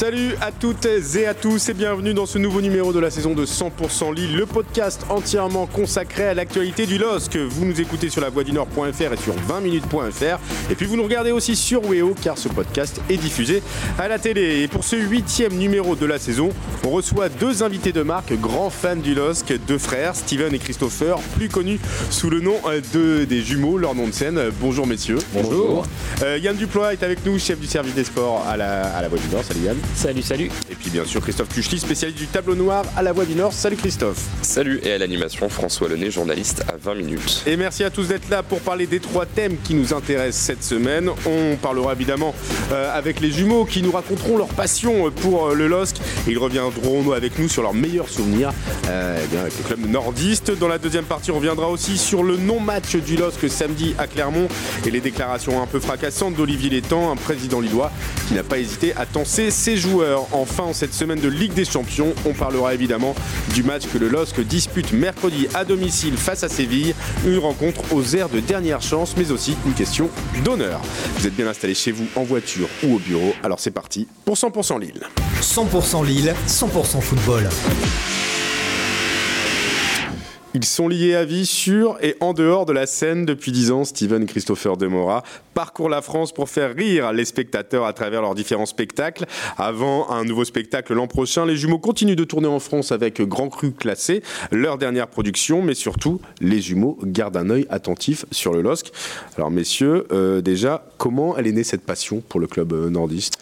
Salut 0.00 0.34
à 0.40 0.50
toutes 0.50 0.86
et 0.86 1.26
à 1.26 1.34
tous 1.34 1.68
et 1.68 1.74
bienvenue 1.74 2.14
dans 2.14 2.24
ce 2.24 2.38
nouveau 2.38 2.62
numéro 2.62 2.90
de 2.90 2.98
la 2.98 3.10
saison 3.10 3.34
de 3.34 3.44
100% 3.44 4.14
Lille, 4.14 4.34
le 4.34 4.46
podcast 4.46 5.04
entièrement 5.10 5.66
consacré 5.66 6.24
à 6.24 6.32
l'actualité 6.32 6.86
du 6.86 6.96
LOSC. 6.96 7.36
Vous 7.36 7.66
nous 7.66 7.82
écoutez 7.82 8.08
sur 8.08 8.22
la 8.22 8.30
voix 8.30 8.42
du 8.42 8.52
Nord.fr 8.52 9.12
et 9.12 9.16
sur 9.18 9.34
20minutes.fr 9.34 10.38
et 10.70 10.74
puis 10.74 10.86
vous 10.86 10.96
nous 10.96 11.02
regardez 11.02 11.32
aussi 11.32 11.54
sur 11.54 11.84
Weo 11.84 12.14
car 12.18 12.38
ce 12.38 12.48
podcast 12.48 12.98
est 13.10 13.18
diffusé 13.18 13.62
à 13.98 14.08
la 14.08 14.18
télé. 14.18 14.62
Et 14.62 14.68
pour 14.68 14.84
ce 14.84 14.96
huitième 14.96 15.52
numéro 15.52 15.94
de 15.94 16.06
la 16.06 16.18
saison, 16.18 16.48
on 16.86 16.88
reçoit 16.88 17.28
deux 17.28 17.62
invités 17.62 17.92
de 17.92 18.00
marque, 18.00 18.32
grands 18.40 18.70
fans 18.70 18.96
du 18.96 19.14
LOSC, 19.14 19.52
deux 19.68 19.76
frères, 19.76 20.16
Steven 20.16 20.54
et 20.54 20.58
Christopher, 20.58 21.18
plus 21.36 21.50
connus 21.50 21.78
sous 22.08 22.30
le 22.30 22.40
nom 22.40 22.56
de, 22.94 23.26
des 23.26 23.42
jumeaux, 23.42 23.76
leur 23.76 23.94
nom 23.94 24.06
de 24.06 24.12
scène. 24.12 24.40
Bonjour 24.62 24.86
messieurs. 24.86 25.18
Bonjour. 25.34 25.84
Euh, 26.22 26.38
Yann 26.38 26.56
Duplois 26.56 26.94
est 26.94 27.02
avec 27.02 27.26
nous, 27.26 27.38
chef 27.38 27.60
du 27.60 27.66
service 27.66 27.94
des 27.94 28.04
sports 28.04 28.46
à 28.48 28.56
la, 28.56 28.84
à 28.96 29.02
la 29.02 29.08
voix 29.08 29.18
du 29.18 29.28
Nord. 29.28 29.44
Salut 29.44 29.60
Yann. 29.60 29.76
Salut, 29.94 30.22
salut. 30.22 30.50
Et 30.70 30.74
puis 30.74 30.90
bien 30.90 31.04
sûr 31.04 31.20
Christophe 31.20 31.48
Kuchli, 31.48 31.78
spécialiste 31.78 32.18
du 32.18 32.26
tableau 32.26 32.54
noir 32.54 32.84
à 32.96 33.02
la 33.02 33.12
Voix 33.12 33.24
du 33.24 33.34
Nord. 33.34 33.52
Salut 33.52 33.76
Christophe. 33.76 34.24
Salut 34.42 34.80
et 34.82 34.92
à 34.92 34.98
l'animation 34.98 35.48
François 35.48 35.88
Lenné, 35.88 36.10
journaliste 36.10 36.64
à 36.68 36.76
20 36.76 36.94
minutes. 36.94 37.42
Et 37.46 37.56
merci 37.56 37.84
à 37.84 37.90
tous 37.90 38.08
d'être 38.08 38.28
là 38.30 38.42
pour 38.42 38.60
parler 38.60 38.86
des 38.86 39.00
trois 39.00 39.26
thèmes 39.26 39.56
qui 39.62 39.74
nous 39.74 39.92
intéressent 39.92 40.44
cette 40.44 40.64
semaine. 40.64 41.10
On 41.26 41.56
parlera 41.56 41.92
évidemment 41.92 42.34
euh, 42.72 42.96
avec 42.96 43.20
les 43.20 43.30
jumeaux 43.30 43.64
qui 43.64 43.82
nous 43.82 43.92
raconteront 43.92 44.38
leur 44.38 44.48
passion 44.48 45.10
pour 45.10 45.48
euh, 45.48 45.54
le 45.54 45.68
LOSC. 45.68 45.96
Ils 46.28 46.38
reviendront 46.38 47.12
avec 47.12 47.38
nous 47.38 47.48
sur 47.48 47.62
leurs 47.62 47.74
meilleurs 47.74 48.08
souvenirs 48.08 48.52
euh, 48.88 49.20
eh 49.22 49.26
bien, 49.26 49.40
avec 49.40 49.58
le 49.58 49.64
club 49.64 49.90
nordiste. 49.90 50.50
Dans 50.58 50.68
la 50.68 50.78
deuxième 50.78 51.04
partie, 51.04 51.30
on 51.30 51.36
reviendra 51.36 51.68
aussi 51.68 51.98
sur 51.98 52.22
le 52.22 52.36
non-match 52.36 52.96
du 52.96 53.16
LOSC 53.16 53.48
samedi 53.50 53.94
à 53.98 54.06
Clermont 54.06 54.48
et 54.86 54.90
les 54.90 55.00
déclarations 55.00 55.62
un 55.62 55.66
peu 55.66 55.80
fracassantes 55.80 56.34
d'Olivier 56.34 56.70
Létang, 56.70 57.10
un 57.10 57.16
président 57.16 57.60
lillois 57.60 57.90
qui 58.28 58.34
n'a 58.34 58.42
pas 58.42 58.58
hésité 58.58 58.94
à 58.96 59.04
tenser 59.04 59.50
ses 59.50 59.79
joueurs. 59.80 60.26
Enfin, 60.32 60.64
en 60.64 60.72
cette 60.72 60.94
semaine 60.94 61.20
de 61.20 61.28
Ligue 61.28 61.54
des 61.54 61.64
Champions, 61.64 62.14
on 62.26 62.32
parlera 62.32 62.74
évidemment 62.74 63.14
du 63.54 63.62
match 63.62 63.84
que 63.92 63.98
le 63.98 64.08
LOSC 64.08 64.40
dispute 64.40 64.92
mercredi 64.92 65.48
à 65.54 65.64
domicile 65.64 66.16
face 66.16 66.44
à 66.44 66.48
Séville. 66.48 66.94
Une 67.26 67.38
rencontre 67.38 67.82
aux 67.92 68.14
airs 68.14 68.28
de 68.28 68.40
dernière 68.40 68.82
chance, 68.82 69.14
mais 69.16 69.32
aussi 69.32 69.56
une 69.66 69.74
question 69.74 70.08
d'honneur. 70.44 70.80
Vous 71.16 71.26
êtes 71.26 71.34
bien 71.34 71.48
installé 71.48 71.74
chez 71.74 71.92
vous, 71.92 72.06
en 72.14 72.22
voiture 72.22 72.68
ou 72.84 72.94
au 72.94 72.98
bureau. 72.98 73.32
Alors 73.42 73.58
c'est 73.58 73.70
parti 73.70 74.06
pour 74.24 74.36
100% 74.36 74.80
Lille. 74.80 75.00
100% 75.40 76.06
Lille, 76.06 76.34
100% 76.46 77.00
football. 77.00 77.48
Ils 80.52 80.64
sont 80.64 80.88
liés 80.88 81.14
à 81.14 81.24
vie 81.24 81.46
sur 81.46 81.96
et 82.02 82.16
en 82.18 82.34
dehors 82.34 82.66
de 82.66 82.72
la 82.72 82.86
scène 82.86 83.24
depuis 83.24 83.52
10 83.52 83.70
ans. 83.70 83.84
Steven 83.84 84.26
Christopher 84.26 84.76
Demora 84.76 85.22
parcourt 85.54 85.88
la 85.88 86.02
France 86.02 86.32
pour 86.32 86.48
faire 86.48 86.74
rire 86.74 87.12
les 87.12 87.24
spectateurs 87.24 87.84
à 87.84 87.92
travers 87.92 88.20
leurs 88.20 88.34
différents 88.34 88.66
spectacles. 88.66 89.26
Avant 89.58 90.10
un 90.10 90.24
nouveau 90.24 90.44
spectacle 90.44 90.92
l'an 90.92 91.06
prochain, 91.06 91.46
les 91.46 91.56
jumeaux 91.56 91.78
continuent 91.78 92.16
de 92.16 92.24
tourner 92.24 92.48
en 92.48 92.58
France 92.58 92.90
avec 92.90 93.22
Grand 93.22 93.48
Cru 93.48 93.70
classé, 93.70 94.24
leur 94.50 94.76
dernière 94.76 95.06
production, 95.06 95.62
mais 95.62 95.74
surtout, 95.74 96.20
les 96.40 96.60
jumeaux 96.60 96.98
gardent 97.04 97.36
un 97.36 97.50
œil 97.50 97.66
attentif 97.70 98.24
sur 98.32 98.52
le 98.52 98.60
LOSC. 98.60 98.90
Alors 99.36 99.52
messieurs, 99.52 100.08
euh, 100.10 100.40
déjà, 100.40 100.84
comment 100.98 101.36
elle 101.36 101.46
est 101.46 101.52
née 101.52 101.62
cette 101.62 101.86
passion 101.86 102.24
pour 102.28 102.40
le 102.40 102.48
club 102.48 102.72
euh, 102.72 102.90
nordiste? 102.90 103.38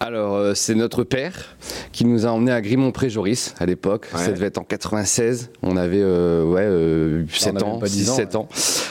Alors, 0.00 0.34
euh, 0.36 0.52
c'est 0.54 0.74
notre 0.74 1.04
père 1.04 1.56
qui 1.92 2.04
nous 2.04 2.26
a 2.26 2.30
emmenés 2.30 2.52
à 2.52 2.60
Grimont-Pré-Joris 2.60 3.54
à 3.58 3.66
l'époque. 3.66 4.06
Ouais. 4.14 4.20
Ça 4.20 4.32
devait 4.32 4.46
être 4.46 4.58
en 4.58 4.64
96. 4.64 5.50
On 5.62 5.76
avait 5.76 6.00
euh, 6.00 6.44
ouais, 6.44 6.60
euh, 6.62 7.24
7 7.32 7.54
on 7.54 7.56
avait 7.56 7.64
ans, 7.66 7.78
10 7.82 7.88
6, 7.90 8.10
ans, 8.10 8.14
7 8.14 8.36
ans. 8.36 8.48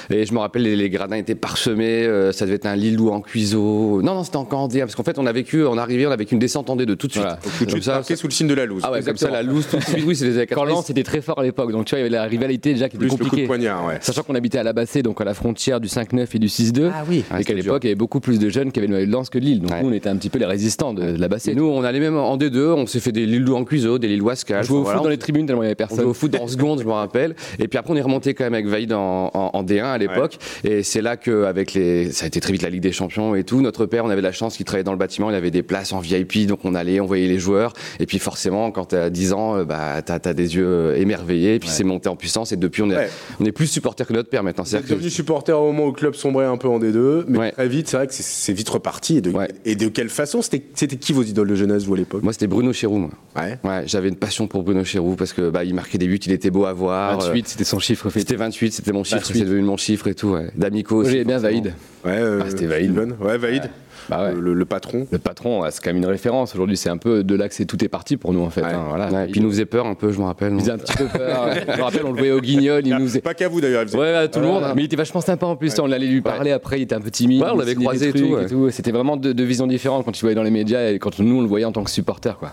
Et 0.09 0.25
je 0.25 0.33
me 0.33 0.39
rappelle, 0.39 0.63
les, 0.63 0.75
les 0.75 0.89
gradins 0.89 1.15
étaient 1.15 1.35
parsemés. 1.35 2.03
euh, 2.05 2.31
ça 2.31 2.45
devait 2.45 2.55
être 2.55 2.65
un 2.65 2.75
Lille 2.75 2.99
ou 2.99 3.09
en 3.11 3.21
cuiseau. 3.21 4.01
Non, 4.01 4.15
non, 4.15 4.23
c'était 4.23 4.37
encore 4.37 4.59
en 4.59 4.67
D1. 4.67 4.79
Parce 4.81 4.95
qu'en 4.95 5.03
fait, 5.03 5.19
on 5.19 5.25
a 5.25 5.31
vécu, 5.31 5.63
on 5.65 5.75
est 5.77 5.79
arrivé, 5.79 6.07
on 6.07 6.11
a 6.11 6.15
vécu 6.15 6.33
une 6.33 6.39
descente 6.39 6.69
en 6.69 6.75
D2 6.75 6.95
tout 6.95 7.07
de 7.07 7.11
suite. 7.11 7.23
Voilà. 7.23 7.37
Tout 7.41 7.49
de 7.49 7.57
Comme 7.59 7.69
suite 7.69 7.83
ça, 7.83 7.93
marqué 7.95 8.15
sous 8.15 8.27
le 8.27 8.33
signe 8.33 8.47
de 8.47 8.53
la 8.55 8.65
loose. 8.65 8.81
Ah 8.85 8.91
ouais, 8.91 9.01
comme 9.03 9.17
ça, 9.17 9.29
la 9.29 9.43
loose 9.43 9.67
tout 9.67 9.77
de 9.77 9.83
suite. 9.83 10.03
Oui, 10.05 10.15
c'est 10.15 10.25
les 10.25 10.37
années 10.37 10.47
Quand 10.47 10.55
90. 10.61 10.73
Lens 10.75 10.89
était 10.89 11.03
très 11.03 11.21
fort 11.21 11.39
à 11.39 11.43
l'époque, 11.43 11.71
donc 11.71 11.85
tu 11.85 11.91
vois, 11.91 11.99
il 11.99 12.03
y 12.03 12.05
avait 12.05 12.15
la 12.15 12.23
rivalité 12.23 12.73
déjà 12.73 12.89
qui 12.89 12.95
était 12.97 13.05
Plus 13.05 13.11
le 13.11 13.17
coup 13.17 13.23
de 13.23 13.29
compliquée. 13.29 13.47
poignard, 13.47 13.85
ouais. 13.85 13.97
Sachant 14.01 14.23
qu'on 14.23 14.35
habitait 14.35 14.57
à 14.57 14.63
la 14.63 14.73
Bassée, 14.73 15.03
donc 15.03 15.21
à 15.21 15.23
la 15.23 15.33
frontière 15.33 15.79
du 15.79 15.87
5-9 15.87 16.27
et 16.33 16.39
du 16.39 16.47
6-2. 16.47 16.91
Ah 16.93 17.03
oui. 17.07 17.23
Ah, 17.29 17.35
et 17.39 17.43
qu'à 17.43 17.49
c'était 17.53 17.61
l'époque, 17.61 17.83
il 17.83 17.87
y 17.87 17.89
avait 17.89 17.95
beaucoup 17.95 18.19
plus 18.19 18.39
de 18.39 18.49
jeunes 18.49 18.71
qui 18.71 18.79
avaient 18.79 18.87
le 18.87 18.93
maillot 18.93 19.07
de 19.07 19.11
Lens 19.11 19.29
que 19.29 19.37
de 19.39 19.45
Lille. 19.45 19.61
Donc 19.61 19.71
nous, 19.81 19.89
on 19.89 19.93
était 19.93 20.09
un 20.09 20.15
petit 20.17 20.29
peu 20.29 20.39
les 20.39 20.45
résistants 20.45 20.93
de, 20.95 21.11
de 21.11 21.19
la 21.21 21.27
Bassée. 21.27 21.51
Et 21.51 21.55
nous, 21.55 21.65
on 21.65 21.83
allait 21.83 21.99
même 21.99 22.17
en 22.17 22.37
D2. 22.37 22.57
On 22.73 22.87
s'est 22.87 22.99
fait 22.99 23.11
des 23.11 23.25
Lillois 23.25 23.57
en 23.59 23.63
cuiseau, 23.65 23.99
des 23.99 24.07
Lillois 24.07 24.33
on 24.33 24.35
jouait 24.35 24.55
au 24.55 24.57
Enfin, 24.57 24.63
foot 24.65 24.83
voilà, 24.85 24.99
dans 25.01 25.09
les 25.09 25.17
tribunes 25.17 25.45
tellement 25.45 25.63
il 25.63 25.67
y 25.67 25.69
avait 25.69 25.75
On 25.83 25.85
jouait 25.87 25.87
personne. 25.95 26.05
au 26.09 26.13
foot 26.13 26.35
en 26.39 26.47
seconde, 26.47 26.79
je 26.81 26.85
me 26.85 26.91
rappelle. 26.91 27.35
Et 27.59 27.67
puis 27.67 27.77
après, 27.77 27.93
on 27.93 27.95
est 27.97 28.01
remonté 28.01 28.33
quand 28.33 28.43
même 28.45 28.53
avec 28.55 28.67
Vaïd 28.67 28.91
en, 28.93 29.29
en- 29.33 29.51
en 29.53 29.63
D1 29.63 29.83
à 29.83 29.97
l'époque. 29.97 30.37
Et 30.63 30.83
c'est 30.83 31.01
là 31.01 31.17
que, 31.17 31.43
avec 31.43 31.73
les, 31.73 32.11
ça 32.11 32.25
a 32.25 32.27
été 32.27 32.39
très 32.39 32.51
vite 32.53 32.61
la 32.63 32.69
Ligue 32.69 32.81
des 32.81 32.91
Champions 32.91 33.35
et 33.35 33.43
tout. 33.43 33.61
Notre 33.61 33.85
père, 33.85 34.05
on 34.05 34.09
avait 34.09 34.21
la 34.21 34.31
chance 34.31 34.57
qu'il 34.57 34.65
travaillait 34.65 34.83
dans 34.83 34.91
le 34.91 34.97
bâtiment. 34.97 35.29
Il 35.29 35.35
avait 35.35 35.51
des 35.51 35.63
places 35.63 35.93
en 35.93 35.99
VIP, 35.99 36.47
donc 36.47 36.59
on 36.63 36.73
allait, 36.75 36.99
on 36.99 37.05
voyait 37.05 37.27
les 37.27 37.39
joueurs. 37.39 37.73
Et 37.99 38.05
puis 38.05 38.19
forcément, 38.19 38.71
quand 38.71 38.85
t'as 38.85 39.09
10 39.09 39.33
ans, 39.33 39.57
euh, 39.57 39.63
bah 39.65 40.01
t'as 40.03 40.19
as 40.23 40.33
des 40.33 40.55
yeux 40.55 40.65
euh, 40.65 40.95
émerveillés. 40.95 41.55
Et 41.55 41.59
puis 41.59 41.69
c'est 41.69 41.83
monté 41.83 42.09
en 42.09 42.15
puissance. 42.15 42.51
Et 42.51 42.55
depuis, 42.57 42.81
on 42.81 42.89
est, 42.91 42.95
Ouais. 42.95 43.09
on 43.39 43.45
est 43.45 43.51
plus 43.51 43.67
supporter 43.67 44.05
que 44.07 44.13
notre 44.13 44.29
père 44.29 44.43
maintenant. 44.43 44.63
Êtes 44.63 44.69
C'est-à-dire 44.69 44.89
que- 44.89 44.93
devenu 44.95 45.09
supporter 45.09 45.51
au 45.59 45.65
moment 45.71 45.83
où 45.83 45.87
le 45.87 45.93
club 45.93 46.13
sombrait 46.15 46.45
un 46.45 46.57
peu 46.57 46.67
en 46.67 46.79
D2, 46.79 47.25
mais 47.27 47.51
très 47.51 47.67
vite, 47.67 47.87
c'est 47.89 47.97
vrai 47.97 48.07
que 48.07 48.13
c'est- 48.13 48.23
c'est 48.23 48.53
vite 48.53 48.69
reparti. 48.69 49.17
Et 49.17 49.21
de, 49.21 49.33
et 49.65 49.75
de 49.75 49.87
quelle 49.89 50.09
façon? 50.09 50.41
C'était 50.41 50.63
c'était 50.85 50.97
qui 50.97 51.13
vos 51.13 51.23
idoles 51.23 51.47
de 51.49 51.55
jeunesse, 51.55 51.83
vous, 51.85 51.93
à 51.95 51.97
l'époque? 51.97 52.23
Moi, 52.23 52.31
c'était 52.33 52.47
Bruno 52.47 52.71
Chéroux. 52.73 52.97
Moi. 52.97 53.09
Ouais. 53.35 53.57
Ouais, 53.63 53.83
j'avais 53.87 54.09
une 54.09 54.15
passion 54.15 54.47
pour 54.47 54.63
Bruno 54.63 54.83
Chéroux 54.83 55.15
parce 55.15 55.33
que 55.33 55.49
bah, 55.49 55.63
il 55.63 55.73
marquait 55.73 55.97
des 55.97 56.07
buts, 56.07 56.19
il 56.25 56.31
était 56.31 56.49
beau 56.51 56.65
à 56.65 56.73
voir. 56.73 57.19
28, 57.19 57.47
c'était 57.47 57.63
son 57.63 57.79
chiffre. 57.79 58.07
Euh, 58.07 58.11
C'était 58.13 58.35
28, 58.35 58.71
c'était 58.73 58.91
mon 58.91 59.03
chiffre, 59.03 59.21
28. 59.27 59.39
c'est 59.39 59.45
devenu 59.45 59.61
mon 59.61 59.77
chiffre 59.77 60.07
et 60.07 60.15
tout. 60.15 60.29
Ouais. 60.29 60.51
D'Amico 60.55 60.97
aussi. 60.97 61.11
j'aimais 61.11 61.23
bien. 61.25 61.37
Vaïd. 61.39 61.73
Ouais, 62.05 62.11
euh, 62.11 62.41
Ah, 62.43 62.49
c'était 62.49 62.67
Vaïd. 62.67 62.91
Steven. 62.91 63.15
Ouais, 63.19 63.37
Vaïd. 63.37 63.69
Bah 64.09 64.23
ouais. 64.25 64.33
Le, 64.39 64.53
le 64.53 64.65
patron. 64.65 65.07
Le 65.11 65.17
patron, 65.17 65.63
ah, 65.63 65.71
c'est 65.71 65.83
quand 65.83 65.89
même 65.89 65.97
une 65.97 66.05
référence. 66.05 66.53
Aujourd'hui, 66.53 66.77
c'est 66.77 66.89
un 66.89 66.97
peu 66.97 67.23
de 67.23 67.35
là 67.35 67.47
que 67.49 67.55
c'est 67.55 67.65
tout 67.65 67.83
est 67.83 67.87
parti 67.87 68.17
pour 68.17 68.33
nous, 68.33 68.41
en 68.41 68.49
fait. 68.49 68.61
Ouais. 68.61 68.67
hein, 68.73 68.85
voilà. 68.87 69.09
Ouais, 69.11 69.23
et 69.25 69.31
puis 69.31 69.39
il 69.39 69.43
nous 69.43 69.49
faisait 69.51 69.65
peur 69.65 69.85
un 69.85 69.95
peu, 69.95 70.11
je 70.11 70.19
me 70.19 70.25
rappelle. 70.25 70.53
Il 70.53 70.59
faisait 70.59 70.71
un 70.71 70.77
petit 70.77 70.95
peu 70.95 71.05
peur. 71.07 71.49
je 71.73 71.77
me 71.77 71.81
rappelle, 71.83 72.05
on 72.05 72.11
le 72.11 72.17
voyait 72.17 72.31
au 72.31 72.41
guignol, 72.41 72.81
il 72.85 72.95
nous 72.95 73.07
faisait. 73.07 73.21
Pas 73.21 73.33
qu'à 73.33 73.47
vous 73.47 73.61
d'ailleurs. 73.61 73.83
il 73.83 73.87
faisait- 73.87 73.97
Ouais, 73.97 74.13
ouais, 74.13 74.29
tout 74.29 74.39
le 74.39 74.47
monde. 74.47 74.63
Mais 74.75 74.83
il 74.83 74.85
était 74.85 74.95
vachement 74.95 75.21
sympa 75.21 75.45
en 75.45 75.55
plus. 75.55 75.77
On 75.79 75.91
allait 75.91 76.07
lui 76.07 76.21
parler 76.21 76.51
après, 76.51 76.79
il 76.79 76.83
était 76.83 76.95
un 76.95 77.01
peu 77.01 77.11
timide. 77.11 77.41
Ouais, 77.41 77.49
on 77.51 77.55
il 77.55 77.59
l'avait 77.59 77.75
croisé 77.75 78.09
et 78.09 78.13
tout. 78.13 78.69
C'était 78.71 78.91
vraiment 78.91 79.17
deux, 79.17 79.43
visions 79.43 79.67
différentes 79.67 80.05
quand 80.05 80.11
tu 80.11 80.21
voyais 80.21 80.35
dans 80.35 80.43
les 80.43 80.51
médias 80.51 80.89
et 80.91 80.99
quand 80.99 81.19
nous 81.19 81.37
on 81.37 81.41
le 81.41 81.47
voyait 81.47 81.65
en 81.65 81.71
tant 81.71 81.83
que 81.83 81.89
supporter. 81.91 82.37
Quoi. 82.37 82.51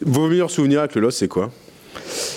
Vos 0.00 0.28
meilleurs 0.28 0.50
souvenirs 0.50 0.80
avec 0.80 0.94
le 0.94 1.00
LOS, 1.02 1.10
c'est 1.12 1.28
quoi? 1.28 1.50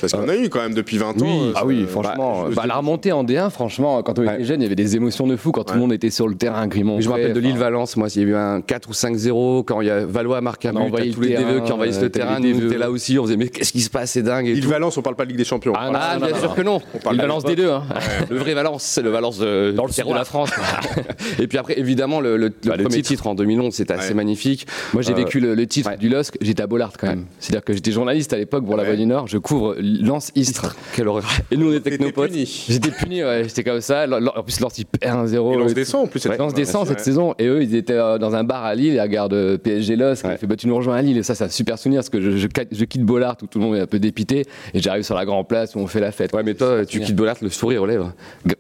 Parce 0.02 0.14
qu'on 0.14 0.28
a 0.30 0.36
eu 0.36 0.50
quand 0.50 0.60
même 0.62 0.74
depuis 0.74 0.98
20 0.98 1.22
ans. 1.22 1.26
euh, 1.26 1.52
ah 1.56 1.60
ça- 1.60 1.66
oui, 1.66 1.86
franchement. 1.88 2.44
bah, 2.46 2.50
bah, 2.56 2.64
la 2.68 2.76
remontée 2.76 3.12
en 3.12 3.24
D1, 3.24 3.50
franchement, 3.50 4.02
quand 4.04 4.18
on 4.20 4.24
était 4.24 4.32
Ouais. 4.32 4.44
jeune, 4.44 4.62
il 4.62 4.64
y 4.64 4.66
avait 4.68 4.76
des 4.76 4.96
émotions 4.96 5.28
de 5.28 5.36
fou 5.36 5.52
quand 5.52 5.64
tout 5.64 5.74
le 5.74 5.80
monde 5.80 5.94
était 5.94 6.10
sur 6.10 6.28
le 6.28 6.36
terrain, 6.36 6.68
Grimont. 6.68 7.00
Je 7.02 7.08
me 7.08 7.14
rappelle 7.14 7.34
de 7.34 7.40
enfin, 7.40 7.48
Lille-Valence, 7.50 7.98
moi, 7.98 8.08
il 8.16 8.22
y 8.22 8.26
a 8.26 8.28
eu 8.28 8.36
un 8.36 8.62
4 8.62 8.90
ou 8.90 8.94
5-0 8.94 9.64
quand 9.64 9.82
il 9.82 9.88
y 9.88 9.90
a 9.90 10.06
Valois 10.06 10.38
a 10.38 10.42
marqué 10.42 10.68
un 10.70 10.76
On 10.76 10.90
but, 10.90 11.14
tous 11.14 11.22
les 11.22 11.36
DVE 11.36 11.64
qui 11.64 11.72
envahissent 11.72 11.98
euh, 12.00 12.04
le 12.04 12.10
terrain, 12.10 12.40
nous 12.40 12.56
on 12.64 12.68
était 12.68 12.78
là 12.78 12.90
aussi, 12.92 13.18
on 13.20 13.24
faisait 13.24 13.38
mais 13.38 13.48
qu'est-ce 13.50 13.72
qui 13.72 13.82
se 13.82 13.90
passe, 13.90 14.12
c'est 14.12 14.24
dingue 14.24 14.48
et 14.48 14.52
Île 14.52 14.62
tout. 14.64 14.70
Valence, 14.70 14.98
on 14.98 15.02
parle 15.02 15.16
pas 15.16 15.24
de 15.26 15.30
Ligue 15.30 15.38
des 15.38 15.46
Champions. 15.46 15.74
Ah, 15.76 15.92
Ah, 15.94 16.18
bien 16.18 16.36
sûr 16.38 16.54
que 16.56 16.62
non. 16.62 16.82
de 17.12 17.18
balance 17.18 17.44
des 17.44 17.56
deux. 17.56 17.70
Hein. 17.70 17.84
Le 18.30 18.38
vrai 18.38 18.54
Valence, 18.54 18.84
c'est 18.84 19.02
le 19.02 19.10
Valence 19.10 19.38
de, 19.40 19.74
la 20.16 20.26
France. 20.26 20.50
Et 21.40 21.48
puis 21.48 21.58
après, 21.58 21.80
évidemment, 21.80 22.20
le, 22.20 22.50
Bah, 22.66 22.78
premier 22.78 23.02
titre. 23.02 23.28
en 23.28 23.36
2011, 23.36 23.74
c'était 23.74 23.94
assez 23.94 24.14
magnifique. 24.14 24.66
Moi, 24.94 25.02
j'ai 25.02 25.14
Euh, 25.14 25.16
vécu 25.16 25.40
le, 25.40 25.68
titre 25.68 25.92
du 25.98 26.10
LOSC, 26.10 26.38
j'étais 26.42 26.64
à 26.64 26.68
Bollard 26.68 26.94
quand 27.00 27.08
même. 27.08 27.26
C'est-à-dire 27.40 27.64
que 27.64 27.74
j'étais 27.74 27.92
journaliste 27.92 28.34
à 28.34 28.38
l'époque 28.38 28.66
pour 28.66 28.78
la. 28.78 28.84
Voix 28.84 28.96
du 28.96 29.06
Nord, 29.06 29.28
je 29.28 29.38
couvre 29.38 29.71
Lens-Istres. 29.80 30.76
Quelle 30.96 31.08
horreur. 31.08 31.24
Et 31.52 31.58
nous, 31.58 31.68
on 31.72 31.74
était 31.74 31.88
avec 31.90 32.00
T'étais 32.00 32.06
nos 32.06 32.12
potes. 32.12 32.32
puni. 32.32 32.66
J'étais 32.70 32.92
puni, 32.92 33.24
ouais, 33.24 33.44
j'étais 33.46 33.64
comme 33.64 33.82
ça. 33.82 34.06
En 34.36 34.44
plus, 34.44 34.60
Lens, 34.60 34.78
il 34.78 34.86
perd 34.86 35.28
1-0. 35.28 35.54
Et 35.54 35.58
Lens 35.58 35.74
descend 35.74 36.04
en 36.06 36.08
plus. 36.08 36.26
Ouais, 36.26 36.38
Lens 36.38 36.54
descend 36.54 36.88
cette 36.88 36.98
Ouais. 36.98 37.04
saison 37.04 37.34
et 37.40 37.46
eux 37.48 37.62
ils 37.64 37.76
étaient 37.76 37.94
euh, 37.94 38.18
dans 38.18 38.36
un 38.36 38.44
bar 38.44 38.64
à 38.64 38.76
Lille 38.76 39.00
à 39.00 39.08
gare 39.08 39.30
de 39.30 39.58
PSG 39.62 39.96
LOSC 39.96 40.26
Ouais. 40.26 40.34
il 40.34 40.38
fait 40.38 40.48
bah 40.48 40.56
tu 40.56 40.68
nous 40.68 40.76
rejoins 40.76 40.96
à 40.98 41.02
Lille 41.02 41.18
et 41.18 41.24
ça 41.24 41.36
c'est 41.36 41.44
un 41.46 41.50
super 41.50 41.78
souvenir 41.80 42.00
parce 42.00 42.10
que 42.10 42.22
je, 42.22 42.38
je, 42.38 42.48
quitte- 42.48 42.68
je 42.72 42.86
quitte 42.86 43.04
Bollard 43.04 43.38
où 43.42 43.48
tout 43.48 43.60
le 43.60 43.66
monde 43.66 43.76
est 43.76 43.80
un 43.82 43.86
peu 43.88 44.00
dépité 44.00 44.46
et 44.74 44.80
j'arrive 44.82 45.04
sur 45.04 45.16
la 45.16 45.26
grande 45.26 45.48
place 45.48 45.76
où 45.76 45.80
on 45.80 45.88
fait 45.88 46.00
la 46.00 46.12
fête 46.12 46.34
Ouais, 46.34 46.44
mais 46.44 46.54
toi, 46.54 46.86
tu 46.86 47.00
quittes 47.00 47.16
Bollard, 47.16 47.38
le 47.42 47.50
sourire 47.50 47.82
aux 47.84 47.86
lèvres. 47.86 48.14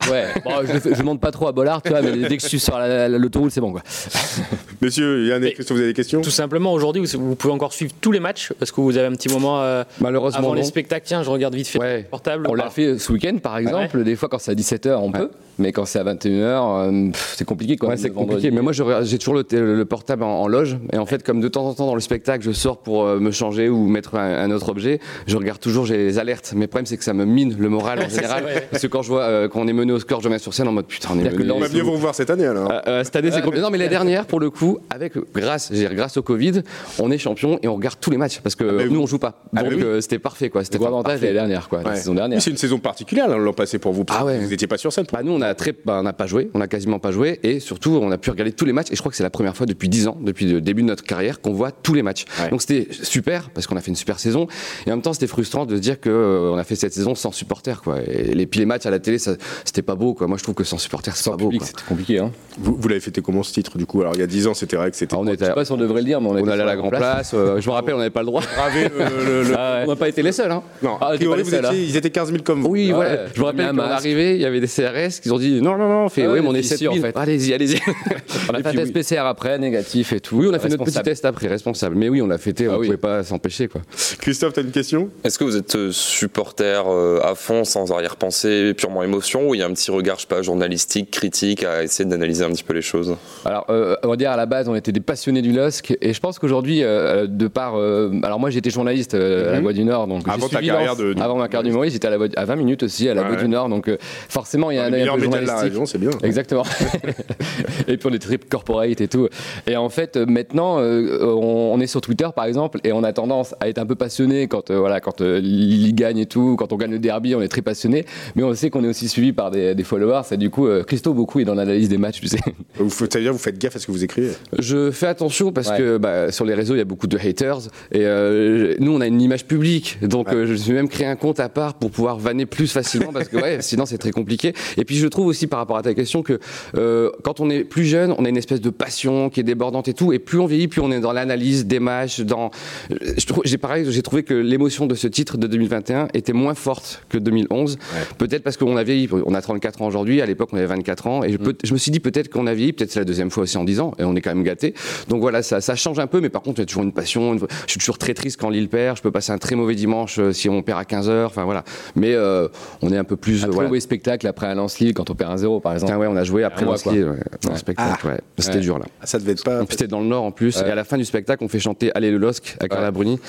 ouais 0.10 0.25
bon, 0.44 0.52
je, 0.66 0.94
je 0.96 1.04
monte 1.04 1.19
pas 1.22 1.31
trop 1.31 1.48
à 1.48 1.52
Bollard 1.52 1.81
tu 1.81 1.90
vois 1.90 2.02
mais 2.02 2.12
dès 2.28 2.38
que 2.38 2.44
je 2.44 2.48
suis 2.48 2.60
sur 2.60 2.78
la- 2.78 3.07
la- 3.07 3.18
l'autoroute 3.18 3.52
c'est 3.52 3.62
bon 3.62 3.72
quoi 3.72 3.81
Messieurs, 4.81 5.28
Yann 5.28 5.44
et 5.44 5.48
Mais- 5.48 5.54
Christophe, 5.54 5.78
vous 5.78 5.81
avez 5.84 5.92
des 5.92 5.96
questions? 5.96 6.22
Tout 6.22 6.30
simplement, 6.31 6.74
aujourd'hui, 6.74 7.04
vous, 7.06 7.19
vous 7.30 7.36
pouvez 7.36 7.54
encore 7.54 7.72
suivre 7.74 7.92
tous 8.02 8.12
les 8.12 8.19
matchs 8.19 8.52
parce 8.57 8.72
que 8.72 8.81
vous 8.81 8.98
avez 8.98 9.06
un 9.07 9.12
petit 9.12 9.30
moment 9.30 9.62
euh, 9.62 9.84
Malheureusement, 10.00 10.40
avant 10.40 10.54
les 10.56 10.62
non. 10.62 10.68
spectacles 10.68 11.00
tac, 11.01 11.03
tiens, 11.06 11.24
je 11.24 11.30
regarde 11.30 11.56
vite 11.56 11.68
fait 11.68 11.80
Ouais. 11.80 11.98
le 12.00 12.03
portable. 12.06 12.48
On 12.50 12.53
l'a 12.53 12.69
fait 12.69 12.98
ce 12.98 13.12
week-end, 13.12 13.38
par 13.42 13.57
exemple. 13.57 14.03
Des 14.03 14.15
fois, 14.15 14.30
quand 14.30 14.39
c'est 14.39 14.51
à 14.51 14.56
17h, 14.56 14.95
on 15.01 15.12
peut. 15.12 15.30
Mais 15.59 15.71
quand 15.74 15.86
c'est 15.86 16.00
à 16.00 16.03
21h, 16.03 17.12
c'est 17.36 17.45
compliqué. 17.45 17.75
Quoi, 17.77 17.89
Ouais, 17.89 17.98
c'est 17.98 18.09
compliqué. 18.09 18.51
Mais 18.51 18.62
moi, 18.62 18.71
j'ai 18.74 19.18
toujours 19.18 19.36
le, 19.36 19.44
le 19.75 19.86
portable 19.86 20.24
en, 20.24 20.42
en 20.42 20.48
loge. 20.48 20.77
Et 20.94 20.98
en 20.98 21.06
fait, 21.06 21.24
comme 21.24 21.39
de 21.42 21.48
temps 21.48 21.65
en 21.65 21.74
temps 21.74 21.86
dans 21.86 21.94
le 21.95 22.01
spectacle, 22.01 22.44
je 22.44 22.51
sors 22.51 22.77
pour 22.80 23.03
euh, 23.06 23.19
me 23.19 23.31
changer 23.31 23.69
ou 23.69 23.88
mettre 23.88 24.15
un, 24.15 24.44
un 24.44 24.51
autre 24.51 24.69
objet, 24.69 25.00
je 25.27 25.38
regarde 25.38 25.59
toujours, 25.59 25.86
j'ai 25.86 25.98
les 25.98 26.19
alertes. 26.19 26.53
Mais 26.56 26.62
le 26.62 26.68
problème, 26.68 26.86
c'est 26.86 26.98
que 26.98 27.04
ça 27.04 27.13
me 27.13 27.25
mine 27.25 27.56
le 27.59 27.69
moral 27.69 28.00
en 28.00 28.09
général. 28.09 28.45
Parce 28.71 28.81
que 28.81 28.88
quand 28.88 29.01
je 29.01 29.09
vois 29.09 29.24
euh, 29.24 29.47
qu'on 29.50 29.68
est 29.68 29.74
mené 29.74 29.92
au 29.92 30.00
score, 30.00 30.21
je 30.21 30.30
me 30.30 30.33
mets 30.33 30.39
sur 30.39 30.54
scène 30.54 30.68
en 30.68 30.71
mode 30.71 30.86
putain, 30.88 31.09
on 31.13 31.19
est 31.19 31.30
que 31.30 31.36
mené. 31.38 31.51
On 31.51 31.59
va 31.59 31.68
venir 31.68 31.86
vous 31.86 31.92
revoir 31.92 32.15
cette 32.15 32.30
année 32.30 32.45
alors. 32.45 32.71
Euh, 32.71 32.80
euh, 32.88 33.04
cette 33.04 33.15
année, 33.18 33.30
c'est 33.31 33.42
compliqué. 33.42 33.62
Non, 33.63 33.69
mais 33.69 33.77
la 33.77 33.88
dernière, 33.88 34.25
pour 34.25 34.39
le 34.39 34.50
coup, 34.50 34.80
avec 34.89 35.13
grâce, 35.36 35.71
grâce 35.71 36.18
au 36.18 36.24
Covid, 36.24 36.62
on 37.00 37.12
est 37.12 37.18
champion 37.18 37.59
et 37.62 37.68
on 37.68 37.75
regarde 37.75 37.97
tous 38.00 38.09
les 38.09 38.18
matchs 38.18 38.39
parce 38.39 38.56
que 38.56 38.63
mais 38.63 38.86
nous, 38.86 38.92
oui. 38.95 39.01
on 39.04 39.06
joue 39.06 39.19
pas. 39.19 39.42
Ah, 39.56 39.62
Donc 39.63 39.71
mais 39.71 39.77
oui. 39.77 39.83
euh, 39.83 40.01
c'était 40.01 40.19
parfait, 40.19 40.50
quoi. 40.50 40.63
C'était 40.63 40.77
l'année 41.06 41.34
dernière, 41.34 41.70
quoi, 41.70 41.82
la 41.84 41.96
saison 41.96 42.14
dernière. 42.14 42.42
C'est 42.42 42.52
une 42.52 42.58
saison 42.58 42.80
particulière 42.80 43.28
l'an 43.28 43.54
passé 43.54 43.80
pour 43.80 43.94
vous. 43.94 44.04
parce 44.06 44.20
Ah 44.20 44.24
que 44.24 44.28
ouais. 44.28 44.40
Vous 44.40 44.50
n'étiez 44.50 44.68
pas 44.68 44.78
sur 44.78 44.92
scène. 44.94 45.06
Bah, 45.12 45.22
nous, 45.24 45.32
on 45.34 45.42
a 45.42 45.54
très, 45.56 45.74
bah, 45.86 45.98
on 46.00 46.04
n'a 46.04 46.14
pas 46.14 46.28
joué, 46.28 46.50
on 46.54 46.62
a 46.62 46.68
quasiment 46.68 47.00
pas 47.00 47.12
joué, 47.12 47.40
et 47.44 47.60
surtout, 47.60 48.00
on 48.02 48.12
a 48.12 48.18
pu 48.18 48.30
regarder 48.30 48.52
tous 48.52 48.66
les 48.66 48.74
matchs. 48.74 48.92
Et 48.92 48.96
je 48.96 49.00
crois 49.02 49.10
que 49.12 49.16
c'est 49.18 49.24
la 49.24 49.30
première 49.30 49.56
fois 49.56 49.66
depuis 49.66 49.90
10 49.90 50.08
ans, 50.08 50.18
depuis 50.22 50.46
le 50.46 50.62
début 50.62 50.82
de 50.82 50.88
notre 50.88 51.04
carrière, 51.04 51.42
qu'on 51.42 51.54
voit 51.54 51.72
tous 51.72 51.94
les 51.94 52.04
matchs. 52.04 52.26
Ouais. 52.42 52.50
Donc 52.50 52.62
c'était 52.62 52.88
super 52.92 53.50
parce 53.52 53.68
qu'on 53.68 53.78
a 53.78 53.82
fait 53.82 53.90
une 53.90 53.96
super 53.96 54.20
saison, 54.20 54.48
et 54.86 54.92
en 54.92 54.96
même 54.96 55.02
temps, 55.02 55.14
c'était 55.14 55.28
frustrant 55.28 55.66
de 55.66 55.76
se 55.76 55.82
dire 55.82 56.00
que 56.00 56.10
euh, 56.10 56.52
on 56.54 56.58
a 56.58 56.64
fait 56.64 56.76
cette 56.76 56.94
saison 56.94 57.16
sans 57.16 57.32
supporters, 57.32 57.82
quoi. 57.82 58.00
Et 58.02 58.34
les, 58.34 58.46
puis 58.46 58.60
les 58.60 58.66
matchs 58.66 58.86
à 58.86 58.92
la 58.92 59.00
télé, 59.00 59.18
c'était 59.20 59.82
pas 59.82 59.96
beau, 59.96 60.14
quoi. 60.14 60.28
Moi, 60.28 60.38
je 60.38 60.44
trouve 60.44 60.56
que 60.56 60.64
sans 60.64 60.78
supporters, 60.78 61.16
c'est 61.16 61.30
pas 61.30 61.38
beau. 61.38 61.52
c'était 61.62 61.84
compliqué. 61.88 62.20
Hein. 62.20 62.32
Vous, 62.60 62.76
vous 62.80 62.88
l'avez 62.88 63.00
fêté 63.02 63.22
comment 63.22 63.44
ce 63.44 63.54
titre 63.54 63.78
du 63.78 63.86
coup? 63.86 64.02
Alors 64.02 64.14
il 64.16 64.20
y 64.20 64.24
a 64.24 64.28
10 64.28 64.48
ans, 64.48 64.54
c'était 64.54 64.76
vrai 64.78 64.92
que 64.92 64.98
c'était. 64.98 65.16
Ah, 65.16 65.20
on 65.20 65.26
Je 65.26 65.32
était, 65.32 65.46
sais 65.46 65.54
pas 65.54 65.66
si 65.66 65.72
on 65.72 65.78
devrait 65.78 66.02
le 66.02 66.06
dire, 66.08 66.20
mais 66.22 66.28
on, 66.28 66.32
on 66.32 66.38
était 66.38 66.52
allait 66.52 66.64
à 66.64 66.66
la 66.66 66.76
Grand 66.76 66.90
Place. 66.90 67.32
euh, 67.34 67.60
je 67.62 67.68
me 67.70 67.74
rappelle, 67.74 67.94
on 67.96 67.98
n'avait 67.98 68.10
pas 68.10 68.22
le 68.22 68.26
droit. 68.28 68.42
le- 68.74 69.26
le- 69.44 69.50
le- 69.50 69.56
Ah 69.58 69.78
ouais. 69.80 69.84
On 69.86 69.90
n'a 69.90 69.96
pas 69.96 70.10
été 70.10 70.22
les 70.22 70.32
seuls, 70.32 70.52
hein. 70.52 70.64
Non, 70.83 70.98
Ah, 71.01 71.13
vous 71.16 71.24
étiez- 71.24 71.83
ils 71.83 71.95
étaient 71.98 72.10
15 72.10 72.31
000 72.31 72.44
comme 72.44 72.62
vous. 72.62 72.69
Oui, 72.69 72.88
Ouais, 72.88 72.94
voilà. 72.94 73.28
j'ai 73.28 73.33
Je 73.36 73.39
me 73.39 73.45
rappelle 73.45 73.62
mis 73.66 73.69
un 73.69 73.75
quand 73.75 73.81
on 73.83 73.89
est 73.89 73.94
arrivé, 73.94 74.36
il 74.36 74.42
y 74.42 74.45
avait 74.45 74.60
des 74.60 74.68
CRS 74.68 75.19
qui 75.22 75.30
ont 75.31 75.38
dit 75.38 75.62
non, 75.62 75.78
non, 75.78 75.88
non, 75.88 76.06
on 76.06 76.10
fait, 76.10 76.24
Ah 76.24 76.28
oui, 76.28 76.33
ouais, 76.36 76.42
mais 76.42 76.48
on 76.48 76.56
est 76.56 76.60
ici, 76.62 76.78
7 76.78 76.88
en 76.89 76.94
fait. 76.95 77.16
Allez-y, 77.18 77.54
allez-y. 77.54 77.80
On 78.50 78.54
a 78.54 78.57
fait 78.62 78.68
un 78.68 78.72
test 78.72 78.86
oui. 78.88 78.92
PCR 78.92 79.19
après, 79.25 79.57
négatif 79.60 80.13
et 80.13 80.19
tout. 80.19 80.38
Oui, 80.38 80.48
on 80.50 80.54
a 80.54 80.60
fait 80.60 80.69
notre 80.69 80.83
petit 80.83 81.01
test 81.01 81.25
après, 81.25 81.48
responsable. 81.48 81.95
Mais 81.95 82.10
oui, 82.10 82.22
on 82.22 82.28
l'a 82.28 82.38
fêté, 82.38 82.68
on 82.68 82.72
Ah 82.72 82.75
ne 82.75 82.80
oui. 82.80 82.88
pouvait 82.88 82.98
pas 82.98 83.24
s'empêcher, 83.24 83.68
quoi. 83.68 83.81
Christophe, 84.19 84.54
t'as 84.54 84.62
une 84.63 84.72
question? 84.72 85.10
Est-ce 85.24 85.38
que 85.38 85.44
vous 85.44 85.56
êtes 85.57 85.75
euh, 85.75 85.92
supporter 85.92 86.83
euh, 86.88 87.19
à 87.24 87.36
fond, 87.36 87.63
sans 87.63 87.92
arrière-pensée, 87.92 88.74
purement 88.74 89.04
émotion, 89.04 89.48
ou 89.50 89.56
il 89.56 89.60
y 89.60 89.63
a 89.63 89.68
un 89.68 89.74
petit 89.74 89.92
regard, 89.92 90.16
je 90.18 90.22
sais 90.22 90.28
pas, 90.28 90.42
journalistique, 90.42 91.12
critique, 91.12 91.63
à 91.63 91.83
essayer 91.83 92.10
d'analyser 92.10 92.44
un 92.44 92.50
petit 92.51 92.63
peu 92.63 92.74
les 92.74 92.81
choses? 92.81 93.16
Alors, 93.45 93.66
euh, 93.69 93.95
on 94.04 94.07
va 94.10 94.16
dire 94.16 94.31
à 94.31 94.38
la 94.38 94.45
base, 94.45 94.68
on 94.68 94.75
était 94.75 94.92
des 94.92 95.00
passionnés 95.01 95.42
du 95.42 95.51
LOSC, 95.51 95.95
et 96.01 96.13
je 96.13 96.19
pense 96.19 96.39
qu'aujourd'hui, 96.39 96.83
euh, 96.83 97.28
de 97.28 97.48
par. 97.48 97.75
euh, 97.78 98.12
alors, 98.24 98.39
moi, 98.39 98.50
j'étais 98.50 98.69
journaliste 98.69 99.13
euh, 99.13 99.50
à 99.50 99.51
la 99.51 99.57
Mhm. 99.57 99.63
Voix 99.63 99.74
du 99.74 99.83
Nord, 99.83 100.07
donc 100.07 100.24
j'ai 100.25 100.48
suivi 100.48 100.70
carrière 100.71 100.95
de- 100.95 101.15
avant 101.21 101.35
ma 101.38 101.47
carrière 101.47 101.63
d'humoriste, 101.69 101.94
j'étais 101.94 102.07
à 102.07 102.12
la 102.12 102.18
Voix- 102.18 102.27
à 102.35 102.45
20 102.45 102.56
minutes 102.56 102.83
aussi 102.83 103.07
à 103.09 103.13
la 103.13 103.23
Voix 103.23 103.35
du 103.35 103.47
Nord, 103.47 103.69
donc 103.69 103.88
euh, 103.88 103.97
forcément, 104.01 104.71
il 104.71 104.75
y 104.77 104.79
a 104.79 104.89
Les 104.89 105.01
un 105.01 105.01
œil 105.03 105.09
un 105.09 105.13
peu 105.13 105.19
de 105.19 105.25
la 105.25 105.31
journalistique. 105.31 105.62
région, 105.69 105.85
c'est 105.85 105.97
bien. 105.97 106.09
Exactement. 106.23 106.63
et 107.88 107.97
puis 107.97 108.07
on 108.09 108.13
est 108.13 108.19
très 108.19 108.38
corporate 108.38 109.01
et 109.01 109.07
tout. 109.07 109.27
Et 109.68 109.75
en 109.75 109.89
fait, 109.89 110.18
euh, 110.18 110.25
maintenant, 110.25 110.79
euh, 110.79 111.19
on, 111.23 111.79
est 111.79 111.88
sur 111.88 112.01
Twitter 112.01 112.27
par 112.35 112.45
exemple, 112.45 112.79
et 112.83 112.91
on 112.94 113.03
a 113.03 113.13
tendance 113.13 113.56
à 113.59 113.69
être 113.69 113.77
un 113.79 113.85
peu 113.85 113.95
passionné 113.95 114.47
quand, 114.47 114.71
voilà, 114.71 115.00
quand 115.00 115.21
Lille 115.21 115.94
gagne 115.95 116.19
et 116.19 116.25
tout, 116.25 116.56
quand 116.57 116.73
on 116.73 116.77
gagne 116.77 116.91
le 116.91 117.00
derby, 117.00 117.35
on 117.35 117.41
est 117.41 117.47
très 117.47 117.62
passionné. 117.62 118.06
Mais 118.35 118.44
on 118.44 118.53
sait 118.53 118.69
qu'on 118.69 118.83
est 118.83 118.88
aussi 118.88 119.07
suivi 119.07 119.33
par 119.33 119.51
des, 119.51 119.75
des 119.75 119.83
followers. 119.83 120.21
Et 120.31 120.38
du 120.38 120.50
coup, 120.50 120.68
Christo 120.88 121.13
beaucoup 121.13 121.39
est 121.39 121.45
dans 121.45 121.56
l'analyse 121.56 121.89
des 121.89 121.97
matchs, 121.97 122.21
tu 122.21 122.27
sais. 122.27 122.39
Vous, 122.75 122.89
c'est-à-dire, 122.89 123.31
vous 123.33 123.39
faites 123.39 123.57
gaffe 123.57 123.75
à 123.75 123.79
ce 123.79 123.88
que 123.88 123.91
vous 123.91 124.03
écrivez? 124.03 124.31
Je 124.59 124.91
fais 124.91 125.07
attention 125.07 125.51
parce 125.51 125.69
Ouais. 125.69 125.77
que 125.77 125.97
bah, 125.97 126.31
sur 126.31 126.44
les 126.45 126.53
réseaux, 126.53 126.73
il 126.75 126.79
y 126.79 126.81
a 126.81 126.85
beaucoup 126.85 127.07
de 127.07 127.18
haters. 127.18 127.59
Et 127.91 128.01
euh, 128.06 128.75
nous, 128.79 128.94
on 128.94 129.00
a 129.01 129.07
une 129.07 129.21
image 129.21 129.45
publique. 129.45 129.97
Donc, 130.01 130.27
Ouais. 130.29 130.35
euh, 130.35 130.45
je 130.45 130.53
me 130.62 130.66
suis 130.66 130.74
même 130.74 130.88
créé 130.90 131.08
un 131.08 131.16
compte 131.16 131.40
à 131.40 131.50
part 131.50 131.74
pour 131.75 131.92
pouvoir 131.92 132.18
vanner 132.18 132.46
plus 132.46 132.72
facilement 132.72 133.12
parce 133.12 133.28
que 133.28 133.38
ouais, 133.38 133.58
sinon, 133.62 133.86
c'est 133.86 133.98
très 133.98 134.12
compliqué. 134.12 134.54
Et 134.78 134.86
puis, 134.86 134.96
je 134.98 135.08
trouve 135.08 135.28
aussi 135.28 135.48
par 135.48 135.60
rapport 135.60 135.78
à 135.78 135.81
ta 135.81 135.94
question 135.94 136.22
que 136.24 136.40
euh, 136.78 137.10
quand 137.24 137.40
on 137.40 137.50
est 137.50 137.63
plus 137.63 137.86
jeune, 137.86 138.13
on 138.18 138.25
a 138.25 138.30
une 138.30 138.38
espèce 138.38 138.62
de 138.62 138.69
passion 138.69 139.30
qui 139.30 139.40
est 139.40 139.44
débordante 139.44 139.88
et 139.88 139.94
tout. 139.94 140.13
Et 140.13 140.19
plus 140.19 140.40
on 140.40 140.46
vieillit, 140.46 140.68
plus 140.68 140.81
on 140.81 140.92
est 140.92 141.00
dans 141.00 141.13
l'analyse 141.13 141.66
des 141.66 141.80
matchs. 141.80 142.22
Dans... 142.22 142.52
je 142.90 143.25
trouve- 143.25 143.44
J'ai 143.46 143.58
pareil, 143.58 143.86
j'ai 143.90 144.02
trouvé 144.02 144.24
que 144.24 144.34
l'émotion 144.34 144.86
de 144.86 144.96
ce 144.96 145.08
titre 145.08 145.38
de 145.38 145.48
2021 145.48 146.08
était 146.13 146.34
moins 146.34 146.54
forte 146.56 147.04
que 147.10 147.18
2011. 147.18 147.78
Peut-être 148.18 148.44
parce 148.44 148.57
qu'on 148.57 148.78
a 148.78 148.84
vieilli. 148.84 149.10
On 149.25 149.34
a 149.34 149.42
34 149.42 149.81
ans 149.81 149.88
aujourd'hui. 149.88 150.22
À 150.22 150.25
l'époque, 150.25 150.50
on 150.52 150.57
avait 150.57 150.66
24 150.68 151.07
ans. 151.07 151.24
Et 151.24 151.31
je, 151.31 151.38
peux- 151.38 151.56
je 151.64 151.74
me 151.74 151.78
suis 151.78 151.92
dit 151.92 152.00
peut-être 152.00 152.30
qu'on 152.30 152.48
a 152.48 152.54
vieilli. 152.54 152.74
Peut-être 152.74 152.92
c'est 152.92 153.00
la 153.00 153.06
deuxième 153.06 153.31
fois 153.31 153.44
aussi 153.44 153.57
en 153.57 153.64
10 153.64 153.80
ans. 153.80 153.94
Et 154.00 154.04
on 154.04 154.16
est 154.16 154.22
quand 154.22 154.34
même 154.34 154.44
gâté. 154.44 154.74
Donc 155.10 155.22
voilà, 155.22 155.42
ça, 155.44 155.62
ça 155.62 155.75
change 155.75 156.00
un 156.00 156.07
peu. 156.07 156.19
Mais 156.22 156.30
par 156.30 156.42
contre, 156.42 156.60
il 156.60 156.62
y 156.62 156.64
a 156.64 156.66
toujours 156.68 156.84
une 156.84 156.94
passion. 156.94 157.34
une- 157.34 157.40
Je 157.66 157.72
suis 157.72 157.80
toujours 157.80 157.98
très 157.98 158.14
triste 158.14 158.40
quand 158.40 158.50
Lille 158.50 158.69
perd. 158.69 158.98
Je 158.98 159.02
peux 159.02 159.12
passer 159.12 159.31
un 159.31 159.38
très 159.38 159.56
mauvais 159.56 159.75
dimanche 159.75 160.19
euh, 160.19 160.31
si 160.42 160.50
on 160.50 160.62
perd 160.62 160.80
à 160.80 160.84
15h. 160.84 161.26
Enfin 161.26 161.44
voilà. 161.46 161.64
Mais 161.96 162.14
euh, 162.14 162.48
on 162.82 162.92
est 162.92 162.98
un 162.98 163.04
peu 163.04 163.16
plus. 163.16 163.40
Euh, 163.44 163.48
très 163.48 163.52
voilà. 163.56 163.70
mauvais 163.70 163.80
spectacle 163.80 164.28
après 164.28 164.48
un 164.48 164.56
lance-Lille 164.56 164.94
quand 164.94 165.10
on 165.10 165.16
perd 165.16 165.32
un 165.32 165.38
0 165.38 165.60
par 165.60 165.74
exemple. 165.74 165.92
Putain, 165.92 166.00
ouais, 166.02 166.08
on 166.08 166.16
a 166.16 166.24
joué 166.24 166.44
après 166.44 166.64
Un 166.64 166.66
mois, 166.66 166.76
le 166.76 166.80
ski, 166.80 166.90
ouais, 166.90 167.04
dans 167.04 167.10
le 167.10 167.50
Ouais. 167.54 167.58
spectacle. 167.58 168.08
ouais. 168.08 168.20
C'était 168.38 168.56
Ouais. 168.56 168.62
dur 168.62 168.80
là. 168.80 168.86
Ah, 169.02 169.06
Ça 169.06 169.20
devait 169.20 169.32
être 169.34 169.44
pas. 169.44 169.62
C'était 169.70 169.88
dans 169.88 170.00
le 170.00 170.08
Nord 170.08 170.24
en 170.24 170.32
plus. 170.32 170.58
Ouais. 170.58 170.68
Et 170.68 170.72
à 170.72 170.76
la 170.76 170.84
fin 170.84 170.98
du 170.98 171.06
spectacle, 171.06 171.44
on 171.44 171.48
fait 171.48 171.60
chanter 171.60 171.92
Allez 171.96 172.12
le 172.12 172.18
LOSC 172.18 172.56
à 172.60 172.68
Carla 172.68 172.92
Bruni. 172.92 173.20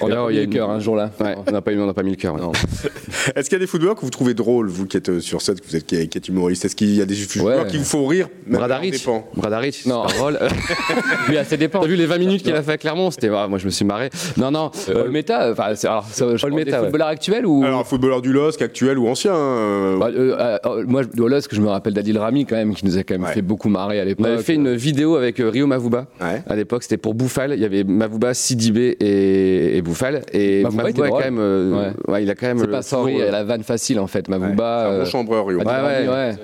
On 0.00 0.08
Et 0.08 0.12
a 0.12 0.14
là, 0.14 0.26
eu 0.28 0.32
il 0.32 0.36
y 0.36 0.38
a 0.38 0.42
le 0.42 0.48
cœur 0.48 0.70
un 0.70 0.80
jour 0.80 0.96
là. 0.96 1.10
On 1.46 1.50
n'a 1.52 1.60
pas, 1.62 1.72
eu- 1.72 1.80
on 1.80 1.86
n'a 1.86 1.94
pas 1.94 2.02
mis 2.02 2.10
le 2.10 2.16
cœur. 2.16 2.36
Est-ce 3.36 3.48
qu'il 3.48 3.56
y 3.56 3.56
a 3.56 3.58
des 3.60 3.66
footballeurs 3.66 3.94
que 3.96 4.00
vous 4.02 4.10
trouvez 4.10 4.34
drôles, 4.34 4.68
vous 4.68 4.86
qui 4.86 4.96
êtes 4.96 5.08
euh, 5.08 5.20
sur 5.20 5.40
scène, 5.42 5.58
que 5.60 5.66
vous 5.66 5.76
êtes, 5.76 5.86
qui, 5.86 5.96
êtes 5.96 6.28
humoriste 6.28 6.64
Est-ce 6.64 6.76
qu'il 6.76 6.94
y 6.94 7.00
a 7.02 7.06
des 7.06 7.14
joueurs 7.14 7.64
Ouais. 7.64 7.70
qui 7.70 7.76
vous 7.78 7.84
font 7.84 8.06
rire? 8.06 8.28
Bradaric, 8.46 8.92
dépend 8.92 9.26
Bradaric, 9.36 9.86
Non. 9.86 10.02
pas 10.06 10.12
drôle. 10.12 10.38
Lui, 11.28 11.38
à 11.38 11.44
ses 11.44 11.56
dépens. 11.56 11.80
T'as 11.80 11.86
vu 11.86 11.96
les 11.96 12.06
20 12.06 12.18
minutes 12.18 12.42
qu'il 12.42 12.54
a 12.54 12.62
fait 12.62 12.72
à 12.72 12.78
Clermont? 12.78 13.10
C'était, 13.10 13.28
ah, 13.34 13.46
moi 13.48 13.58
je 13.58 13.66
me 13.66 13.70
suis 13.70 13.84
marré. 13.84 14.10
Non, 14.36 14.50
non. 14.50 14.70
Euh, 14.88 15.04
Olmeta, 15.04 15.50
enfin, 15.52 15.74
c'est- 15.74 15.86
alors, 15.86 16.06
ça, 16.10 16.36
je 16.36 16.46
parle 16.54 16.60
Olmeta, 16.60 16.70
des 16.70 16.76
ouais. 16.78 16.82
footballeurs 16.84 17.08
actuels 17.08 17.46
ou 17.46 17.64
Alors, 17.64 17.80
un 17.80 17.84
footballeur 17.84 18.22
du 18.22 18.32
LOSC, 18.32 18.62
actuel 18.62 18.98
ou 18.98 19.08
ancien 19.08 19.34
euh, 19.34 19.98
Bah, 19.98 20.08
euh, 20.14 20.58
euh, 20.66 20.84
moi, 20.86 21.02
au 21.18 21.28
LOSC, 21.28 21.54
je 21.54 21.60
me 21.60 21.68
rappelle 21.68 21.92
d'Adil 21.94 22.18
Rami 22.18 22.46
quand 22.46 22.56
même, 22.56 22.74
qui 22.74 22.84
nous 22.86 22.96
a 22.98 23.02
quand 23.02 23.14
même 23.14 23.24
Ouais. 23.24 23.32
fait 23.32 23.42
beaucoup 23.42 23.68
marrer 23.68 24.00
à 24.00 24.02
On 24.02 24.06
l'époque. 24.06 24.26
avait 24.26 24.42
fait 24.42 24.54
une 24.54 24.74
vidéo 24.74 25.16
avec 25.16 25.40
euh, 25.40 25.48
Rio 25.50 25.66
Mavuba. 25.66 26.06
Ouais. 26.20 26.42
À 26.48 26.56
l'époque, 26.56 26.82
c'était 26.82 26.96
pour 26.96 27.14
Bouffal. 27.14 27.52
Il 27.54 27.60
y 27.60 27.64
avait 27.64 27.84
Mavuba, 27.84 28.34
Sidibé 28.34 28.96
et, 29.00 29.76
et 29.76 29.82
Bouffal. 29.82 30.22
Et 30.32 30.62
Mavuba 30.62 30.82
Mavuba, 30.84 31.08
quand 31.08 31.18
même. 31.20 31.92
ouais, 32.08 32.22
il 32.22 32.30
a 32.30 32.34
quand 32.34 32.46
même. 32.46 32.58
C'est 32.58 32.66
le- 32.66 32.72
pas 32.72 32.80
euh, 32.94 33.30
la 33.30 33.44
vanne 33.44 33.62
facile 33.62 33.98
en 34.00 34.06
fait. 34.06 34.28
Ouais. 34.28 34.38
Mavouba. 34.38 34.86
C'est 34.88 34.94
un 34.94 34.98
bon 34.98 35.04
chambreur, 35.04 35.46
Rio. 35.46 35.58
Ouais, 35.60 35.64
ouais. 36.08 36.34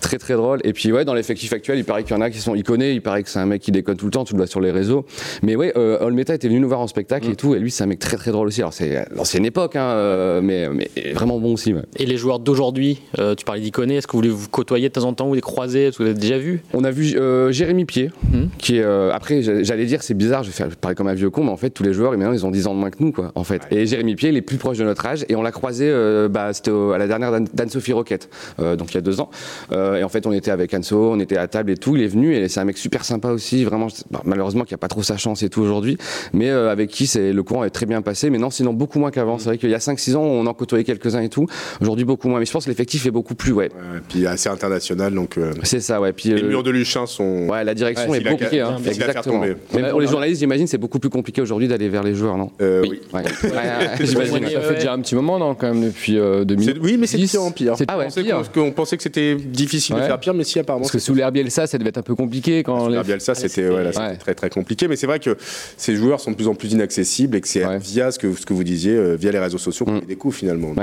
Très 0.00 0.18
très 0.18 0.34
drôle. 0.34 0.60
Et 0.64 0.72
puis 0.72 0.92
ouais, 0.92 1.04
dans 1.04 1.14
l'effectif 1.14 1.52
actuel, 1.52 1.78
il 1.78 1.84
paraît 1.84 2.02
qu'il 2.04 2.14
y 2.14 2.18
en 2.18 2.20
a 2.22 2.30
qui 2.30 2.38
sont. 2.38 2.54
Connaît, 2.68 2.94
il 2.94 3.00
paraît 3.02 3.22
que 3.22 3.30
c'est 3.30 3.38
un 3.38 3.46
mec 3.46 3.62
qui 3.62 3.70
déconne 3.72 3.96
tout 3.96 4.04
le 4.04 4.10
temps, 4.10 4.24
tu 4.24 4.34
le 4.34 4.38
vois 4.38 4.46
sur 4.46 4.60
les 4.60 4.70
réseaux. 4.70 5.06
Mais 5.42 5.56
ouais, 5.56 5.72
euh, 5.76 5.98
Olmeta 6.00 6.34
était 6.34 6.48
venu 6.48 6.60
nous 6.60 6.68
voir 6.68 6.80
en 6.80 6.86
spectacle 6.86 7.30
et 7.30 7.36
tout, 7.36 7.54
et 7.54 7.58
lui 7.58 7.70
c'est 7.70 7.82
un 7.84 7.86
mec 7.86 7.98
très 7.98 8.16
très 8.16 8.30
drôle 8.30 8.48
aussi. 8.48 8.60
Alors 8.60 8.72
c'est 8.74 9.06
l'ancienne 9.14 9.44
époque, 9.46 9.76
hein, 9.76 9.82
euh, 9.84 10.40
mais, 10.42 10.68
mais 10.68 10.90
vraiment 11.14 11.38
bon 11.38 11.54
aussi. 11.54 11.72
ouais. 11.72 11.82
Et 11.96 12.04
les 12.04 12.16
joueurs 12.16 12.40
d'aujourd'hui, 12.40 13.00
euh, 13.18 13.34
tu 13.34 13.44
parlais 13.44 13.60
d'Iconé, 13.62 13.96
est-ce 13.96 14.06
que 14.06 14.12
vous 14.12 14.22
les 14.22 14.28
vous 14.28 14.48
côtoyez 14.48 14.88
de 14.88 14.92
temps 14.92 15.04
en 15.04 15.12
temps 15.14 15.28
ou 15.28 15.34
les 15.34 15.40
croisez 15.40 15.84
Est-ce 15.86 15.98
que 15.98 16.02
vous 16.02 16.10
avez 16.10 16.18
déjà 16.18 16.36
vu? 16.38 16.60
On 16.74 16.84
a 16.84 16.90
vu 16.90 17.16
euh, 17.16 17.50
Jérémy 17.52 17.84
Pied, 17.86 18.10
Mhm. 18.32 18.48
qui 18.58 18.76
est. 18.78 18.84
après, 18.84 19.40
j'a- 19.42 19.62
j'allais 19.62 19.86
dire, 19.86 20.02
c'est 20.02 20.14
bizarre, 20.14 20.42
je 20.42 20.48
vais 20.50 20.54
faire 20.54 20.68
pareil 20.76 20.96
comme 20.96 21.08
un 21.08 21.14
vieux 21.14 21.30
con, 21.30 21.44
mais 21.44 21.50
en 21.50 21.56
fait, 21.56 21.70
tous 21.70 21.82
les 21.84 21.92
joueurs, 21.92 22.10
maintenant, 22.12 22.32
ils 22.32 22.44
ont 22.44 22.50
10 22.50 22.66
ans 22.66 22.74
de 22.74 22.78
moins 22.80 22.90
que 22.90 23.02
nous, 23.02 23.12
quoi, 23.12 23.32
en 23.34 23.44
fait. 23.44 23.62
Et 23.70 23.86
Jérémy 23.86 24.14
Pied, 24.16 24.28
il 24.30 24.36
est 24.36 24.42
plus 24.42 24.56
proche 24.58 24.78
de 24.78 24.84
notre 24.84 25.06
âge, 25.06 25.24
et 25.28 25.36
on 25.36 25.42
l'a 25.42 25.52
croisé, 25.52 25.90
bah, 26.30 26.52
c'était 26.52 26.70
à 26.70 26.98
la 26.98 27.06
dernière 27.06 27.30
d'Anne- 27.32 27.48
d'Anne-Sophie 27.54 27.92
Roquette, 27.92 28.28
donc 28.58 28.90
il 28.92 28.94
y 28.94 28.98
a 28.98 29.00
deux 29.02 29.20
ans. 29.20 29.30
Euh, 29.72 29.87
et 29.96 30.04
en 30.04 30.08
fait, 30.08 30.26
on 30.26 30.32
était 30.32 30.50
avec 30.50 30.74
Anso, 30.74 31.12
on 31.12 31.20
était 31.20 31.36
à 31.36 31.46
table 31.48 31.70
et 31.70 31.76
tout, 31.76 31.96
il 31.96 32.02
est 32.02 32.06
venu, 32.08 32.34
et 32.34 32.48
c'est 32.48 32.60
un 32.60 32.64
mec 32.64 32.78
super 32.78 33.04
sympa 33.04 33.28
aussi, 33.30 33.64
vraiment, 33.64 33.88
bah, 34.10 34.22
malheureusement, 34.24 34.64
qui 34.64 34.74
a 34.74 34.78
pas 34.78 34.88
trop 34.88 35.02
sa 35.02 35.16
chance 35.16 35.42
et 35.42 35.48
tout 35.48 35.60
aujourd'hui, 35.62 35.96
mais 36.32 36.50
euh, 36.50 36.70
avec 36.70 36.90
qui 36.90 37.06
c'est 37.06 37.32
le 37.32 37.42
courant 37.42 37.64
est 37.64 37.70
très 37.70 37.86
bien 37.86 38.02
passé, 38.02 38.30
mais 38.30 38.38
non, 38.38 38.50
sinon 38.50 38.72
beaucoup 38.72 38.98
moins 38.98 39.10
qu'avant. 39.10 39.38
C'est 39.38 39.46
vrai 39.48 39.58
qu'il 39.58 39.70
y 39.70 39.74
a 39.74 39.78
5-6 39.78 40.16
ans, 40.16 40.22
on 40.22 40.46
en 40.46 40.54
côtoyait 40.54 40.84
quelques-uns 40.84 41.20
et 41.22 41.28
tout, 41.28 41.46
aujourd'hui 41.80 42.04
beaucoup 42.04 42.28
moins, 42.28 42.38
mais 42.40 42.46
je 42.46 42.52
pense 42.52 42.64
que 42.64 42.70
l'effectif 42.70 43.06
est 43.06 43.10
beaucoup 43.10 43.34
plus, 43.34 43.52
ouais. 43.52 43.68
Ouais, 43.68 44.00
puis 44.08 44.26
assez 44.26 44.48
international, 44.48 45.14
donc 45.14 45.38
euh, 45.38 45.52
C'est 45.62 45.80
ça, 45.80 46.00
ouais. 46.00 46.12
Puis, 46.12 46.30
les 46.30 46.42
euh, 46.42 46.48
murs 46.48 46.62
de 46.62 46.70
Luchin 46.70 47.06
sont. 47.06 47.46
Ouais, 47.48 47.64
la 47.64 47.74
direction 47.74 48.08
Ouais, 48.10 48.18
est 48.18 48.22
c'est 48.22 48.28
beaucoup 48.30 48.44
compliqué, 48.44 48.60
hein. 48.60 48.76
Exactement. 48.86 49.40
Même 49.40 49.56
Ouais, 49.74 49.90
pour 49.90 50.00
les 50.00 50.06
journalistes, 50.06 50.40
j'imagine, 50.40 50.66
c'est 50.66 50.78
beaucoup 50.78 50.98
plus 50.98 51.10
compliqué 51.10 51.40
aujourd'hui 51.42 51.68
d'aller 51.68 51.88
vers 51.88 52.02
les 52.02 52.14
joueurs, 52.14 52.36
non? 52.36 52.50
Euh, 52.60 52.82
Oui. 52.88 53.00
Ouais. 53.12 53.22
J'imagine. 54.00 54.48
Ça 54.48 54.60
fait 54.60 54.74
déjà 54.74 54.92
un 54.92 55.00
petit 55.00 55.14
moment, 55.14 55.38
non, 55.38 55.54
quand 55.54 55.72
même, 55.72 55.84
depuis 55.84 56.18
euh, 56.18 56.44
2000. 56.44 56.64
C'est- 56.66 56.78
Oui, 56.80 56.96
mais 56.98 57.06
c'est 57.06 57.18
de 57.18 57.26
pire 57.26 57.42
en 57.42 57.50
pire. 57.50 57.74
C'est 57.76 57.84
Ah 57.88 57.98
ouais, 57.98 58.04
On 58.04 58.08
pensait 58.08 58.50
qu'on 58.52 58.72
pensait 58.72 58.96
que 58.96 59.02
c'était 59.02 59.34
difficile 59.36 59.77
de 59.94 59.94
Ouais. 59.94 60.06
faire 60.06 60.18
pire, 60.20 60.34
mais 60.34 60.44
si 60.44 60.58
apparemment. 60.58 60.82
Parce 60.82 60.92
que 60.92 60.98
sous 60.98 61.14
l'air 61.14 61.30
Bielsa, 61.32 61.66
ça 61.66 61.78
devait 61.78 61.88
être 61.90 61.98
un 61.98 62.02
peu 62.02 62.14
compliqué 62.14 62.62
quand. 62.62 62.88
La 62.88 62.98
les- 62.98 63.04
Bielsa, 63.06 63.34
c'était 63.34 63.68
ouais, 63.68 63.84
là, 63.84 63.92
c'était 63.92 64.04
Ouais. 64.04 64.16
très 64.16 64.34
très 64.34 64.50
compliqué, 64.50 64.88
mais 64.88 64.96
c'est 64.96 65.06
vrai 65.06 65.18
que 65.20 65.36
ces 65.76 65.96
joueurs 65.96 66.20
sont 66.20 66.30
de 66.30 66.36
plus 66.36 66.48
en 66.48 66.54
plus 66.54 66.72
inaccessibles 66.72 67.36
et 67.36 67.40
que 67.40 67.48
c'est 67.48 67.64
Ouais. 67.64 67.78
via 67.78 68.10
ce 68.10 68.18
que, 68.18 68.32
ce 68.34 68.44
que 68.46 68.52
vous 68.54 68.64
disiez, 68.64 68.92
euh, 68.94 69.14
via 69.16 69.32
les 69.32 69.38
réseaux 69.38 69.58
sociaux 69.58 69.86
qu'on 69.86 69.92
Mm. 69.92 70.00
les 70.00 70.06
découvre 70.06 70.34
finalement. 70.36 70.74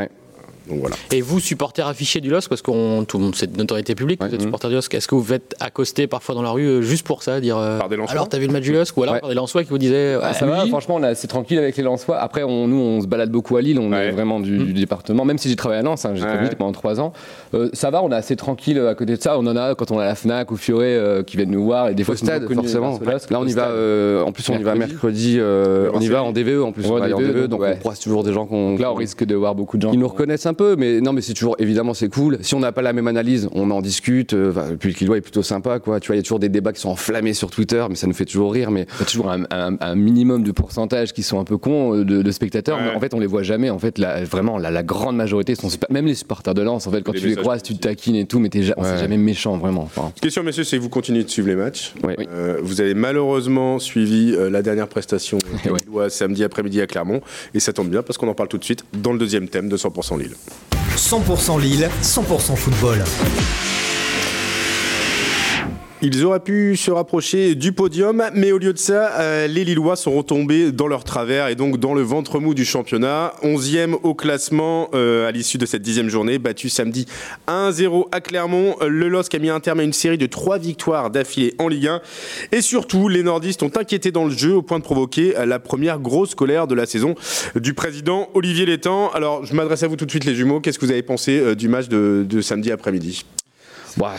Ouais. 0.67 0.72
Donc 0.74 0.79
voilà. 0.81 0.95
Et 1.12 1.22
vous, 1.22 1.39
supporters 1.39 1.88
affichés 1.88 2.22
du 2.22 2.29
LOSC, 2.29 2.50
parce 2.50 2.62
qu'on 2.62 3.05
tout 3.07 3.17
le 3.17 3.24
monde 3.25 3.36
c'est 3.36 3.51
de 3.51 3.57
notoriété 3.57 3.95
publique, 3.95 4.22
vous 4.24 4.34
êtes 4.34 4.41
supporter 4.41 4.67
du 4.69 4.75
LOSC, 4.75 4.93
est-ce 4.93 5.07
que 5.07 5.15
vous 5.15 5.24
faites 5.24 5.55
accoster 5.60 6.07
parfois 6.07 6.36
dans 6.36 6.41
la 6.41 6.50
rue 6.51 6.65
euh, 6.67 6.81
juste 6.81 7.05
pour 7.05 7.24
ça, 7.24 7.39
dire 7.39 7.57
euh, 7.57 7.79
Par 7.79 7.89
des 7.89 7.95
Lensois 7.98 8.12
alors 8.13 8.29
t'as 8.29 8.38
vu 8.38 8.48
le 8.48 8.53
match 8.53 8.63
du 8.63 8.74
LOSC 8.74 8.95
ou 8.98 9.03
alors 9.03 9.15
Ouais. 9.15 9.19
par 9.22 9.29
des 9.29 9.36
Lensois 9.36 9.63
qui 9.63 9.69
vous 9.69 9.77
disaient 9.77 10.17
Ah, 10.22 10.34
ça 10.34 10.45
va, 10.45 10.65
franchement, 10.67 10.95
on 10.95 11.03
est 11.03 11.07
assez 11.07 11.27
tranquille 11.27 11.57
avec 11.60 11.77
les 11.77 11.84
Lensois. 11.84 12.17
Après, 12.17 12.43
on, 12.43 12.67
nous, 12.67 12.77
on 12.77 13.01
se 13.01 13.07
balade 13.07 13.29
beaucoup 13.31 13.57
à 13.57 13.62
Lille, 13.62 13.79
on 13.79 13.91
Ouais. 13.91 14.07
est 14.07 14.12
vraiment 14.12 14.39
du, 14.39 14.57
du 14.57 14.74
département. 14.74 15.25
Même 15.25 15.38
si 15.38 15.50
j'ai 15.50 15.55
travaillé 15.55 15.79
à 15.81 15.84
Lens, 15.84 16.05
hein, 16.05 16.12
j'ai 16.15 16.22
Ouais. 16.24 16.27
travaillé 16.27 16.50
pendant 16.55 16.72
trois 16.72 17.00
ans. 17.00 17.13
Euh, 17.53 17.69
ça 17.74 17.89
va, 17.91 18.01
on 18.03 18.12
est 18.12 18.15
assez 18.15 18.36
tranquille 18.36 18.79
à 18.79 18.95
côté 18.95 19.15
de 19.15 19.22
ça. 19.22 19.38
On 19.38 19.45
en 19.48 19.55
a 19.55 19.75
quand 19.75 19.91
on 19.91 20.00
est 20.00 20.03
à 20.03 20.07
la 20.07 20.15
Fnac 20.15 20.51
ou 20.51 20.57
Fioré 20.57 20.95
euh, 20.95 21.24
qui 21.24 21.38
viennent 21.38 21.51
nous 21.51 21.63
voir 21.63 21.89
et 21.89 21.93
des 21.95 22.03
fois 22.03 22.15
stade, 22.17 22.51
forcément. 22.51 23.00
LOSC. 23.00 23.29
Là, 23.31 23.39
on 23.39 23.45
y 23.48 23.53
va. 23.53 23.67
euh, 23.67 24.24
en 24.24 24.31
plus, 24.31 24.50
on 24.50 24.57
y 24.57 24.63
va 24.63 24.75
Mercredi. 24.75 25.39
on 25.39 26.00
y 26.01 26.07
va 26.07 26.24
en 26.24 26.31
DVE 26.31 26.63
en 26.63 26.72
plus. 26.72 26.84
Ouais, 26.86 26.91
on 26.91 26.98
va 26.98 27.05
aller 27.05 27.13
en 27.13 27.19
DVE, 27.19 27.34
DVE, 27.34 27.48
donc 27.48 27.62
on 27.63 27.75
croise 27.77 28.00
toujours 28.00 28.24
des 28.24 28.34
gens 28.34 28.45
qu'on. 28.45 28.77
Là, 28.77 28.91
on 28.91 28.95
risque 28.95 29.24
de 29.24 29.36
voir 29.36 29.53
beaucoup 29.55 29.77
de 29.77 29.84
gens. 29.84 29.91
Ils 29.93 30.00
nous 30.00 30.07
reconnaissent 30.07 30.45
un 30.48 30.53
peu, 30.55 30.75
mais 30.75 31.00
non, 31.01 31.13
mais 31.13 31.21
c'est 31.21 31.33
toujours, 31.33 31.55
évidemment, 31.59 31.93
c'est 31.93 32.09
cool. 32.09 32.39
Si 32.41 32.55
on 32.55 32.59
n'a 32.59 32.71
pas 32.71 32.81
la 32.81 32.91
même 32.93 33.07
analyse, 33.07 33.47
on 33.53 33.69
en 33.69 33.81
discute. 33.81 34.33
euh, 34.33 34.50
enfin, 34.50 34.75
puis 34.79 34.95
le 35.00 35.15
est 35.17 35.21
plutôt 35.21 35.43
sympa, 35.43 35.77
quoi. 35.79 36.00
Tu 36.00 36.07
vois, 36.07 36.15
il 36.15 36.19
y 36.19 36.21
a 36.21 36.24
toujours 36.24 36.39
des 36.39 36.50
débats 36.50 36.74
qui 36.74 36.81
sont 36.81 36.89
enflammés 36.89 37.33
sur 37.35 37.51
Twitter, 37.51 37.85
mais 37.89 37.95
ça 37.95 38.07
nous 38.07 38.13
fait 38.13 38.25
toujours 38.25 38.51
rire. 38.51 38.71
Mais 38.71 38.88
Il 38.95 39.00
y 39.00 39.03
a 39.03 39.05
toujours 39.05 39.29
un, 39.29 39.43
un- 39.51 39.77
un 39.79 39.95
minimum 39.95 40.41
de 40.43 40.51
pourcentage 40.51 41.13
qui 41.13 41.21
sont 41.21 41.39
un 41.39 41.43
peu 41.43 41.57
cons 41.57 41.93
euh, 41.93 42.03
de, 42.05 42.21
de 42.24 42.31
spectateurs, 42.31 42.77
Ouais. 42.77 42.85
mais 42.85 42.95
en 42.95 43.00
fait 43.00 43.13
on 43.13 43.19
les 43.19 43.27
voit 43.27 43.43
jamais. 43.43 43.69
En 43.69 43.77
fait, 43.79 43.97
la- 44.00 44.24
vraiment 44.24 44.57
la, 44.57 44.71
la 44.71 44.83
grande 44.83 45.15
majorité 45.15 45.53
sont 45.55 45.69
super. 45.69 45.91
Même 45.91 46.05
les 46.07 46.15
supporters 46.15 46.53
de 46.53 46.62
Lens, 46.62 46.88
en 46.88 46.91
fait, 46.91 47.01
quand 47.03 47.13
Les 47.13 47.19
tu 47.21 47.27
les 47.27 47.35
croises, 47.35 47.62
tu 47.62 47.75
te 47.75 47.79
taquines 47.81 48.15
et 48.15 48.25
tout, 48.25 48.39
mais 48.39 48.50
t'es 48.50 48.63
ja- 48.63 48.74
c'est 48.77 48.81
Ouais. 48.93 48.97
jamais 48.97 49.17
méchant 49.17 49.57
vraiment. 49.57 49.83
Enfin, 49.83 50.12
Question, 50.21 50.41
messieurs, 50.43 50.63
c'est 50.63 50.77
que 50.77 50.81
vous 50.81 50.89
continuez 50.89 51.24
de 51.24 51.29
suivre 51.29 51.47
les 51.50 51.55
matchs. 51.55 51.93
Ouais. 52.03 52.15
Euh, 52.31 52.57
vous 52.63 52.81
avez 52.81 52.93
malheureusement 52.93 53.79
suivi 53.79 54.33
euh, 54.35 54.50
la 54.50 54.62
dernière 54.62 54.88
prestation 54.88 55.38
ouais. 55.91 56.09
Samedi 56.09 56.43
après-midi 56.43 56.81
à 56.81 56.88
Clermont. 56.88 57.21
Et 57.53 57.59
ça 57.59 57.74
tombe 57.74 57.89
bien 57.89 58.01
parce 58.03 58.17
qu'on 58.17 58.27
en 58.27 58.33
parle 58.35 58.50
tout 58.50 58.57
de 58.57 58.63
suite 58.63 58.83
dans 58.93 59.12
le 59.13 59.19
deuxième 59.19 59.47
thème 59.47 59.69
de 59.69 59.77
100% 59.77 60.17
Lille. 60.19 60.33
100% 60.96 61.58
Lille, 61.60 61.90
100% 62.02 62.56
football. 62.56 63.04
Ils 66.07 66.24
auraient 66.24 66.39
pu 66.39 66.77
se 66.77 66.91
rapprocher 66.91 67.55
du 67.55 67.71
podium, 67.71 68.24
mais 68.35 68.51
au 68.51 68.59
lieu 68.59 68.74
de 68.74 68.77
ça, 68.77 69.19
euh, 69.19 69.47
les 69.47 69.65
Lillois 69.65 69.95
sont 69.95 70.12
retombés 70.12 70.71
dans 70.71 70.85
leur 70.85 71.03
travers 71.03 71.47
et 71.47 71.55
donc 71.55 71.79
dans 71.79 71.95
le 71.95 72.03
ventre 72.03 72.39
mou 72.39 72.53
du 72.53 72.63
championnat. 72.63 73.33
11e 73.41 73.95
au 74.03 74.13
classement 74.13 74.89
euh, 74.93 75.27
à 75.27 75.31
l'issue 75.31 75.57
de 75.57 75.65
cette 75.65 75.81
dixième 75.81 76.07
journée, 76.07 76.38
battu 76.38 76.69
samedi 76.69 77.07
1-0 77.47 78.05
à 78.12 78.21
Clermont. 78.21 78.75
Le 78.88 79.09
LOSC 79.09 79.33
a 79.33 79.39
mis 79.39 79.50
un 79.50 79.59
terme 79.59 79.79
à 79.79 79.83
une 79.83 79.93
série 79.93 80.19
de 80.19 80.27
trois 80.27 80.59
victoires 80.59 81.09
d'affilée 81.09 81.55
en 81.57 81.67
Ligue 81.67 81.88
1. 81.88 82.01
Et 82.51 82.62
surtout, 82.62 83.07
les 83.09 83.24
nordistes 83.24 83.63
ont 83.63 83.71
inquiété 83.75 84.12
dans 84.12 84.25
le 84.25 84.31
jeu 84.31 84.53
au 84.53 84.62
point 84.62 84.77
de 84.77 84.83
provoquer 84.83 85.33
la 85.43 85.57
première 85.57 85.97
grosse 85.97 86.35
colère 86.35 86.67
de 86.67 86.75
la 86.75 86.85
saison 86.85 87.15
du 87.55 87.74
président 87.74 88.29
Olivier 88.35 88.67
Létang. 88.67 89.09
Alors, 89.15 89.43
je 89.43 89.55
m'adresse 89.55 89.81
à 89.81 89.88
vous 89.88 89.95
tout 89.95 90.05
de 90.05 90.12
suite, 90.12 90.25
les 90.25 90.35
jumeaux. 90.35 90.59
Qu'est-ce 90.59 90.77
que 90.77 90.85
vous 90.85 90.91
avez 90.91 91.01
pensé 91.01 91.39
euh, 91.39 91.55
du 91.55 91.67
match 91.67 91.88
de, 91.88 92.24
de 92.29 92.41
samedi 92.41 92.71
après-midi? 92.71 93.25
Bah, 93.97 94.13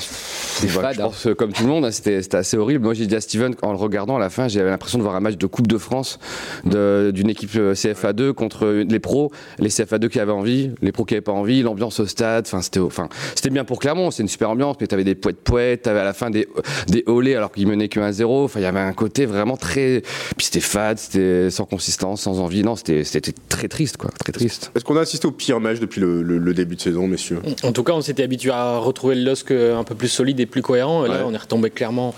C'est 0.57 0.75
bah, 0.75 0.83
fade, 0.83 0.95
je 0.97 1.01
hein. 1.01 1.05
pense 1.05 1.23
que 1.25 1.29
comme 1.33 1.53
tout 1.53 1.63
le 1.65 1.69
monde, 1.69 1.85
hein, 1.85 1.91
c'était 1.91 2.23
c'était 2.23 2.37
assez 2.39 2.57
horrible. 2.57 2.85
Moi, 2.85 2.95
j'ai 2.95 3.07
dit 3.07 3.15
à 3.15 3.21
Steven, 3.21 3.55
en 3.63 3.71
le 3.73 3.77
regardant 3.79 4.17
à 4.17 4.19
la 4.21 4.31
fin, 4.31 4.49
j'avais 4.49 4.71
l'impression 4.71 4.99
de 4.99 5.03
voir 5.03 5.15
un 5.17 5.21
match 5.21 5.37
de 5.37 5.47
Coupe 5.47 5.67
de 5.67 5.79
France 5.79 6.19
de- 6.65 7.11
d'une 7.15 7.29
équipe 7.31 7.51
euh, 7.57 7.75
CFA2 7.75 8.33
contre 8.33 8.67
les 8.67 8.99
pros, 8.99 9.31
les 9.59 9.69
CFA2 9.69 10.09
qui 10.09 10.21
avaient 10.21 10.33
envie, 10.33 10.71
les 10.83 10.93
pros 10.93 11.05
qui 11.05 11.15
n'avaient 11.15 11.21
pas 11.23 11.33
envie, 11.33 11.63
l'ambiance 11.63 12.01
au 12.01 12.07
stade. 12.07 12.45
Enfin, 12.47 12.63
c'était 12.63 12.81
enfin, 12.81 13.09
c'était 13.35 13.51
bien 13.51 13.65
pour 13.65 13.79
Clermont, 13.79 14.11
c'est 14.11 14.23
une 14.23 14.29
super 14.29 14.51
ambiance. 14.51 14.77
Mais 14.81 14.87
tu 14.87 14.95
avais 14.95 15.05
des 15.05 15.15
poètes 15.15 15.41
poètes, 15.43 15.83
tu 15.83 15.89
avais 15.89 16.01
à 16.01 16.05
la 16.05 16.13
fin 16.15 16.31
des, 16.31 16.49
des 16.89 17.05
olés 17.07 17.35
alors 17.35 17.53
qu'ils 17.53 17.67
menaient 17.67 17.89
que 17.89 18.01
1-0. 18.01 18.25
Enfin, 18.45 18.61
il 18.61 18.63
y 18.63 18.67
avait 18.67 18.81
un 18.81 18.93
côté 18.93 19.27
vraiment 19.27 19.57
très. 19.57 20.03
Puis 20.37 20.47
c'était 20.47 20.61
fade, 20.61 20.99
c'était 20.99 21.51
sans 21.51 21.65
consistance, 21.65 22.23
sans 22.23 22.41
envie. 22.41 22.63
Non, 22.63 22.77
c'était 22.77 23.05
c'était 23.05 23.35
très 23.49 23.69
triste, 23.69 23.97
quoi. 23.99 24.11
Très 24.19 24.33
triste. 24.33 24.73
Est-ce 24.75 24.85
qu'on 24.85 24.97
a 24.97 25.01
assisté 25.01 25.27
au 25.27 25.33
pire 25.33 25.61
match 25.61 25.79
depuis 25.81 26.01
le, 26.01 26.23
le- 26.23 26.39
le 26.39 26.55
début 26.55 26.77
de 26.77 26.81
saison, 26.81 27.07
messieurs? 27.07 27.41
En 27.63 27.73
tout 27.73 27.83
cas, 27.85 27.93
on 27.93 28.01
s'était 28.01 28.23
habitué 28.23 28.51
à 28.51 28.79
retrouver 28.79 29.15
le 29.15 29.25
LOSC 29.25 29.51
un 29.51 29.85
peu 29.85 29.95
plus 29.95 30.09
solide 30.09 30.41
et 30.41 30.46
plus 30.47 30.63
cohérent. 30.63 31.03
Là, 31.03 31.09
Ouais. 31.17 31.23
on 31.27 31.35
est 31.35 31.39
retombé 31.39 31.71
clairement 31.71 32.15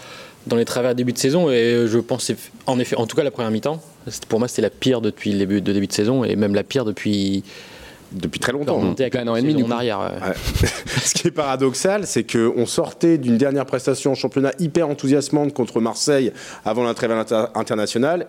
dans 0.47 0.57
les 0.57 0.65
travers 0.65 0.95
début 0.95 1.13
de 1.13 1.19
saison. 1.19 1.51
Et 1.51 1.85
je 1.87 1.99
pense, 1.99 2.31
en 2.67 2.79
effet, 2.79 2.97
en 2.97 3.07
tout 3.07 3.17
cas, 3.17 3.23
la 3.25 3.31
première 3.31 3.51
mi-temps, 3.51 3.83
pour 4.29 4.39
moi, 4.39 4.49
c'était 4.49 4.63
la 4.63 4.71
pire 4.71 5.01
depuis 5.01 5.33
le 5.33 5.39
début 5.39 5.61
de 5.61 5.73
début 5.73 5.87
de 5.87 5.93
saison 5.93 6.25
et 6.25 6.37
même 6.37 6.55
la 6.55 6.63
pire 6.63 6.85
depuis 6.85 7.43
Depuis 8.13 8.41
très 8.41 8.53
longtemps. 8.53 8.77
remontée 8.77 9.03
avec 9.03 9.17
Un 9.17 9.29
an 9.29 9.37
et 9.37 9.43
demi, 9.43 9.63
en 9.63 9.71
arrière. 9.71 9.99
ouais. 10.01 10.33
Ce 11.05 11.13
qui 11.13 11.29
est 11.29 11.31
paradoxal, 11.31 12.07
c'est 12.07 12.25
qu'on 12.25 12.65
sortait 12.65 13.19
d'une 13.19 13.37
dernière 13.37 13.67
prestation 13.67 14.13
en 14.13 14.15
championnat 14.15 14.53
hyper 14.59 14.89
enthousiasmante 14.89 15.53
contre 15.53 15.81
Marseille 15.81 16.33
avant 16.65 16.85
la 16.85 16.95
trêve 16.95 17.11
inter- 17.13 17.47
internationale. 17.55 18.27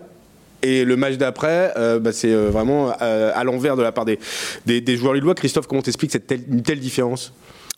Et 0.61 0.83
le 0.83 0.97
match 0.97 1.15
d'après, 1.15 1.71
euh, 1.77 1.99
bah, 1.99 2.11
c'est 2.11 2.33
euh, 2.33 2.49
vraiment 2.49 2.91
euh, 3.01 3.31
à 3.33 3.45
l'envers 3.45 3.77
de 3.77 3.81
la 3.81 3.93
part 3.93 4.03
des, 4.03 4.19
des, 4.65 4.81
des 4.81 4.97
joueurs 4.97 5.13
lillois. 5.13 5.33
Christophe, 5.33 5.67
comment 5.67 5.81
t'expliques 5.81 6.11
cette 6.11 6.27
telle, 6.27 6.41
une 6.51 6.63
telle 6.63 6.81
différence? 6.81 7.31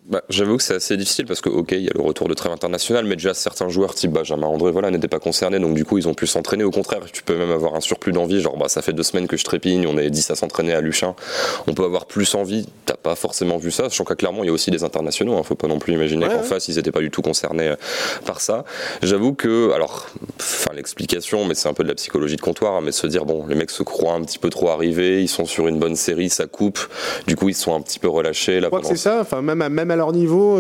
Bah, 0.08 0.24
J'avoue 0.30 0.58
que 0.58 0.64
c'est 0.64 0.74
assez 0.74 0.98
difficile 0.98 1.26
parce 1.26 1.42
que, 1.42 1.50
ok, 1.50 1.74
il 1.74 1.82
y 1.84 1.88
a 1.88 1.92
le 1.94 2.02
retour 2.02 2.28
de 2.28 2.34
trêve 2.34 2.52
international, 2.52 3.06
mais 3.06 3.16
déjà 3.16 3.34
certains 3.36 3.70
joueurs 3.70 3.94
type 3.94 4.12
Benjamin 4.12 4.48
André 4.48 4.72
voilà, 4.72 4.90
n'étaient 4.90 5.08
pas 5.08 5.20
concernés, 5.20 5.60
donc 5.60 5.76
du 5.76 5.86
coup 5.86 5.98
ils 6.00 6.08
ont 6.08 6.16
pu 6.16 6.26
s'entraîner. 6.26 6.64
Au 6.64 6.72
contraire, 6.72 7.02
tu 7.14 7.22
peux 7.22 7.38
même 7.38 7.52
avoir 7.52 7.76
un 7.76 7.82
surplus 7.82 8.12
d'envie, 8.12 8.42
genre 8.42 8.58
bah, 8.58 8.68
ça 8.68 8.82
fait 8.82 8.94
deux 8.94 9.04
semaines 9.04 9.28
que 9.28 9.38
je 9.38 9.44
trépigne, 9.44 9.86
on 9.88 9.98
est 10.00 10.10
10 10.10 10.32
à 10.32 10.36
s'entraîner 10.36 10.74
à 10.74 10.82
Luchin, 10.82 11.14
on 11.68 11.74
peut 11.74 11.84
avoir 11.84 12.08
plus 12.08 12.34
envie, 12.34 12.68
t'as 12.86 12.96
pas 12.96 13.16
forcément 13.16 13.58
vu 13.58 13.70
ça, 13.70 13.84
sachant 13.84 14.04
qu'à 14.04 14.16
Clermont 14.16 14.44
il 14.44 14.48
y 14.48 14.50
a 14.50 14.54
aussi 14.54 14.72
des 14.72 14.84
internationaux, 14.84 15.38
hein, 15.38 15.44
faut 15.44 15.56
pas 15.56 15.68
non 15.68 15.78
plus 15.80 15.94
imaginer 15.94 16.26
Ouais, 16.26 16.32
qu'en 16.34 16.38
ouais. 16.42 16.44
face 16.44 16.68
ils 16.68 16.80
étaient 16.80 16.92
pas 16.92 17.00
du 17.02 17.12
tout 17.12 17.22
concernés 17.22 17.70
euh, 17.70 17.76
par 18.26 18.42
ça. 18.42 18.66
J'avoue 19.04 19.34
que, 19.36 19.72
alors, 19.72 20.08
enfin 20.40 20.72
l'explication, 20.74 21.46
mais 21.46 21.54
c'est 21.54 21.70
un 21.70 21.74
peu 21.74 21.84
de 21.84 21.90
la 21.90 21.96
psychologie 21.96 22.38
de 22.38 22.42
comptoir, 22.42 22.74
hein, 22.76 22.82
mais 22.84 22.92
se 22.92 23.06
dire, 23.06 23.26
bon, 23.26 23.46
les 23.48 23.56
mecs 23.56 23.70
se 23.72 23.84
croient 23.84 24.14
un 24.14 24.22
petit 24.24 24.40
peu 24.40 24.50
trop 24.50 24.70
arrivés, 24.70 25.22
ils 25.22 25.28
sont 25.30 25.46
sur 25.46 25.68
une 25.68 25.78
bonne 25.80 25.96
série, 25.96 26.30
ça 26.30 26.48
coupe, 26.48 26.80
du 27.28 27.36
coup 27.36 27.50
ils 27.50 27.56
sont 27.56 27.76
un 27.76 27.82
petit 27.82 28.00
peu 28.00 28.10
relâchés. 28.10 28.60
Là, 28.60 28.66
Je 28.66 28.68
crois 28.70 28.82
que 28.82 28.88
c'est 28.88 28.96
ça, 28.98 29.20
enfin, 29.22 29.42
même, 29.44 29.62
à 29.92 29.96
leur 29.96 30.12
niveau. 30.14 30.58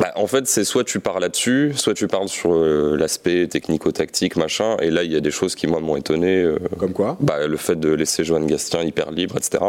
Euh, 0.00 0.04
bah, 0.04 0.12
en 0.16 0.26
fait, 0.26 0.46
c'est 0.46 0.64
soit 0.64 0.84
tu 0.84 1.00
pars 1.00 1.20
là-dessus, 1.20 1.72
soit 1.76 1.94
tu 1.94 2.06
parles 2.08 2.28
sur 2.28 2.52
euh, 2.54 2.96
l'aspect 2.98 3.46
technico-tactique, 3.48 4.36
machin. 4.36 4.76
Et 4.80 4.90
là, 4.90 5.02
il 5.02 5.12
y 5.12 5.16
a 5.16 5.20
des 5.20 5.30
choses 5.30 5.54
qui, 5.54 5.66
moi, 5.66 5.80
m'ont 5.80 5.96
étonné. 5.96 6.42
euh, 6.42 6.58
comme 6.78 6.92
quoi 6.92 7.16
bah, 7.20 7.46
le 7.46 7.56
fait 7.56 7.76
de 7.78 7.90
laisser 7.92 8.24
Johan 8.24 8.40
Gastien 8.40 8.82
hyper 8.82 9.10
libre, 9.10 9.36
etc. 9.36 9.62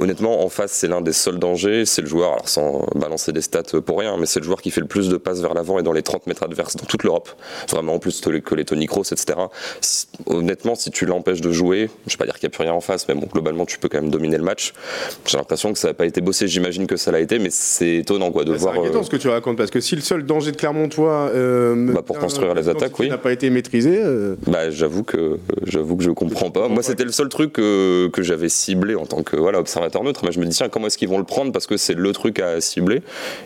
Honnêtement, 0.00 0.42
en 0.44 0.48
face, 0.48 0.72
c'est 0.72 0.88
l'un 0.88 1.00
des 1.00 1.12
seuls 1.12 1.38
dangers. 1.38 1.84
C'est 1.86 2.02
le 2.02 2.08
joueur, 2.08 2.32
alors 2.32 2.48
sans 2.48 2.86
balancer 2.94 3.32
des 3.32 3.42
stats 3.42 3.62
pour 3.84 3.98
rien, 3.98 4.16
mais 4.18 4.26
c'est 4.26 4.40
le 4.40 4.44
joueur 4.44 4.60
qui 4.62 4.70
fait 4.70 4.80
le 4.80 4.86
plus 4.86 5.08
de 5.08 5.16
passes 5.16 5.40
vers 5.40 5.54
l'avant 5.54 5.78
et 5.78 5.82
dans 5.82 5.92
les 5.92 6.02
30 6.02 6.26
mètres 6.26 6.42
adverses 6.42 6.76
dans 6.76 6.86
toute 6.86 7.04
l'Europe. 7.04 7.28
Vraiment, 7.70 7.94
en 7.94 7.98
plus 7.98 8.20
que 8.20 8.54
les, 8.54 8.64
Tony 8.64 8.86
Kroos, 8.86 9.02
etc. 9.12 9.38
Si- 9.80 10.06
honnêtement, 10.26 10.74
si 10.74 10.90
tu 10.90 11.06
l'empêches 11.06 11.40
de 11.40 11.52
jouer, 11.52 11.90
je 12.06 12.14
vais 12.14 12.18
pas 12.18 12.24
dire 12.24 12.38
qu'il 12.38 12.48
n'y 12.48 12.54
a 12.54 12.56
plus 12.56 12.62
rien 12.64 12.72
en 12.72 12.80
face, 12.80 13.06
mais 13.08 13.14
bon, 13.14 13.26
globalement, 13.32 13.66
tu 13.66 13.78
peux 13.78 13.88
quand 13.88 14.00
même 14.00 14.10
dominer 14.10 14.36
le 14.38 14.44
match. 14.44 14.72
J'ai 15.26 15.36
l'impression 15.38 15.72
que 15.72 15.78
ça 15.78 15.88
n'a 15.88 15.94
pas 15.94 16.06
été 16.06 16.20
bossé. 16.20 16.48
J'imagine 16.48 16.86
que 16.86 16.96
ça 16.96 17.10
l'a 17.12 17.20
été, 17.20 17.38
mais 17.38 17.50
c'est 17.50 17.96
étonnant, 17.96 18.30
quoi, 18.32 18.44
de 18.44 18.50
Bah, 18.52 18.56
C'est 18.58 18.62
voir. 18.64 18.78
inquiétant 18.78 19.00
euh, 19.00 19.02
ce 19.02 19.10
que 19.10 19.16
tu 19.16 19.28
racontes, 19.28 19.57
parce 19.58 19.70
que 19.70 19.80
si 19.80 19.94
le 19.94 20.00
seul 20.00 20.24
danger 20.24 20.52
de 20.52 20.56
Clermontois 20.56 21.30
euh, 21.34 21.92
Bah, 21.92 22.00
pour 22.02 22.18
construire 22.18 22.54
les 22.54 22.68
attaques, 22.70 22.98
oui. 22.98 23.10
n'a 23.10 23.18
pas 23.18 23.32
été 23.32 23.50
maîtrisé, 23.50 24.00
euh, 24.02 24.36
Bah, 24.46 24.70
j'avoue 24.70 25.02
que 25.02 25.38
j'avoue 25.66 25.96
que 25.96 26.04
je 26.04 26.10
comprends 26.10 26.50
pas. 26.50 26.68
Moi, 26.68 26.82
c'était 26.82 27.04
le 27.04 27.12
seul 27.12 27.28
truc 27.28 27.52
que, 27.52 28.08
que 28.08 28.22
j'avais 28.22 28.48
ciblé 28.48 28.94
en 28.94 29.04
tant 29.04 29.22
que 29.22 29.36
voilà 29.36 29.58
observateur 29.58 30.02
neutre. 30.02 30.22
Mais 30.24 30.32
je 30.32 30.40
me 30.40 30.46
dis 30.46 30.56
tiens, 30.56 30.68
comment 30.70 30.86
est-ce 30.86 30.96
qu'ils 30.96 31.08
vont 31.08 31.18
le 31.18 31.24
prendre? 31.24 31.52
Parce 31.52 31.66
que 31.66 31.76
c'est 31.76 31.94
le 31.94 32.12
truc 32.12 32.40
à 32.40 32.60
cibler. 32.60 32.96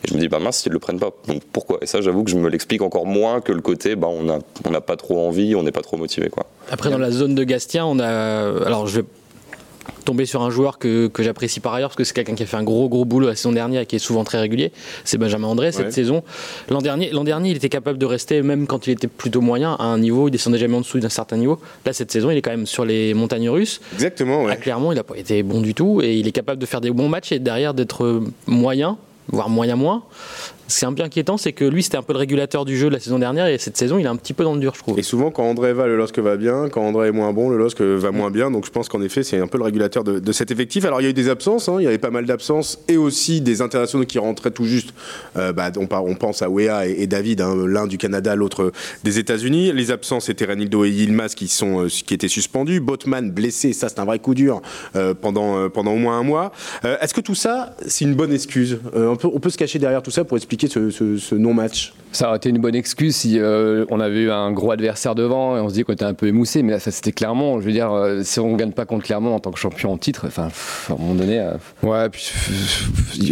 Et 0.05 0.09
je 0.09 0.15
me 0.15 0.21
dis 0.21 0.29
bah 0.29 0.39
mince, 0.39 0.65
ils 0.67 0.73
le 0.73 0.79
prennent 0.79 1.01
pas. 1.01 1.11
Donc 1.27 1.43
pourquoi? 1.53 1.79
Et 1.83 1.87
ça, 1.87 2.01
j'avoue 2.01 2.23
que 2.23 2.31
je 2.31 2.37
me 2.37 2.49
l'explique 2.49 2.83
encore 2.83 3.07
moins 3.07 3.41
que 3.41 3.53
le 3.53 3.61
côté 3.63 3.97
bah 3.97 4.09
on 4.11 4.29
a 4.29 4.39
on 4.67 4.71
n'a 4.71 4.81
pas 4.81 4.97
trop 4.97 5.27
envie, 5.27 5.55
on 5.57 5.63
n'est 5.63 5.73
pas 5.73 5.83
trop 5.83 5.97
motivé 5.97 6.29
quoi. 6.29 6.47
Après, 6.71 6.91
dans 6.91 6.99
la 6.99 7.11
zone 7.11 7.35
de 7.35 7.43
Gastien, 7.45 7.85
on 7.87 7.99
a. 7.99 8.07
Alors, 8.67 8.87
je 8.87 9.01
vais 9.01 9.07
tomber 10.05 10.27
sur 10.27 10.43
un 10.43 10.51
joueur 10.51 10.79
que, 10.79 11.07
que 11.09 11.23
j'apprécie 11.23 11.61
par 11.61 11.75
ailleurs, 11.75 11.91
parce 11.91 11.97
que 11.97 12.05
c'est 12.05 12.13
quelqu'un 12.15 12.35
qui 12.35 12.43
a 12.43 12.47
fait 12.47 12.57
un 12.57 12.63
gros, 12.65 12.89
gros 12.89 13.05
boulot 13.05 13.29
la 13.29 13.37
saison 13.37 13.53
dernière 13.53 13.83
et 13.83 13.87
qui 13.87 13.97
est 13.97 14.01
souvent 14.01 14.25
très 14.25 14.39
régulier. 14.41 14.73
C'est 15.05 15.19
Benjamin 15.19 15.49
André 15.49 15.71
cette 15.73 15.87
Ouais. 15.87 15.91
saison. 15.93 16.23
L'an 16.71 16.81
dernier, 16.83 17.11
l'an 17.11 17.25
dernier, 17.25 17.51
il 17.51 17.57
était 17.57 17.69
capable 17.69 17.99
de 17.99 18.07
rester, 18.07 18.43
même 18.43 18.67
quand 18.67 18.87
il 18.87 18.91
était 18.91 19.07
plutôt 19.09 19.41
moyen, 19.41 19.75
à 19.79 19.85
un 19.85 19.99
niveau, 19.99 20.29
il 20.29 20.31
descendait 20.33 20.59
jamais 20.59 20.77
en 20.77 20.81
dessous 20.81 20.99
d'un 20.99 21.09
certain 21.09 21.37
niveau. 21.37 21.61
Là, 21.87 21.93
cette 21.93 22.11
saison, 22.11 22.31
il 22.31 22.37
est 22.37 22.43
quand 22.43 22.51
même 22.51 22.67
sur 22.67 22.85
les 22.85 23.15
montagnes 23.15 23.49
russes. 23.51 23.81
exactement, 23.95 24.43
ouais. 24.45 24.57
Clermont, 24.57 24.93
il 24.93 24.97
n'a 24.97 25.05
pas 25.05 25.17
été 25.17 25.43
bon 25.43 25.61
du 25.61 25.75
tout 25.75 26.01
et 26.03 26.17
il 26.17 26.27
est 26.27 26.33
capable 26.33 26.61
de 26.61 26.67
faire 26.67 26.81
des 26.81 26.91
bons 26.91 27.09
matchs 27.09 27.33
et 27.33 27.39
derrière 27.39 27.75
d'être 27.75 28.23
moyen, 28.47 28.97
voire 29.29 29.49
moyen 29.49 29.77
moins. 29.77 30.03
C'est 30.73 30.87
un 30.87 30.93
peu 30.93 31.03
inquiétant, 31.03 31.37
c'est 31.37 31.53
que 31.53 31.65
lui, 31.65 31.83
c'était 31.83 31.99
un 31.99 32.03
peu 32.03 32.15
le 32.15 32.19
régulateur 32.19 32.65
du 32.65 32.77
jeu 32.77 32.89
la 32.89 32.99
saison 32.99 33.19
dernière 33.19 33.47
et 33.47 33.59
cette 33.59 33.77
saison, 33.77 33.99
il 33.99 34.05
est 34.05 34.09
un 34.09 34.17
petit 34.17 34.33
peu 34.33 34.43
dans 34.43 34.55
le 34.55 34.61
dur, 34.61 34.73
je 34.75 34.81
trouve. 34.81 34.99
Et 34.99 35.03
souvent, 35.03 35.31
quand 35.31 35.45
André 35.45 35.73
va, 35.73 35.87
le 35.87 35.97
LOSC 35.97 36.19
va 36.19 36.37
bien. 36.37 36.69
Quand 36.71 36.83
André 36.83 37.09
est 37.09 37.13
moins 37.13 37.33
bon, 37.33 37.51
le 37.51 37.59
LOSC 37.59 37.81
va 37.83 38.11
moins 38.11 38.31
bien. 38.31 38.51
Donc, 38.51 38.65
je 38.65 38.71
pense 38.71 38.89
qu'en 38.89 39.03
effet, 39.03 39.23
c'est 39.23 39.39
un 39.39 39.47
peu 39.47 39.59
le 39.59 39.65
régulateur 39.65 40.03
de, 40.03 40.33
cet 40.33 40.51
effectif. 40.51 40.85
Alors, 40.85 41.01
il 41.01 41.05
y 41.05 41.07
a 41.07 41.11
eu 41.11 41.15
des 41.15 41.29
absences. 41.29 41.69
hein. 41.69 41.77
Il 41.79 41.85
y 41.85 41.87
avait 41.87 41.99
pas 41.99 42.11
mal 42.11 42.25
d'absences 42.25 42.79
et 42.89 42.97
aussi 42.97 43.41
des 43.43 43.61
internationaux 43.61 44.07
qui 44.07 44.19
rentraient 44.19 44.51
tout 44.51 44.65
juste. 44.65 44.95
Euh, 45.37 45.53
bah, 45.53 45.71
on, 45.77 46.15
pense 46.15 46.43
à 46.43 46.49
Wea 46.49 46.87
et, 46.87 47.07
David, 47.07 47.43
hein, 47.43 47.55
l'un 47.67 47.87
du 47.87 47.99
Canada, 47.99 48.35
l'autre 48.35 48.73
des 49.05 49.19
États-Unis. 49.19 49.73
Les 49.73 49.91
absences 49.91 50.29
étaient 50.31 50.47
Renildo 50.47 50.85
et 50.85 50.91
Yilmaz 50.91 51.35
qui, 51.35 51.49
sont, 51.49 51.85
euh, 51.85 51.89
qui 51.89 52.15
étaient 52.15 52.29
suspendus. 52.29 52.81
Botman 52.81 53.31
blessé, 53.31 53.73
ça, 53.73 53.89
c'est 53.89 53.99
un 53.99 54.05
vrai 54.05 54.19
coup 54.19 54.35
dur 54.35 54.63
euh, 54.97 55.13
pendant, 55.15 55.69
pendant 55.69 55.93
au 55.93 55.99
moins 55.99 56.19
un 56.19 56.23
mois. 56.23 56.53
Est-ce 56.83 57.15
que 57.15 57.21
tout 57.21 57.35
ça, 57.35 57.77
c'est 57.87 58.05
une 58.05 58.15
bonne 58.15 58.33
excuse? 58.33 58.79
On 58.95 59.17
peut 59.17 59.51
se 59.51 59.59
cacher 59.59 59.79
derrière 59.79 60.03
tout 60.03 60.11
ça 60.11 60.25
pour 60.25 60.37
expliquer 60.37 60.62
ce, 60.69 60.91
ce- 60.91 61.17
ce 61.17 61.35
non-match 61.35 61.93
Ça 62.13 62.29
aurait 62.29 62.37
été 62.37 62.51
une 62.51 62.59
bonne 62.59 62.75
excuse 62.75 63.17
si 63.17 63.39
euh, 63.39 63.87
on 63.91 63.99
avait 64.01 64.21
eu 64.25 64.31
un 64.31 64.53
gros 64.53 64.71
adversaire 64.71 65.15
devant 65.15 65.57
et 65.57 65.61
on 65.61 65.69
se 65.71 65.75
dit 65.75 65.83
qu'on 65.85 65.95
était 65.95 66.05
un 66.05 66.13
peu 66.15 66.27
émoussé. 66.27 66.63
Mais 66.63 66.73
là, 66.73 66.79
ça 66.79 66.91
c'était 66.91 67.13
Clermont. 67.13 67.59
Je 67.61 67.65
veux 67.67 67.73
dire, 67.73 67.91
euh, 67.91 68.21
si 68.23 68.39
on 68.39 68.53
ne 68.53 68.57
gagne 68.59 68.73
pas 68.73 68.85
contre 68.85 69.05
Clermont 69.05 69.35
en 69.35 69.41
tant 69.41 69.51
que 69.51 69.59
champion 69.59 69.93
en 69.93 69.97
titre, 69.97 70.25
enfin, 70.27 70.49
à 70.91 70.93
un 70.93 70.97
moment 70.97 71.15
donné. 71.15 71.41
euh, 71.41 71.53
Ouais, 71.83 72.09
puis 72.11 72.23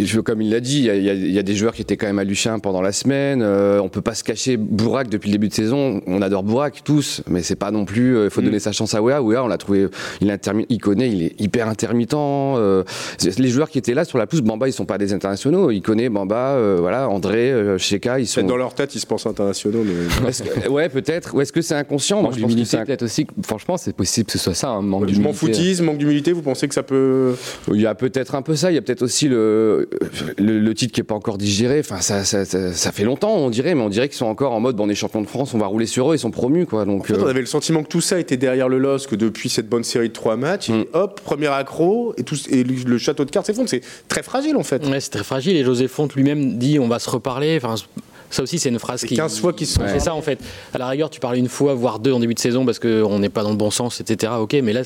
je- 0.05 0.19
comme 0.19 0.41
il 0.41 0.49
l'a 0.49 0.59
dit, 0.59 0.79
il 0.79 0.85
y, 1.03 1.09
a- 1.09 1.13
y 1.13 1.37
y 1.37 1.43
des 1.43 1.55
joueurs 1.55 1.73
qui 1.73 1.81
étaient 1.81 1.97
quand 1.97 2.07
même 2.07 2.19
à 2.19 2.23
Luchin 2.23 2.59
pendant 2.59 2.81
la 2.81 2.91
semaine. 2.91 3.41
Euh, 3.43 3.79
on 3.81 3.89
peut 3.89 4.01
pas 4.01 4.15
se 4.15 4.23
cacher. 4.23 4.57
Bourac 4.57 5.09
depuis 5.09 5.29
le 5.29 5.33
début 5.33 5.47
de 5.49 5.53
saison, 5.53 6.01
on 6.07 6.21
adore 6.21 6.43
Bourac 6.43 6.81
tous, 6.83 7.21
mais 7.29 7.41
c'est 7.43 7.55
pas 7.55 7.71
non 7.71 7.85
plus. 7.85 8.23
Il 8.25 8.29
faut 8.29 8.41
donner 8.41 8.59
sa 8.59 8.71
chance 8.71 8.93
à 8.95 9.01
Wea. 9.01 9.21
Wea, 9.21 9.43
on 9.43 9.47
l'a 9.47 9.57
trouvé. 9.57 9.87
Il, 10.21 10.35
il 10.69 10.77
connaît, 10.79 11.09
il 11.09 11.23
est 11.23 11.39
hyper 11.41 11.67
intermittent. 11.67 12.11
Euh, 12.13 12.83
les 13.37 13.47
joueurs 13.49 13.69
qui 13.69 13.77
étaient 13.77 13.93
là 13.93 14.05
sur 14.05 14.17
la 14.17 14.27
pousse, 14.27 14.41
Bamba, 14.41 14.67
ils 14.67 14.73
sont 14.73 14.85
pas 14.85 14.97
des 14.97 15.13
internationaux. 15.13 15.71
Il 15.71 15.81
connaît 15.81 16.09
Bamba, 16.09 16.55
euh, 16.55 16.77
voilà, 16.79 17.09
André, 17.25 17.51
euh, 17.51 17.77
Sheka, 17.77 18.19
ils 18.19 18.27
sont. 18.27 18.41
Peut-être 18.41 18.49
dans 18.49 18.57
leur 18.57 18.73
tête, 18.73 18.95
ils 18.95 18.99
se 18.99 19.05
pensent 19.05 19.25
internationaux, 19.25 19.83
mais. 19.85 20.67
Ouais, 20.69 20.89
peut-être. 20.89 21.35
Ou 21.35 21.41
est-ce 21.41 21.51
que 21.51 21.61
c'est 21.61 21.75
inconscient? 21.75 22.21
Moi, 22.21 22.29
manque 22.29 22.37
je 22.37 22.41
pense 22.41 22.49
que 22.49 22.55
d'humilité 22.55 22.71
c'est 22.77 22.81
un- 22.81 22.85
peut-être 22.85 23.03
aussi. 23.03 23.27
Franchement, 23.43 23.77
c'est 23.77 23.95
possible 23.95 24.25
que 24.27 24.31
ce 24.33 24.37
soit 24.39 24.53
ça, 24.53 24.69
un 24.69 24.81
manque 24.81 25.01
Je 25.09 25.19
m'en 25.19 25.31
d'humilité. 25.31 25.37
foutise, 25.37 25.81
manque 25.81 25.97
d'humilité, 25.97 26.31
vous 26.31 26.41
pensez 26.41 26.67
que 26.67 26.73
ça 26.73 26.83
peut. 26.83 27.35
Il 27.73 27.81
y 27.81 27.85
a 27.85 27.95
peut-être 27.95 28.35
un 28.35 28.41
peu 28.41 28.55
ça, 28.55 28.71
il 28.71 28.75
y 28.75 28.77
a 28.77 28.81
peut-être 28.81 29.01
aussi 29.03 29.27
le, 29.27 29.89
le, 30.37 30.59
le 30.59 30.73
titre 30.73 30.93
qui 30.93 30.99
n'est 31.01 31.05
pas 31.05 31.15
encore 31.15 31.37
digéré. 31.37 31.79
Enfin, 31.79 32.01
ça, 32.01 32.23
ça, 32.23 32.45
ça, 32.45 32.73
ça 32.73 32.91
fait 32.91 33.03
longtemps, 33.03 33.35
on 33.35 33.49
dirait, 33.49 33.75
mais 33.75 33.81
on 33.81 33.89
dirait 33.89 34.07
qu'ils 34.09 34.17
sont 34.17 34.25
encore 34.25 34.53
en 34.53 34.59
mode 34.59 34.75
bon, 34.75 34.85
on 34.85 34.89
est 34.89 34.95
champion 34.95 35.21
de 35.21 35.27
France, 35.27 35.53
on 35.53 35.57
va 35.57 35.67
rouler 35.67 35.85
sur 35.85 36.11
eux, 36.11 36.15
ils 36.15 36.19
sont 36.19 36.31
promus. 36.31 36.65
Quoi, 36.65 36.85
donc, 36.85 37.01
En 37.01 37.03
fait, 37.03 37.17
on 37.21 37.25
euh, 37.25 37.29
avait 37.29 37.39
le 37.41 37.45
sentiment 37.45 37.83
que 37.83 37.89
tout 37.89 38.01
ça 38.01 38.19
était 38.19 38.37
derrière 38.37 38.69
le 38.69 38.77
LOSC 38.79 39.15
depuis 39.15 39.49
cette 39.49 39.69
bonne 39.69 39.83
série 39.83 40.09
de 40.09 40.13
trois 40.13 40.37
matchs. 40.37 40.69
Mm. 40.69 40.73
Et 40.81 40.87
hop, 40.93 41.21
premier 41.21 41.47
accro, 41.47 42.13
et, 42.17 42.23
tout, 42.23 42.35
et 42.49 42.63
le 42.63 42.71
le 42.85 42.97
château 42.97 43.25
de 43.25 43.31
cartes 43.31 43.45
s'effondre. 43.45 43.69
C'est 43.69 43.81
très 44.07 44.23
fragile 44.23 44.55
en 44.55 44.63
fait. 44.63 44.85
Ouais, 44.87 44.99
c'est 44.99 45.11
très 45.11 45.23
fragile 45.23 45.55
et 45.55 45.63
José 45.63 45.87
Fonte 45.87 46.15
lui-même 46.15 46.57
dit 46.57 46.79
on 46.79 46.87
va 46.87 46.99
se 47.01 47.09
reparler. 47.09 47.57
Enfin, 47.57 47.75
ça 48.29 48.43
aussi, 48.43 48.59
c'est 48.59 48.69
une 48.69 48.79
phrase 48.79 49.03
qui. 49.03 49.15
15 49.15 49.39
fois 49.39 49.51
qu'ils 49.53 49.67
se 49.67 49.75
sont- 49.75 49.81
C'est 49.87 49.99
ça 49.99 50.13
en 50.15 50.21
fait. 50.21 50.39
À 50.73 50.77
la 50.77 50.87
rigueur, 50.87 51.09
tu 51.09 51.19
parles 51.19 51.37
une 51.37 51.49
fois, 51.49 51.73
voire 51.73 51.99
deux 51.99 52.13
en 52.13 52.19
début 52.19 52.33
de 52.33 52.39
saison 52.39 52.65
parce 52.65 52.79
qu'on 52.79 53.19
n'est 53.19 53.29
pas 53.29 53.43
dans 53.43 53.49
le 53.49 53.55
bon 53.57 53.71
sens, 53.71 53.99
etc. 53.99 54.33
Ok, 54.39 54.53
mais 54.63 54.73
là, 54.73 54.81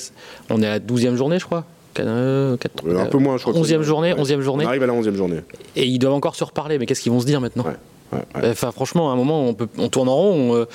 on 0.49 0.61
est 0.63 0.67
à 0.67 0.69
la 0.71 0.79
12e 0.79 1.15
journée, 1.15 1.37
je 1.39 1.45
crois. 1.45 1.63
Euh, 1.99 2.57
Euh, 2.85 2.99
un 2.99 3.05
peu 3.05 3.19
moins, 3.19 3.37
je 3.37 3.43
crois. 3.43 3.53
que 3.53 3.57
11e 3.59 3.81
c'est- 3.81 3.87
journée, 3.87 4.13
ouais. 4.13 4.19
11e 4.19 4.39
On 4.39 4.43
journée. 4.43 4.65
arrive 4.65 4.83
à 4.83 4.87
la 4.87 4.93
11e 4.93 5.15
journée. 5.15 5.39
Et 5.77 5.85
ils 5.85 5.97
doivent 5.99 6.13
encore 6.13 6.35
se 6.35 6.43
reparler. 6.43 6.77
Mais 6.77 6.85
qu'est-ce 6.85 7.01
qu'ils 7.01 7.11
vont 7.11 7.21
se 7.21 7.25
dire 7.25 7.39
maintenant 7.39 7.63
Ouais, 7.63 7.71
ouais, 8.11 8.41
ouais. 8.41 8.49
Enfin, 8.49 8.71
franchement, 8.71 9.09
à 9.11 9.13
un 9.13 9.15
moment, 9.15 9.47
on, 9.47 9.53
peut, 9.53 9.67
on 9.77 9.87
tourne 9.87 10.09
en 10.09 10.15
rond. 10.15 10.51
on, 10.51 10.55
euh, 10.55 10.65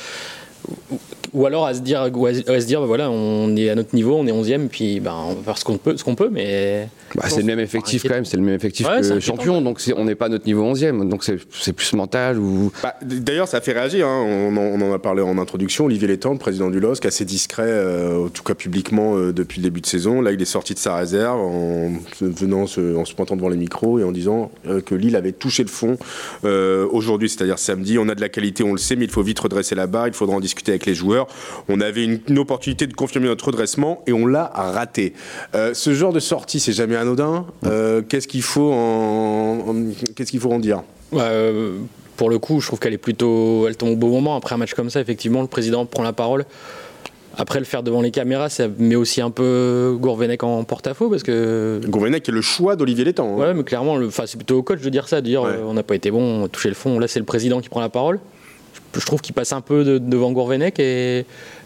ou- 1.32 1.46
alors 1.46 1.66
à 1.66 1.74
se 1.74 1.80
dire, 1.80 2.00
à, 2.02 2.06
se 2.10 2.66
dire 2.66 2.80
bah 2.80 2.86
voilà, 2.86 3.10
on 3.10 3.54
est 3.56 3.68
à 3.70 3.74
notre 3.74 3.94
niveau, 3.94 4.16
on 4.16 4.26
est 4.26 4.32
11e, 4.32 4.68
puis 4.68 5.00
ben, 5.00 5.14
on 5.28 5.34
va 5.34 5.42
faire 5.42 5.58
ce 5.58 5.64
qu'on 5.64 5.78
peut, 5.78 5.96
ce 5.96 6.04
qu'on 6.04 6.14
peut, 6.14 6.28
mais. 6.30 6.88
bah, 7.14 7.24
c'est 7.28 7.40
le 7.40 7.46
même 7.46 7.60
effectif 7.60 8.02
quand 8.02 8.14
même, 8.14 8.24
c'est 8.24 8.36
le 8.36 8.42
même 8.42 8.54
effectif 8.54 8.86
Ouais, 8.86 9.02
c'est 9.02 9.14
que 9.14 9.20
champion, 9.20 9.58
ouais. 9.58 9.64
donc 9.64 9.80
on 9.96 10.04
n'est 10.04 10.14
pas 10.14 10.26
à 10.26 10.28
notre 10.28 10.46
niveau 10.46 10.62
11e, 10.64 11.08
donc 11.08 11.24
c'est 11.24 11.72
plus 11.72 11.92
mental 11.94 12.38
ou. 12.38 12.72
Bah, 12.82 12.94
D'ailleurs, 13.02 13.48
ça 13.48 13.58
a 13.58 13.60
fait 13.60 13.72
réagir. 13.72 14.06
hein. 14.06 14.24
On, 14.26 14.56
en, 14.56 14.60
on 14.60 14.90
en 14.90 14.92
a 14.92 14.98
parlé 14.98 15.22
en 15.22 15.38
introduction. 15.38 15.84
Olivier 15.86 16.08
Létang, 16.08 16.32
le 16.32 16.38
président 16.38 16.70
du 16.70 16.80
LOSC, 16.80 17.04
assez 17.06 17.24
discret, 17.24 17.64
euh, 17.66 18.26
en 18.26 18.28
tout 18.28 18.42
cas 18.42 18.54
publiquement, 18.54 19.16
euh, 19.16 19.32
depuis 19.32 19.60
le 19.60 19.64
début 19.64 19.80
de 19.80 19.86
saison. 19.86 20.20
Là, 20.20 20.32
il 20.32 20.40
est 20.40 20.44
sorti 20.44 20.74
de 20.74 20.78
sa 20.78 20.96
réserve 20.96 21.38
en 21.40 21.90
se, 22.18 22.24
venant, 22.24 22.66
se- 22.66 22.96
en 22.96 23.04
se 23.04 23.14
pointant 23.14 23.36
devant 23.36 23.48
les 23.48 23.56
micros 23.56 23.98
et 23.98 24.04
en 24.04 24.12
disant 24.12 24.50
euh, 24.66 24.80
que 24.80 24.94
Lille 24.94 25.16
avait 25.16 25.32
touché 25.32 25.62
le 25.62 25.68
fond 25.68 25.96
euh, 26.44 26.86
aujourd'hui, 26.90 27.28
c'est-à-dire 27.28 27.58
samedi. 27.58 27.98
On 27.98 28.08
a 28.08 28.14
de 28.14 28.20
la 28.20 28.28
qualité, 28.28 28.62
on 28.64 28.72
le 28.72 28.78
sait, 28.78 28.96
mais 28.96 29.04
il 29.06 29.10
faut 29.10 29.22
vite 29.22 29.38
redresser 29.40 29.74
la 29.74 29.86
barre. 29.86 30.08
Il 30.08 30.14
faudra 30.14 30.36
en 30.36 30.40
discuter 30.40 30.72
avec 30.72 30.86
les 30.86 30.94
joueurs. 30.94 31.19
On 31.68 31.80
avait 31.80 32.04
une, 32.04 32.20
une 32.28 32.38
opportunité 32.38 32.86
de 32.86 32.94
confirmer 32.94 33.28
notre 33.28 33.46
redressement 33.46 34.02
et 34.06 34.12
on 34.12 34.26
l'a 34.26 34.50
raté. 34.54 35.14
Euh, 35.54 35.74
ce 35.74 35.92
genre 35.94 36.12
de 36.12 36.20
sortie, 36.20 36.60
c'est 36.60 36.72
jamais 36.72 36.96
anodin. 36.96 37.46
Euh, 37.66 38.02
qu'est-ce 38.02 38.28
qu'il 38.28 38.42
faut 38.42 38.72
en, 38.72 39.64
en- 39.68 39.74
qu'est-ce 40.14 40.30
qu'il 40.30 40.40
faut 40.40 40.52
en 40.52 40.58
dire? 40.58 40.82
Ouais, 41.12 41.20
euh, 41.22 41.78
pour 42.16 42.30
le 42.30 42.38
coup, 42.38 42.60
je 42.60 42.66
trouve 42.66 42.78
qu'elle 42.78 42.92
est 42.94 42.98
plutôt, 42.98 43.66
elle 43.68 43.76
tombe 43.76 43.90
au 43.92 43.96
bon 43.96 44.08
moment. 44.10 44.36
Après 44.36 44.54
un 44.54 44.58
match 44.58 44.74
comme 44.74 44.90
ça, 44.90 45.00
effectivement, 45.00 45.40
le 45.42 45.48
président 45.48 45.84
prend 45.86 46.02
la 46.02 46.12
parole. 46.12 46.44
Après, 47.38 47.60
le 47.60 47.64
faire 47.64 47.82
devant 47.84 48.02
les 48.02 48.10
caméras, 48.10 48.48
ça 48.48 48.66
met 48.78 48.96
aussi 48.96 49.20
un 49.20 49.30
peu 49.30 49.96
Gourvenec 49.98 50.42
en 50.42 50.62
porte-à-faux 50.64 51.08
parce 51.08 51.22
que. 51.22 51.80
Gourvenec 51.86 52.28
est 52.28 52.32
le 52.32 52.40
choix 52.42 52.74
d'Olivier 52.76 53.04
Létang. 53.04 53.34
hein. 53.34 53.40
Ouais, 53.40 53.54
mais 53.54 53.62
clairement, 53.62 53.96
le- 53.96 54.08
enfin, 54.08 54.24
c'est 54.26 54.36
plutôt 54.36 54.58
au 54.58 54.62
coach 54.62 54.80
de 54.80 54.90
dire 54.90 55.08
ça, 55.08 55.20
de 55.20 55.26
dire 55.26 55.42
Ouais. 55.42 55.50
euh, 55.52 55.64
on 55.64 55.72
n'a 55.74 55.84
pas 55.84 55.94
été 55.94 56.10
bon, 56.10 56.20
on 56.42 56.44
a 56.44 56.48
touché 56.48 56.68
le 56.68 56.74
fond. 56.74 56.98
Là, 56.98 57.06
c'est 57.08 57.20
le 57.20 57.24
président 57.24 57.60
qui 57.60 57.68
prend 57.68 57.80
la 57.80 57.88
parole. 57.88 58.18
Je, 58.94 59.06
trouve 59.06 59.20
qu'il 59.20 59.34
passe 59.34 59.52
un 59.52 59.60
peu 59.60 59.84
de- 59.84 59.98
devant 59.98 60.32
Gourvenec. 60.32 60.78
Et 60.78 61.18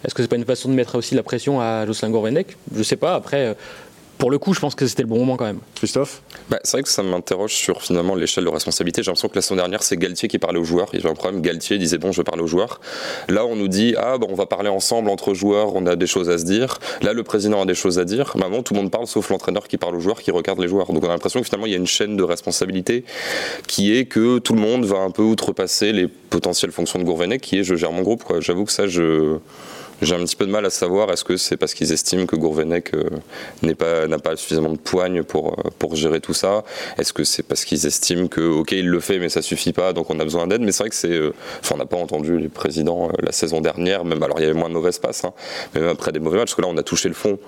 est-ce 0.05 0.15
que 0.15 0.23
c'est 0.23 0.29
pas 0.29 0.37
une 0.37 0.45
façon 0.45 0.69
de 0.69 0.75
mettre 0.75 0.97
aussi 0.97 1.15
la 1.15 1.23
pression 1.23 1.61
à 1.61 1.87
Jocelyn 1.87 2.11
Gourvenec 2.11 2.57
Je 2.75 2.83
sais 2.83 2.97
pas. 2.97 3.15
Après, 3.15 3.47
euh, 3.47 3.55
pour 4.19 4.31
le 4.31 4.39
coup, 4.39 4.55
je 4.55 4.61
pense 4.61 4.75
que 4.75 4.87
c'était 4.87 5.03
le 5.03 5.09
bon 5.09 5.19
moment 5.19 5.37
quand 5.37 5.45
même. 5.45 5.61
Christophe 5.75 6.23
Bah, 6.49 6.59
c'est 6.63 6.77
vrai 6.77 6.83
que 6.83 6.89
ça 6.89 7.03
m'interroge 7.03 7.53
sur 7.53 7.83
finalement 7.83 8.15
l'échelle 8.15 8.45
de 8.45 8.49
responsabilité. 8.49 9.03
J'ai 9.03 9.11
l'impression 9.11 9.29
que 9.29 9.35
la 9.35 9.43
semaine 9.43 9.59
dernière, 9.59 9.83
c'est 9.83 9.97
Galtier 9.97 10.29
qui 10.29 10.39
parlait 10.39 10.59
aux 10.59 10.65
joueurs. 10.65 10.89
Il 10.93 11.01
y 11.01 11.03
avait 11.03 11.11
un 11.11 11.15
problème. 11.15 11.43
Galtier 11.43 11.79
disait 11.79 11.99
bon, 11.99 12.13
je 12.13 12.19
vais 12.21 12.25
parler 12.25 12.43
aux 12.43 12.47
joueurs. 12.47 12.81
Là, 13.29 13.45
on 13.45 13.57
nous 13.57 13.69
dit 13.69 13.95
ah, 13.99 14.19
bon, 14.19 14.29
on 14.31 14.35
va 14.35 14.47
parler 14.47 14.69
ensemble 14.69 15.11
entre 15.11 15.35
joueurs, 15.35 15.75
on 15.75 15.87
a 15.87 15.97
des 15.97 16.07
choses 16.07 16.31
à 16.31 16.39
se 16.39 16.45
dire. 16.45 16.79
Là, 17.03 17.13
le 17.13 17.23
président 17.23 17.63
a 17.63 17.67
des 17.67 17.75
choses 17.75 17.99
à 17.99 18.05
dire. 18.05 18.37
Maman, 18.37 18.63
tout 18.63 18.75
le 18.75 18.81
monde 18.81 18.91
parle 18.91 19.07
sauf 19.07 19.31
l'entraîneur 19.31 19.69
qui 19.69 19.77
parle 19.77 19.97
aux 19.97 20.01
joueurs, 20.01 20.23
qui 20.23 20.31
regarde 20.31 20.61
les 20.61 20.69
joueurs. 20.69 20.93
Donc 20.93 21.03
on 21.03 21.09
a 21.09 21.11
l'impression 21.11 21.41
que 21.41 21.47
finalement, 21.47 21.67
il 21.67 21.73
y 21.73 21.77
a 21.77 21.79
une 21.79 21.87
chaîne 21.87 22.17
de 22.17 22.23
responsabilité 22.23 23.05
qui 23.67 23.97
est 23.97 24.07
que 24.07 24.39
tout 24.39 24.55
le 24.55 24.61
monde 24.61 24.85
va 24.85 24.99
un 24.99 25.11
peu 25.11 25.23
outrepasser 25.23 25.93
les 25.93 26.07
potentielles 26.07 26.73
fonctions 26.73 26.99
de 26.99 27.05
Gourvenec, 27.05 27.41
qui 27.41 27.59
est 27.59 27.65
je 27.65 27.75
gère 27.75 27.93
mon 27.93 28.03
groupe. 28.03 28.23
J'avoue 28.41 28.65
que 28.65 28.73
ça, 28.73 28.87
je. 28.87 29.39
J'ai 30.03 30.15
un 30.15 30.25
petit 30.25 30.37
peu 30.37 30.47
de 30.47 30.51
mal 30.51 30.67
à 30.67 30.71
savoir 30.71 31.11
est-ce 31.13 31.25
que 31.25 31.37
c'est 31.37 31.57
parce 31.57 31.73
qu'ils 31.73 31.93
estiment 31.93 32.27
que 32.27 32.37
Gourvenec 32.37 32.95
euh, 32.95 33.09
n'est 33.63 33.75
pas 33.75 34.07
n'a 34.07 34.19
pas 34.19 34.37
suffisamment 34.37 34.73
de 34.73 34.79
poigne 34.79 35.23
pour 35.23 35.53
euh, 35.53 35.71
pour 35.79 35.95
gérer 35.95 36.21
tout 36.21 36.35
ça? 36.35 36.65
Est-ce 36.99 37.13
que 37.13 37.25
c'est 37.25 37.43
parce 37.43 37.65
qu'ils 37.65 37.87
estiment 37.87 38.27
que 38.27 38.41
ok 38.41 38.73
il 38.73 38.89
le 38.89 39.01
fait 39.01 39.19
mais 39.19 39.29
ça 39.29 39.41
suffit 39.41 39.73
pas 39.73 39.93
donc 39.93 40.11
on 40.11 40.19
a 40.19 40.25
besoin 40.25 40.47
d'aide? 40.47 40.63
Mais 40.63 40.73
c'est 40.73 40.83
vrai 40.83 40.91
que 40.91 40.97
c'est 40.97 41.13
euh, 41.13 41.33
enfin 41.61 41.77
on 41.77 41.79
n'a 41.79 41.87
pas 41.87 41.97
entendu 41.97 42.39
les 42.39 42.49
présidents 42.49 43.11
la 43.21 43.33
saison 43.33 43.61
dernière 43.61 44.05
même 44.05 44.23
alors 44.23 44.39
il 44.41 44.43
y 44.43 44.47
avait 44.47 44.59
moins 44.59 44.69
de 44.69 44.75
mauvaises 44.75 44.99
passes 44.99 45.25
hein, 45.25 45.33
mais 45.75 45.81
même 45.81 45.91
après 45.91 46.13
des 46.13 46.21
mauvais 46.21 46.39
matchs 46.39 46.51
parce 46.51 46.57
que 46.57 46.63
là 46.63 46.69
on 46.69 46.77
a 46.77 46.83
touché 46.83 47.09
le 47.09 47.15
fond. 47.15 47.39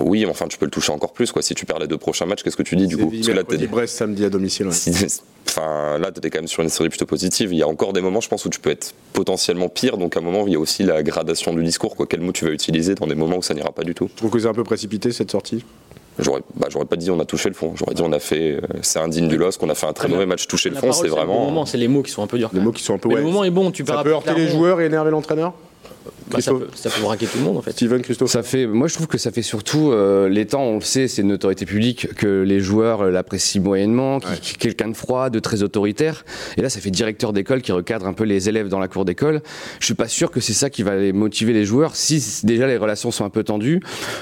Oui, 0.00 0.24
mais 0.24 0.30
enfin 0.30 0.46
tu 0.46 0.58
peux 0.58 0.66
le 0.66 0.70
toucher 0.70 0.92
encore 0.92 1.12
plus 1.12 1.32
quoi. 1.32 1.42
Si 1.42 1.54
tu 1.54 1.64
perds 1.66 1.78
les 1.78 1.86
deux 1.86 1.96
prochains 1.98 2.26
matchs, 2.26 2.42
qu'est-ce 2.42 2.56
que 2.56 2.62
tu 2.62 2.76
dis 2.76 2.86
du 2.86 2.96
coup? 2.96 3.10
Parce 3.10 3.26
que 3.26 3.32
là, 3.32 3.44
t'es- 3.44 3.66
Brest 3.66 3.96
samedi 3.96 4.24
à 4.24 4.30
domicile. 4.30 4.66
ouais. 4.66 4.72
si- 4.72 5.20
Enfin, 5.48 5.96
là, 5.98 6.10
tu 6.12 6.18
étais 6.18 6.28
quand 6.28 6.40
même 6.40 6.48
sur 6.48 6.62
une 6.62 6.68
série 6.68 6.88
plutôt 6.90 7.06
positive. 7.06 7.52
Il 7.52 7.58
y 7.58 7.62
a 7.62 7.68
encore 7.68 7.92
des 7.94 8.00
moments, 8.02 8.20
je 8.20 8.28
pense, 8.28 8.44
où 8.44 8.50
tu 8.50 8.60
peux 8.60 8.68
être 8.70 8.92
potentiellement 9.14 9.68
pire. 9.70 9.96
Donc, 9.96 10.16
à 10.16 10.20
un 10.20 10.22
moment, 10.22 10.44
il 10.46 10.52
y 10.52 10.56
a 10.56 10.58
aussi 10.58 10.82
la 10.82 11.02
gradation 11.02 11.54
du 11.54 11.62
discours. 11.62 11.96
Quoi. 11.96 12.04
Quel 12.06 12.20
mot 12.20 12.32
tu 12.32 12.44
vas 12.44 12.50
utiliser 12.50 12.94
dans 12.94 13.06
des 13.06 13.14
moments 13.14 13.36
où 13.38 13.42
ça 13.42 13.54
n'ira 13.54 13.70
pas 13.72 13.84
du 13.84 13.94
tout? 13.94 14.08
Je 14.12 14.16
trouve 14.18 14.30
que 14.30 14.38
c'est 14.40 14.48
un 14.48 14.52
peu 14.54 14.64
précipité 14.64 15.12
cette 15.12 15.30
sortie? 15.30 15.64
J'aurais 16.18 16.40
bah, 16.56 16.68
j'aurais 16.70 16.86
pas 16.86 16.96
dit 16.96 17.10
on 17.10 17.20
a 17.20 17.24
touché 17.26 17.48
le 17.50 17.54
fond. 17.54 17.72
J'aurais 17.76 17.94
dit 17.94 18.02
on 18.02 18.12
a 18.12 18.18
fait. 18.18 18.56
euh, 18.56 18.60
c'est 18.82 18.98
indigne 18.98 19.28
du 19.28 19.36
LOSC, 19.36 19.60
qu'on 19.60 19.68
a 19.68 19.74
fait 19.74 19.86
un 19.86 19.92
très 19.92 20.08
mauvais 20.08 20.24
match 20.26 20.46
toucher 20.46 20.70
le 20.70 20.76
fond. 20.76 20.90
C'est 20.92 21.04
le 21.04 21.10
bon 21.10 21.16
vraiment. 21.16 21.44
moment, 21.44 21.66
c'est 21.66 21.76
les 21.78 21.88
mots 21.88 22.02
qui 22.02 22.10
sont 22.10 22.22
un 22.22 22.26
peu 22.26 22.38
durs. 22.38 22.50
Les 22.54 22.60
mots 22.60 22.72
qui 22.72 22.82
sont 22.82 22.94
un 22.94 22.98
peu. 22.98 23.08
Ouais, 23.10 23.16
le 23.16 23.22
moment 23.22 23.44
est 23.44 23.50
bon, 23.50 23.70
tu 23.70 23.84
ça 23.86 24.02
peut 24.02 24.10
heurter 24.12 24.34
les 24.34 24.48
joueurs 24.48 24.80
et 24.80 24.86
énerver 24.86 25.10
l'entraîneur? 25.10 25.52
Bah, 26.30 26.40
ça, 26.40 26.52
peut, 26.52 26.66
ça 26.74 26.90
peut 26.90 27.00
braquer 27.02 27.26
tout 27.26 27.38
le 27.38 27.44
monde 27.44 27.56
en 27.58 27.62
fait. 27.62 27.70
Steven, 27.72 28.02
Christophe 28.02 28.30
Ça 28.30 28.42
fait, 28.42 28.66
moi 28.66 28.88
je 28.88 28.94
trouve 28.94 29.06
que 29.06 29.18
ça 29.18 29.30
fait 29.30 29.42
surtout 29.42 29.90
euh, 29.92 30.28
les 30.28 30.46
temps, 30.46 30.62
on 30.62 30.74
le 30.76 30.80
sait, 30.80 31.06
c'est 31.08 31.22
une 31.22 31.32
autorité 31.32 31.66
publique 31.66 32.14
que 32.16 32.42
les 32.42 32.60
joueurs 32.60 33.02
euh, 33.02 33.10
l'apprécient 33.10 33.62
moyennement, 33.62 34.18
qui, 34.20 34.26
Ouais. 34.28 34.38
qui 34.42 34.54
est 34.54 34.58
quelqu'un 34.58 34.88
de 34.88 34.96
froid, 34.96 35.30
de 35.30 35.38
très 35.38 35.62
autoritaire. 35.62 36.24
Et 36.56 36.62
là, 36.62 36.68
ça 36.70 36.80
fait 36.80 36.90
directeur 36.90 37.32
d'école 37.32 37.62
qui 37.62 37.70
recadre 37.72 38.06
un 38.06 38.12
peu 38.12 38.24
les 38.24 38.48
élèves 38.48 38.68
dans 38.68 38.78
la 38.80 38.88
cour 38.88 39.04
d'école. 39.04 39.40
Je 39.80 39.84
suis 39.86 39.94
pas 39.94 40.08
sûr 40.08 40.30
que 40.30 40.40
c'est 40.40 40.52
ça 40.52 40.68
qui 40.70 40.82
va 40.82 40.96
les 40.96 41.12
motiver 41.12 41.52
les 41.52 41.64
joueurs. 41.64 41.94
Si 41.96 42.40
déjà 42.44 42.66
les 42.66 42.76
relations 42.76 43.10
sont 43.10 43.24
un 43.24 43.30
peu 43.30 43.44
tendues, 43.44 43.80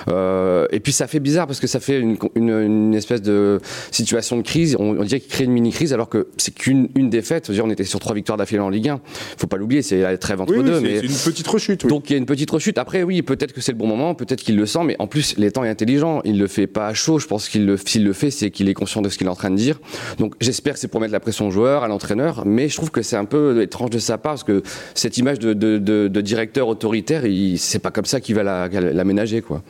Euh, 0.08 0.66
et 0.70 0.80
puis 0.80 0.92
ça 0.92 1.06
fait 1.06 1.20
bizarre 1.20 1.46
parce 1.46 1.60
que 1.60 1.66
ça 1.66 1.80
fait 1.80 1.98
une, 1.98 2.16
une- 2.34 2.50
une 2.50 2.94
espèce 2.94 3.22
de 3.22 3.60
situation 3.90 4.36
de 4.36 4.42
crise. 4.42 4.76
On, 4.78 4.98
on 4.98 5.04
dirait 5.04 5.20
qu'il 5.20 5.30
crée 5.30 5.44
une 5.44 5.52
mini 5.52 5.70
crise 5.72 5.92
alors 5.92 6.08
que 6.08 6.28
c'est 6.36 6.54
qu'une 6.54 6.88
une 6.94 7.10
défaite. 7.10 7.44
Je 7.46 7.52
veux 7.52 7.54
dire, 7.56 7.64
on 7.64 7.70
était 7.70 7.84
sur 7.84 8.00
trois 8.00 8.14
victoires 8.14 8.36
d'affilée 8.38 8.60
en 8.60 8.68
Ligue 8.68 8.88
1. 8.88 9.00
Faut 9.38 9.46
pas 9.46 9.56
l'oublier, 9.56 9.82
c'est 9.82 10.00
la 10.00 10.16
trêve 10.18 10.40
entre 10.40 10.52
Oui, 10.52 10.58
oui, 10.58 10.64
deux. 10.64 10.74
c'est 10.76 10.80
mais 10.82 10.96
c'est 11.00 11.06
une 11.06 11.32
petite 11.32 11.46
rechute. 11.48 11.73
Oui. 11.82 11.88
donc 11.90 12.08
il 12.08 12.12
y 12.12 12.14
a 12.14 12.18
une 12.18 12.26
petite 12.26 12.50
rechute. 12.50 12.78
Après, 12.78 13.02
oui, 13.02 13.22
peut-être 13.22 13.52
que 13.52 13.60
c'est 13.60 13.72
le 13.72 13.78
bon 13.78 13.88
moment, 13.88 14.14
peut-être 14.14 14.40
qu'il 14.42 14.54
le 14.56 14.66
sent, 14.66 14.84
mais 14.84 14.94
en 15.00 15.08
plus, 15.08 15.36
l'étang 15.36 15.64
est 15.64 15.68
intelligent. 15.68 16.20
Il 16.24 16.38
le 16.38 16.46
fait 16.46 16.68
pas 16.68 16.86
à 16.86 16.94
chaud. 16.94 17.18
Je 17.18 17.26
pense 17.26 17.48
qu'il 17.48 17.66
le, 17.66 17.76
s'il 17.76 18.04
le 18.04 18.12
fait, 18.12 18.30
c'est 18.30 18.50
qu'il 18.50 18.68
est 18.68 18.74
conscient 18.74 19.02
de 19.02 19.08
ce 19.08 19.18
qu'il 19.18 19.26
est 19.26 19.30
en 19.30 19.34
train 19.34 19.50
de 19.50 19.56
dire. 19.56 19.80
Donc 20.18 20.34
j'espère 20.40 20.74
que 20.74 20.78
c'est 20.78 20.88
pour 20.88 21.00
mettre 21.00 21.12
la 21.12 21.20
pression 21.20 21.48
au 21.48 21.50
joueur, 21.50 21.82
à 21.82 21.88
l'entraîneur, 21.88 22.44
mais 22.46 22.68
je 22.68 22.76
trouve 22.76 22.90
que 22.90 23.02
c'est 23.02 23.16
un 23.16 23.24
peu 23.24 23.60
étrange 23.62 23.90
de 23.90 23.98
sa 23.98 24.18
part 24.18 24.34
parce 24.34 24.44
que 24.44 24.62
cette 24.94 25.18
image 25.18 25.38
de, 25.38 25.52
de- 25.54 25.78
de- 25.78 26.08
de 26.08 26.20
directeur 26.20 26.68
autoritaire, 26.68 27.26
il- 27.26 27.58
c'est 27.58 27.78
pas 27.78 27.90
comme 27.90 28.04
ça 28.04 28.20
qu'il 28.20 28.34
va 28.34 28.42
la- 28.42 28.68
l'aménager, 28.68 29.40
quoi. 29.42 29.62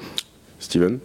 Steven? 0.59 0.99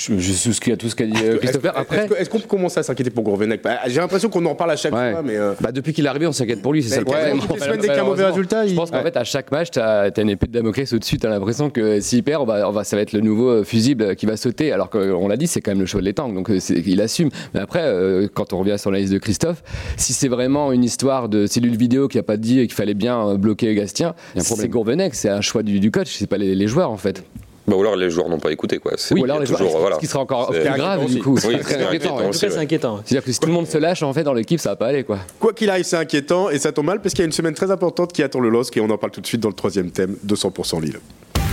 Je, 0.00 0.16
je 0.16 0.32
souscris 0.32 0.70
à 0.70 0.76
tout 0.76 0.88
ce 0.88 0.94
qu'a 0.94 1.06
dit 1.06 1.12
euh, 1.24 1.38
Christopher. 1.38 1.72
Est-ce- 1.72 1.80
Après, 1.80 2.04
est-ce 2.04 2.14
Est-ce 2.14 2.30
qu'on 2.30 2.38
peut 2.38 2.46
commencer 2.46 2.78
à 2.78 2.84
s'inquiéter 2.84 3.10
pour 3.10 3.24
Gourvenec 3.24 3.64
Bah, 3.64 3.78
J'ai 3.88 3.98
l'impression 4.00 4.28
qu'on 4.28 4.46
en 4.46 4.54
parle 4.54 4.70
à 4.70 4.76
chaque 4.76 4.94
Ouais. 4.94 5.10
fois, 5.10 5.22
mais. 5.22 5.34
euh, 5.36 5.54
Bah, 5.60 5.72
depuis 5.72 5.92
qu'il 5.92 6.04
est 6.06 6.08
arrivé, 6.08 6.24
on 6.28 6.32
s'inquiète 6.32 6.62
pour 6.62 6.72
lui, 6.72 6.84
c'est 6.84 6.90
ça 6.90 6.98
le 7.00 7.04
problème. 7.04 7.40
toutes 7.40 7.54
les 7.54 7.58
semaines, 7.58 7.80
dès 7.80 7.88
qu'il 7.88 7.88
y 7.88 7.90
a 7.90 8.02
un 8.02 8.04
mauvais 8.04 8.22
Malheureusement, 8.22 8.28
résultat, 8.36 8.66
je 8.66 8.70
il- 8.70 8.76
pense 8.76 8.92
qu'en 8.92 8.98
Ouais. 8.98 9.02
fait, 9.02 9.16
à 9.16 9.24
chaque 9.24 9.50
match, 9.50 9.72
tu 9.72 9.80
as, 9.80 10.12
une 10.18 10.30
épée 10.30 10.46
de 10.46 10.52
Damoclès 10.52 10.92
au-dessus. 10.92 11.18
Tu 11.18 11.26
as 11.26 11.30
l'impression 11.30 11.68
que 11.70 11.98
s'il 11.98 12.22
perd, 12.22 12.42
on 12.42 12.46
va, 12.46 12.68
on 12.68 12.72
va- 12.72 12.84
ça 12.84 12.94
va 12.94 13.02
être 13.02 13.12
le 13.12 13.20
nouveau 13.22 13.48
euh, 13.50 13.64
fusible 13.64 14.14
qui 14.14 14.26
va 14.26 14.36
sauter. 14.36 14.70
Alors 14.72 14.88
qu'on 14.88 15.26
l'a 15.26 15.36
dit, 15.36 15.48
c'est 15.48 15.60
quand 15.60 15.72
même 15.72 15.80
le 15.80 15.86
show 15.86 15.98
de 15.98 16.04
l'étang. 16.04 16.28
Donc 16.32 16.48
euh, 16.48 16.60
c'est- 16.60 16.80
il 16.86 17.00
assume. 17.00 17.30
Mais 17.52 17.58
après, 17.60 17.82
euh, 17.82 18.28
quand 18.32 18.52
on 18.52 18.58
revient 18.60 18.78
sur 18.78 18.92
la 18.92 19.00
liste 19.00 19.12
de 19.12 19.18
Christophe, 19.18 19.64
si 19.96 20.12
c'est 20.12 20.28
vraiment 20.28 20.70
une 20.70 20.84
histoire 20.84 21.28
de 21.28 21.46
cellule 21.48 21.76
vidéo 21.76 22.06
qui 22.06 22.18
a 22.20 22.22
pas 22.22 22.36
dit 22.36 22.58
qu'il 22.68 22.72
fallait 22.74 22.94
bien 22.94 23.30
euh, 23.30 23.36
bloquer 23.36 23.74
Gastien, 23.74 24.14
c'est 24.36 24.68
Gourvenec. 24.68 25.16
C'est 25.16 25.28
un 25.28 25.40
choix 25.40 25.64
du, 25.64 25.80
du 25.80 25.90
coach, 25.90 26.14
c'est 26.16 26.28
pas 26.28 26.38
les, 26.38 26.54
les 26.54 26.68
joueurs 26.68 26.92
en 26.92 26.96
fait. 26.98 27.24
Bah, 27.68 27.76
ou 27.76 27.80
alors 27.80 27.96
les 27.96 28.10
joueurs 28.10 28.28
n'ont 28.28 28.38
pas 28.40 28.50
écouté 28.50 28.78
quoi. 28.78 28.92
C'est- 28.96 29.14
Ou 29.18 29.24
alors 29.24 29.38
les 29.38 29.46
toujours, 29.46 29.68
joueurs, 29.68 29.80
voilà. 29.80 29.96
ce 29.96 30.00
qui 30.00 30.06
serait 30.06 30.18
encore 30.18 30.46
C'est 30.52 30.60
plus 30.60 30.68
inquiétant 30.68 30.84
grave 30.84 31.04
aussi. 31.04 31.14
du 31.14 31.22
coup. 31.22 31.34
Oui, 31.34 31.40
C'est 31.40 31.58
très 31.58 31.74
inquiétant 31.74 31.88
inquiétant. 31.88 32.14
aussi. 32.16 32.24
En 32.24 32.30
tout 32.30 32.30
cas, 32.30 32.32
c'est 32.38 32.48
ouais. 32.56 32.62
inquiétant. 32.62 33.00
C'est-à-dire 33.04 33.24
que 33.24 33.32
si 33.32 33.40
tout 33.40 33.46
le 33.46 33.52
monde 33.52 33.66
se 33.68 33.78
lâche 33.78 34.02
en 34.02 34.12
fait 34.12 34.24
dans 34.24 34.32
l'équipe, 34.34 34.58
ça 34.58 34.70
va 34.70 34.76
pas 34.76 34.86
aller 34.86 35.04
quoi. 35.04 35.18
Quoi 35.38 35.52
qu'il 35.52 35.68
arrive, 35.70 35.84
c'est 35.84 35.96
inquiétant 35.96 36.50
et 36.50 36.58
ça 36.58 36.72
tombe 36.72 36.86
mal 36.86 37.00
parce 37.02 37.14
qu'il 37.14 37.20
y 37.20 37.24
a 37.24 37.26
une 37.26 37.32
semaine 37.32 37.54
très 37.54 37.70
importante 37.70 38.12
qui 38.12 38.22
attend 38.22 38.40
le 38.40 38.48
LOSC 38.48 38.76
et 38.76 38.80
on 38.80 38.90
en 38.90 38.98
parle 38.98 39.12
tout 39.12 39.20
de 39.20 39.26
suite 39.26 39.40
dans 39.40 39.48
le 39.48 39.54
troisième 39.54 39.90
thème 39.90 40.16
de 40.22 40.34
100% 40.34 40.80
Lille. 40.80 40.98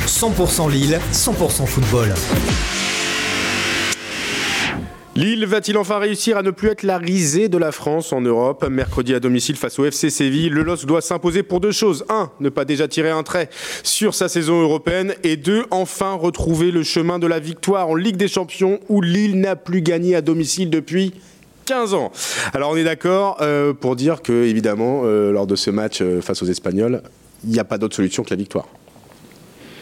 100% 0.08 0.69
Lille, 0.71 0.99
100% 1.12 1.65
football. 1.65 2.13
Lille 5.17 5.45
va-t-il 5.45 5.78
enfin 5.78 5.97
réussir 5.97 6.38
à 6.38 6.41
ne 6.41 6.51
plus 6.51 6.67
être 6.67 6.84
la 6.84 6.97
risée 6.97 7.47
de 7.47 7.58
la 7.58 7.71
France 7.71 8.12
en 8.12 8.19
Europe 8.19 8.67
Mercredi 8.69 9.15
à 9.15 9.21
domicile 9.21 9.56
face 9.56 9.80
au 9.80 9.86
FC 9.86 10.10
Séville, 10.10 10.49
le 10.49 10.62
LOSC 10.62 10.86
doit 10.86 10.99
s'imposer 10.99 11.41
pour 11.41 11.62
deux 11.62 11.71
choses. 11.71 12.04
Un, 12.10 12.32
ne 12.41 12.49
pas 12.49 12.65
déjà 12.65 12.89
tirer 12.89 13.12
un 13.12 13.23
trait 13.23 13.49
sur 13.82 14.13
sa 14.13 14.28
saison 14.28 14.62
européenne. 14.62 15.13
Et 15.23 15.38
deux, 15.38 15.63
enfin 15.71 16.15
retrouver 16.15 16.69
le 16.69 16.84
chemin 16.84 17.17
de 17.17 17.28
la 17.28 17.39
victoire 17.39 17.88
en 17.88 17.95
Ligue 17.95 18.17
des 18.17 18.28
Champions 18.28 18.82
où 18.89 18.99
Lille 18.99 19.39
n'a 19.39 19.56
plus 19.56 19.82
gagné 19.82 20.17
à 20.17 20.21
domicile 20.21 20.69
depuis 20.69 21.13
15 21.65 21.93
ans. 21.93 22.12
Alors 22.54 22.71
on 22.71 22.75
est 22.75 22.84
d'accord 22.84 23.38
euh, 23.39 23.71
pour 23.71 23.95
dire 23.95 24.21
que, 24.21 24.34
évidemment, 24.43 25.04
euh, 25.06 25.32
lors 25.32 25.47
de 25.47 25.56
ce 25.56 25.71
match 25.71 26.01
euh, 26.01 26.19
face 26.19 26.43
aux 26.43 26.47
Espagnols, 26.47 27.01
il 27.45 27.51
n'y 27.51 27.60
a 27.60 27.63
pas 27.63 27.78
d'autre 27.78 27.95
solution 27.95 28.23
que 28.23 28.32
la 28.32 28.36
victoire. 28.36 28.67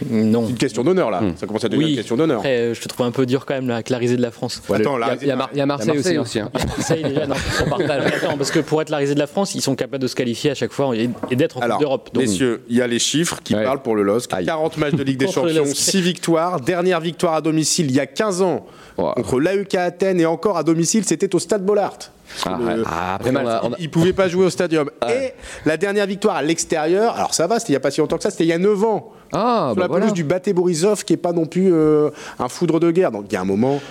Non. 0.10 0.44
C'est 0.46 0.52
une 0.52 0.58
question 0.58 0.84
d'honneur 0.84 1.12
là. 1.12 1.22
Ça 1.36 1.48
commence 1.48 1.64
à 1.64 1.70
devenir 1.70 1.86
Oui. 1.88 1.92
une 1.94 1.98
question 1.98 2.18
d'honneur. 2.18 2.40
Après, 2.40 2.58
euh, 2.58 2.74
je 2.74 2.82
te 2.82 2.88
trouve 2.88 3.06
un 3.06 3.12
peu 3.12 3.26
dur 3.26 3.46
quand 3.46 3.54
même 3.54 3.68
la, 3.68 3.76
avec 3.76 3.90
la 3.90 3.98
risée 3.98 4.18
de 4.18 4.22
la 4.22 4.32
France. 4.32 4.62
Attends, 4.74 4.98
Il 4.98 5.00
la 5.00 5.08
y 5.08 5.10
a- 5.12 5.18
il 5.54 5.58
y, 5.58 5.62
a 5.62 5.66
Marseille, 5.66 6.18
aussi. 6.18 6.40
hein. 6.40 6.50
Marseille, 6.54 7.04
déjà, 7.04 7.28
non, 7.28 7.36
partage. 7.70 8.14
Attends, 8.24 8.38
parce 8.38 8.52
que 8.52 8.60
pour 8.60 8.82
être 8.82 8.90
la 8.90 8.98
risée 8.98 9.14
de 9.16 9.20
la 9.20 9.28
France, 9.28 9.56
ils 9.56 9.62
sont 9.62 9.76
capables 9.76 10.02
de 10.02 10.08
se 10.08 10.16
qualifier 10.16 10.52
à 10.52 10.56
chaque 10.56 10.72
fois 10.74 10.96
et, 10.96 11.10
et 11.32 11.36
d'être 11.36 11.58
en 11.58 11.62
Alors, 11.62 11.78
Coupe 11.78 11.82
d'Europe. 11.86 12.10
Donc, 12.14 12.24
messieurs, 12.24 12.62
il 12.70 12.78
y 12.78 12.82
a 12.82 12.88
les 12.88 13.00
chiffres 13.00 13.40
qui 13.44 13.56
Ouais. 13.56 13.64
parlent 13.64 13.82
pour 13.82 13.96
le 13.96 14.04
LOSC. 14.04 14.34
Aïe. 14.34 14.46
40 14.46 14.78
matchs 14.78 14.94
de 14.96 15.04
Ligue 15.04 15.18
des 15.20 15.28
Champions, 15.32 15.54
LOSC. 15.64 15.76
6 15.76 16.02
victoires. 16.02 16.60
Dernière 16.60 17.00
victoire 17.00 17.36
à 17.36 17.42
domicile 17.42 17.86
il 17.90 17.96
y 17.96 18.00
a 18.00 18.06
15 18.06 18.42
ans 18.42 18.66
Wow. 18.98 19.14
contre 19.14 19.40
l'AEK 19.40 19.74
Athènes 19.76 20.20
et 20.20 20.26
encore 20.28 20.56
à 20.58 20.64
domicile, 20.64 21.04
c'était 21.06 21.34
au 21.34 21.40
Stade 21.40 21.66
Bollard. 21.66 21.98
Ah, 22.46 22.58
Le-. 22.76 22.84
Ah, 22.86 23.16
après, 23.16 23.32
on 23.32 23.36
a- 23.36 23.62
on 23.64 23.74
a- 23.74 23.76
Il 23.80 23.86
ne 23.86 23.90
pouvait 23.90 24.14
pas 24.14 24.28
jouer 24.28 24.46
au 24.46 24.50
stadium. 24.50 24.90
Et 25.10 25.34
la 25.66 25.78
dernière 25.78 26.06
victoire 26.08 26.36
à 26.38 26.42
l'extérieur, 26.42 27.16
alors 27.16 27.34
ça 27.34 27.48
va, 27.48 27.60
c'était 27.60 27.70
il 27.70 27.74
n'y 27.74 27.78
a 27.78 27.82
pas 27.82 27.92
si 27.92 28.00
longtemps 28.02 28.18
que 28.18 28.24
ça, 28.24 28.32
c'était 28.32 28.44
il 28.46 28.48
y 28.50 28.54
a 28.54 28.58
9 28.58 28.84
ans. 28.84 29.12
Ah, 29.32 29.68
sur 29.70 29.76
bah 29.76 29.82
la 29.82 29.88
voilà. 29.88 30.02
pelouse 30.06 30.14
du 30.14 30.24
Baté 30.24 30.54
Borisov, 30.54 31.04
qui 31.06 31.14
n'est 31.14 31.18
pas 31.18 31.32
non 31.34 31.46
plus 31.46 31.74
euh, 31.74 32.10
un 32.40 32.48
foudre 32.50 32.80
de 32.80 32.92
guerre. 32.92 33.12
Donc 33.12 33.26
il 33.30 33.34
y 33.34 33.38
a 33.38 33.42
un 33.42 33.46
moment, 33.46 33.82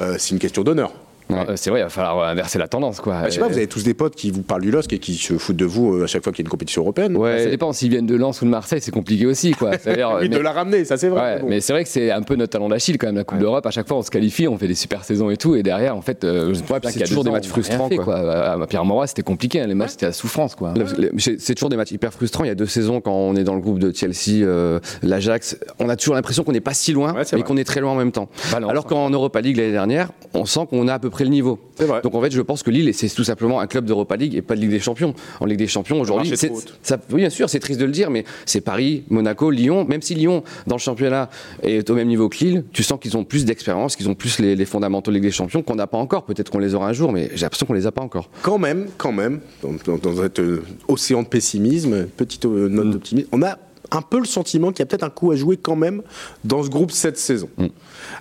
euh, 0.00 0.14
c'est 0.18 0.30
une 0.30 0.38
question 0.38 0.62
d'honneur. 0.62 0.92
Euh, 1.32 1.52
C'est 1.56 1.70
vrai, 1.70 1.80
il 1.80 1.82
va 1.84 1.88
falloir 1.88 2.28
inverser 2.28 2.58
la 2.58 2.68
tendance 2.68 3.00
quoi. 3.00 3.14
Bah, 3.22 3.22
je 3.28 3.30
sais 3.34 3.38
pas, 3.40 3.46
Euh, 3.46 3.48
vous 3.48 3.56
avez 3.56 3.66
tous 3.66 3.84
des 3.84 3.94
potes 3.94 4.14
qui 4.14 4.30
vous 4.30 4.42
parlent 4.42 4.62
du 4.62 4.70
LOSC 4.70 4.92
et 4.92 4.98
qui 4.98 5.14
se 5.14 5.36
foutent 5.38 5.56
de 5.56 5.64
vous 5.64 5.94
euh, 5.94 6.04
à 6.04 6.06
chaque 6.06 6.22
fois 6.24 6.32
qu'il 6.32 6.40
y 6.40 6.44
a 6.44 6.46
une 6.46 6.50
compétition 6.50 6.82
européenne. 6.82 7.14
bah, 7.14 7.38
Ça 7.38 7.44
Ouais. 7.44 7.50
dépend, 7.50 7.72
s'ils 7.72 7.90
viennent 7.90 8.06
de 8.06 8.16
Lens 8.16 8.40
ou 8.42 8.44
de 8.44 8.50
Marseille, 8.50 8.80
c'est 8.80 8.90
compliqué 8.90 9.26
aussi 9.26 9.52
quoi. 9.52 9.70
Oui, 10.20 10.28
de 10.28 10.36
mais- 10.36 10.42
la 10.42 10.52
ramener, 10.52 10.84
ça 10.84 10.96
c'est 10.96 11.08
vrai. 11.08 11.20
Ouais, 11.20 11.34
mais 11.36 11.40
bon. 11.42 11.48
mais 11.48 11.60
c'est 11.60 11.72
vrai 11.72 11.84
que 11.84 11.88
c'est 11.90 12.10
un 12.10 12.22
peu 12.22 12.34
notre 12.36 12.52
talon 12.52 12.68
d'Achille 12.68 12.98
quand 12.98 13.06
même 13.06 13.16
la 13.16 13.24
Coupe 13.24 13.38
d'Europe. 13.38 13.64
À 13.66 13.70
chaque 13.70 13.88
fois, 13.88 13.96
on 13.98 14.02
se 14.02 14.10
qualifie, 14.10 14.48
on 14.48 14.56
fait 14.58 14.68
des 14.68 14.74
super 14.74 15.04
saisons 15.04 15.30
et 15.30 15.36
tout, 15.36 15.54
et 15.54 15.62
derrière, 15.62 15.96
en 15.96 16.02
fait, 16.02 16.24
euh, 16.24 16.52
je 16.54 16.60
qu'il 16.90 17.00
y 17.00 17.02
a 17.02 17.06
toujours 17.06 17.24
des 17.24 17.30
matchs 17.30 17.46
frustrants, 17.48 17.88
fait, 17.88 17.96
quoi. 17.96 18.16
À 18.16 18.66
Pierre 18.66 18.84
Mauroy, 18.84 19.06
c'était 19.06 19.22
compliqué. 19.22 19.60
hein, 19.60 19.66
Les 19.66 19.74
matchs, 19.74 19.90
c'était 19.92 20.06
la 20.06 20.12
souffrance, 20.12 20.54
quoi. 20.54 20.74
C'est 21.18 21.54
toujours 21.54 21.68
des 21.70 21.76
matchs 21.76 21.92
hyper 21.92 22.12
frustrants. 22.12 22.44
Il 22.44 22.48
y 22.48 22.50
a 22.50 22.54
deux 22.54 22.66
saisons, 22.66 23.00
quand 23.00 23.12
on 23.14 23.34
est 23.36 23.44
dans 23.44 23.54
le 23.54 23.60
groupe 23.60 23.78
de 23.78 23.92
Chelsea, 23.94 24.42
euh, 24.44 24.80
l'Ajax, 25.02 25.56
on 25.78 25.88
a 25.88 25.96
toujours 25.96 26.14
l'impression 26.14 26.44
qu'on 26.44 26.52
n'est 26.52 26.60
pas 26.60 26.74
si 26.74 26.92
loin, 26.92 27.12
Ouais, 27.14 27.22
mais 27.32 27.42
qu'on 27.42 27.56
est 27.56 27.64
très 27.64 27.80
loin 27.80 27.92
en 27.92 27.96
même 27.96 28.12
temps. 28.12 28.28
Alors 28.54 28.86
qu'en 28.86 29.10
Europa 29.10 29.40
League 29.40 29.56
l'année 29.56 29.72
dernière, 29.72 30.10
on 30.34 30.44
sent 30.44 30.60
qu'on 30.70 30.88
a 30.88 30.94
à 30.94 30.98
peu 30.98 31.10
près 31.10 31.21
le 31.24 31.30
niveau. 31.30 31.58
Donc 32.02 32.14
en 32.14 32.20
fait, 32.20 32.30
je 32.32 32.40
pense 32.40 32.62
que 32.62 32.70
Lille, 32.70 32.92
c'est 32.94 33.08
tout 33.08 33.24
simplement 33.24 33.60
un 33.60 33.66
club 33.66 33.84
d'Europa 33.84 34.16
League 34.16 34.34
et 34.34 34.42
pas 34.42 34.54
de 34.54 34.60
Ligue 34.60 34.70
des 34.70 34.80
Champions. 34.80 35.14
En 35.40 35.46
Ligue 35.46 35.58
des 35.58 35.66
Champions, 35.66 36.00
aujourd'hui, 36.00 36.28
c'est- 36.36 36.48
ça- 36.82 36.98
oui, 37.10 37.16
bien 37.20 37.30
sûr, 37.30 37.48
c'est 37.50 37.60
triste 37.60 37.80
de 37.80 37.84
le 37.84 37.92
dire, 37.92 38.10
mais 38.10 38.24
c'est 38.46 38.60
Paris, 38.60 39.04
Monaco, 39.10 39.50
Lyon. 39.50 39.84
Même 39.88 40.02
si 40.02 40.14
Lyon, 40.14 40.42
dans 40.66 40.76
le 40.76 40.80
championnat, 40.80 41.30
est 41.62 41.88
au 41.90 41.94
même 41.94 42.08
niveau 42.08 42.28
que 42.28 42.38
Lille, 42.38 42.64
tu 42.72 42.82
sens 42.82 42.98
qu'ils 43.00 43.16
ont 43.16 43.24
plus 43.24 43.44
d'expérience, 43.44 43.96
qu'ils 43.96 44.08
ont 44.08 44.14
plus 44.14 44.38
les, 44.38 44.54
les 44.56 44.64
fondamentaux 44.64 45.10
de 45.10 45.14
Ligue 45.16 45.24
des 45.24 45.30
Champions 45.30 45.62
qu'on 45.62 45.74
n'a 45.76 45.86
pas 45.86 45.98
encore. 45.98 46.24
Peut-être 46.24 46.50
qu'on 46.50 46.58
les 46.58 46.74
aura 46.74 46.88
un 46.88 46.92
jour, 46.92 47.12
mais 47.12 47.30
j'ai 47.34 47.42
l'impression 47.42 47.66
qu'on 47.66 47.72
les 47.74 47.86
a 47.86 47.92
pas 47.92 48.02
encore. 48.02 48.28
quand 48.42 48.58
même, 48.58 48.88
quand 48.98 49.12
même, 49.12 49.40
dans, 49.62 49.72
dans- 49.84 49.98
dans 49.98 50.22
cet 50.22 50.38
euh, 50.40 50.62
océan 50.88 51.22
de 51.22 51.28
pessimisme, 51.28 52.06
petite 52.16 52.44
euh, 52.46 52.68
note 52.68 52.90
d'optimisme, 52.90 53.28
on 53.32 53.42
a 53.42 53.58
un 53.90 54.02
peu 54.02 54.18
le 54.18 54.24
sentiment 54.24 54.70
qu'il 54.72 54.78
y 54.80 54.82
a 54.82 54.86
peut-être 54.86 55.02
un 55.04 55.10
coup 55.10 55.32
à 55.32 55.36
jouer 55.36 55.56
quand 55.58 55.76
même 55.76 56.02
dans 56.44 56.62
ce 56.62 56.68
groupe 56.68 56.90
cette 56.90 57.18
saison. 57.18 57.48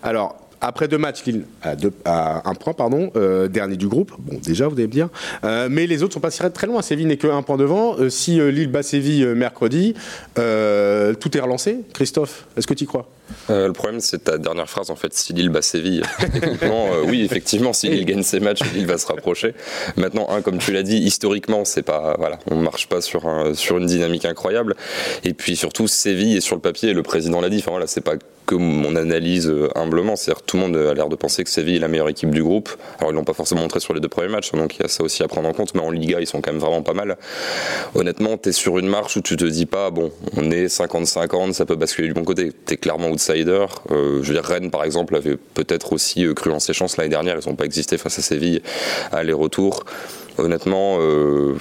Alors. 0.03 0.35
Après 0.61 0.87
deux 0.87 0.99
matchs, 0.99 1.23
Lille 1.25 1.45
un 2.05 2.53
point, 2.53 2.73
pardon, 2.73 3.11
euh, 3.15 3.47
dernier 3.47 3.77
du 3.77 3.87
groupe. 3.87 4.13
Bon, 4.19 4.37
déjà, 4.41 4.67
vous 4.67 4.75
allez 4.75 4.87
me 4.87 4.91
dire. 4.91 5.09
Euh, 5.43 5.67
mais 5.71 5.87
les 5.87 6.03
autres 6.03 6.13
sont 6.13 6.19
pas 6.19 6.29
très 6.29 6.67
loin. 6.67 6.83
Séville 6.83 7.07
n'est 7.07 7.17
que 7.17 7.27
un 7.27 7.41
point 7.41 7.57
devant. 7.57 7.97
Euh, 7.97 8.09
si 8.09 8.39
Lille 8.39 8.69
bat 8.69 8.83
Séville 8.83 9.25
mercredi, 9.25 9.95
tout 10.35 10.41
est 10.41 11.39
relancé. 11.39 11.79
Christophe, 11.93 12.45
est-ce 12.55 12.67
que 12.67 12.75
tu 12.75 12.83
y 12.83 12.87
crois? 12.87 13.09
Le 13.49 13.71
problème, 13.71 14.01
c'est 14.01 14.25
ta 14.25 14.37
dernière 14.37 14.69
phrase, 14.69 14.91
en 14.91 14.95
fait, 14.95 15.13
si 15.13 15.33
Lille 15.33 15.49
bat 15.49 15.61
Séville. 15.61 16.03
Oui, 17.07 17.23
effectivement, 17.23 17.73
si 17.73 17.89
Lille 17.89 18.05
gagne 18.05 18.23
ses 18.23 18.39
matchs, 18.39 18.61
Lille 18.73 18.85
va 18.85 18.97
se 18.97 19.07
rapprocher. 19.07 19.53
Maintenant, 19.97 20.27
un, 20.29 20.41
comme 20.41 20.59
tu 20.59 20.71
l'as 20.71 20.83
dit, 20.83 20.97
historiquement, 20.97 21.65
c'est 21.65 21.81
pas, 21.81 22.15
voilà, 22.19 22.37
on 22.49 22.57
marche 22.57 22.87
pas 22.87 23.01
sur, 23.01 23.23
sur 23.53 23.77
une 23.77 23.87
dynamique 23.87 24.25
incroyable. 24.25 24.75
Et 25.23 25.33
puis 25.33 25.55
surtout, 25.55 25.87
Séville 25.87 26.37
est 26.37 26.41
sur 26.41 26.55
le 26.55 26.61
papier, 26.61 26.93
le 26.93 27.03
président 27.03 27.41
l'a 27.41 27.49
dit, 27.49 27.57
enfin 27.57 27.71
voilà, 27.71 27.87
c'est 27.87 28.01
pas 28.01 28.15
que 28.45 28.55
mon 28.55 28.95
analyse 28.95 29.49
euh, 29.49 29.69
humblement, 29.75 30.15
c'est-à-dire 30.15 30.43
tout 30.43 30.57
le 30.57 30.63
monde 30.63 30.75
a 30.75 30.93
l'air 30.93 31.09
de 31.09 31.15
penser 31.15 31.43
que 31.43 31.49
Séville 31.49 31.77
est 31.77 31.79
la 31.79 31.87
meilleure 31.87 32.09
équipe 32.09 32.31
du 32.31 32.43
groupe. 32.43 32.69
Alors 32.99 33.11
ils 33.11 33.15
l'ont 33.15 33.23
pas 33.23 33.33
forcément 33.33 33.61
montré 33.61 33.79
sur 33.79 33.93
les 33.93 33.99
deux 33.99 34.09
premiers 34.09 34.29
matchs, 34.29 34.51
donc 34.51 34.75
il 34.77 34.81
y 34.81 34.85
a 34.85 34.87
ça 34.87 35.03
aussi 35.03 35.23
à 35.23 35.27
prendre 35.27 35.47
en 35.47 35.53
compte, 35.53 35.73
mais 35.75 35.81
en 35.81 35.91
Liga 35.91 36.19
ils 36.19 36.27
sont 36.27 36.41
quand 36.41 36.51
même 36.51 36.61
vraiment 36.61 36.81
pas 36.81 36.93
mal. 36.93 37.17
Honnêtement, 37.95 38.37
tu 38.37 38.49
es 38.49 38.51
sur 38.51 38.77
une 38.77 38.87
marche 38.87 39.17
où 39.17 39.21
tu 39.21 39.35
te 39.35 39.45
dis 39.45 39.65
pas, 39.65 39.89
bon, 39.89 40.11
on 40.37 40.51
est 40.51 40.65
50-50, 40.65 41.53
ça 41.53 41.65
peut 41.65 41.75
basculer 41.75 42.07
du 42.07 42.13
bon 42.13 42.23
côté. 42.23 42.51
Tu 42.65 42.73
es 42.73 42.77
clairement 42.77 43.09
outsider. 43.09 43.65
Euh, 43.91 44.21
je 44.21 44.27
veux 44.27 44.33
dire, 44.33 44.43
Rennes 44.43 44.71
par 44.71 44.83
exemple 44.83 45.15
avait 45.15 45.37
peut-être 45.53 45.93
aussi 45.93 46.25
euh, 46.25 46.33
cru 46.33 46.51
en 46.51 46.59
ses 46.59 46.73
chances 46.73 46.97
l'année 46.97 47.09
dernière, 47.09 47.37
ils 47.43 47.49
n'ont 47.49 47.55
pas 47.55 47.65
existé 47.65 47.97
face 47.97 48.19
à 48.19 48.21
Séville 48.21 48.61
aller-retour. 49.11 49.85
Honnêtement, 50.41 50.97
euh, 50.99 51.55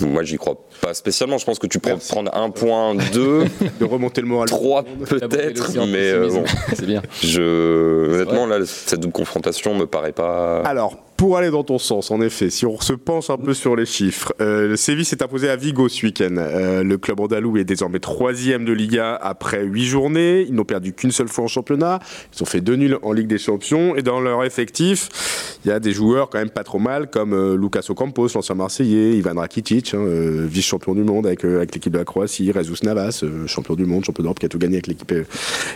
moi 0.00 0.22
j'y 0.22 0.36
crois 0.36 0.56
pas 0.80 0.94
spécialement. 0.94 1.38
Je 1.38 1.44
pense 1.44 1.58
que 1.58 1.66
tu 1.66 1.78
peux 1.78 1.90
Merci. 1.90 2.10
prendre 2.12 2.34
un 2.34 2.50
point, 2.50 2.94
deux, 3.12 3.44
De 3.80 3.84
remonter 3.84 4.20
le 4.22 4.26
moral. 4.26 4.48
trois 4.48 4.82
peut-être, 4.82 5.72
mais 5.86 6.10
euh, 6.12 6.28
bon. 6.28 6.44
c'est 6.74 6.86
bien. 6.86 7.02
Je, 7.22 8.14
honnêtement, 8.14 8.46
là, 8.46 8.58
cette 8.64 9.00
double 9.00 9.12
confrontation 9.12 9.74
me 9.74 9.86
paraît 9.86 10.12
pas. 10.12 10.60
Alors, 10.60 10.96
pour 11.22 11.36
aller 11.36 11.52
dans 11.52 11.62
ton 11.62 11.78
sens, 11.78 12.10
en 12.10 12.20
effet, 12.20 12.50
si 12.50 12.66
on 12.66 12.80
se 12.80 12.94
penche 12.94 13.30
un 13.30 13.36
peu 13.36 13.54
sur 13.54 13.76
les 13.76 13.86
chiffres, 13.86 14.34
euh, 14.40 14.66
le 14.66 14.76
Séville 14.76 15.04
s'est 15.04 15.22
imposé 15.22 15.48
à 15.48 15.54
Vigo 15.54 15.88
ce 15.88 16.04
week-end. 16.04 16.34
Euh, 16.36 16.82
le 16.82 16.98
club 16.98 17.20
andalou 17.20 17.56
est 17.58 17.62
désormais 17.62 18.00
troisième 18.00 18.64
de 18.64 18.72
Liga 18.72 19.14
après 19.22 19.62
huit 19.62 19.84
journées. 19.84 20.44
Ils 20.48 20.52
n'ont 20.52 20.64
perdu 20.64 20.92
qu'une 20.94 21.12
seule 21.12 21.28
fois 21.28 21.44
en 21.44 21.46
championnat. 21.46 22.00
Ils 22.34 22.42
ont 22.42 22.44
fait 22.44 22.60
deux 22.60 22.74
nuls 22.74 22.98
en 23.02 23.12
Ligue 23.12 23.28
des 23.28 23.38
Champions. 23.38 23.94
Et 23.94 24.02
dans 24.02 24.20
leur 24.20 24.42
effectif, 24.42 25.58
il 25.64 25.68
y 25.68 25.70
a 25.70 25.78
des 25.78 25.92
joueurs 25.92 26.28
quand 26.28 26.38
même 26.38 26.50
pas 26.50 26.64
trop 26.64 26.80
mal, 26.80 27.08
comme 27.08 27.34
euh, 27.34 27.56
Lucas 27.56 27.86
Ocampos, 27.88 28.34
l'ancien 28.34 28.56
Marseillais, 28.56 29.16
Ivan 29.16 29.36
Rakitic, 29.36 29.94
hein, 29.94 29.98
euh, 29.98 30.44
vice-champion 30.50 30.96
du 30.96 31.04
monde 31.04 31.28
avec, 31.28 31.44
l'équipe 31.44 31.92
de 31.92 31.98
la 31.98 32.04
Croatie, 32.04 32.50
Jesus 32.52 32.78
Navas, 32.82 33.22
champion 33.46 33.76
du 33.76 33.84
monde, 33.84 34.04
champion 34.04 34.24
d'Europe, 34.24 34.40
qui 34.40 34.46
a 34.46 34.48
tout 34.48 34.58
gagné 34.58 34.74
avec 34.74 34.88
l'équipe 34.88 35.14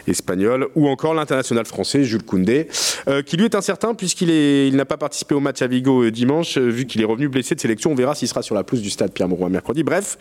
espagnole, 0.09 0.67
ou 0.75 0.89
encore 0.89 1.15
l'international 1.15 1.67
français 1.67 2.03
Jules 2.03 2.25
Koundé, 2.25 2.67
qui 3.25 3.37
lui 3.37 3.45
est 3.45 3.55
incertain 3.55 3.95
puisqu'il 3.95 4.75
n'a 4.75 4.85
pas 4.85 4.97
participé 4.97 5.36
au 5.37 5.41
match 5.41 5.63
à 5.63 5.67
Vigo 5.67 6.03
euh, 6.03 6.11
dimanche, 6.11 6.59
euh, 6.59 6.69
vu 6.69 6.87
qu'il 6.87 7.01
est 7.01 7.05
revenu 7.05 7.29
blessé 7.29 7.55
de 7.55 7.61
sélection. 7.61 7.93
On 7.93 7.95
verra 7.95 8.15
s'il 8.15 8.29
sera 8.29 8.43
sur 8.43 8.55
la 8.55 8.65
pelouse 8.65 8.83
du 8.83 8.91
stade 8.91 9.13
Pierre-Mauroy 9.13 9.49
mercredi. 9.49 9.83
Bref, 9.83 10.19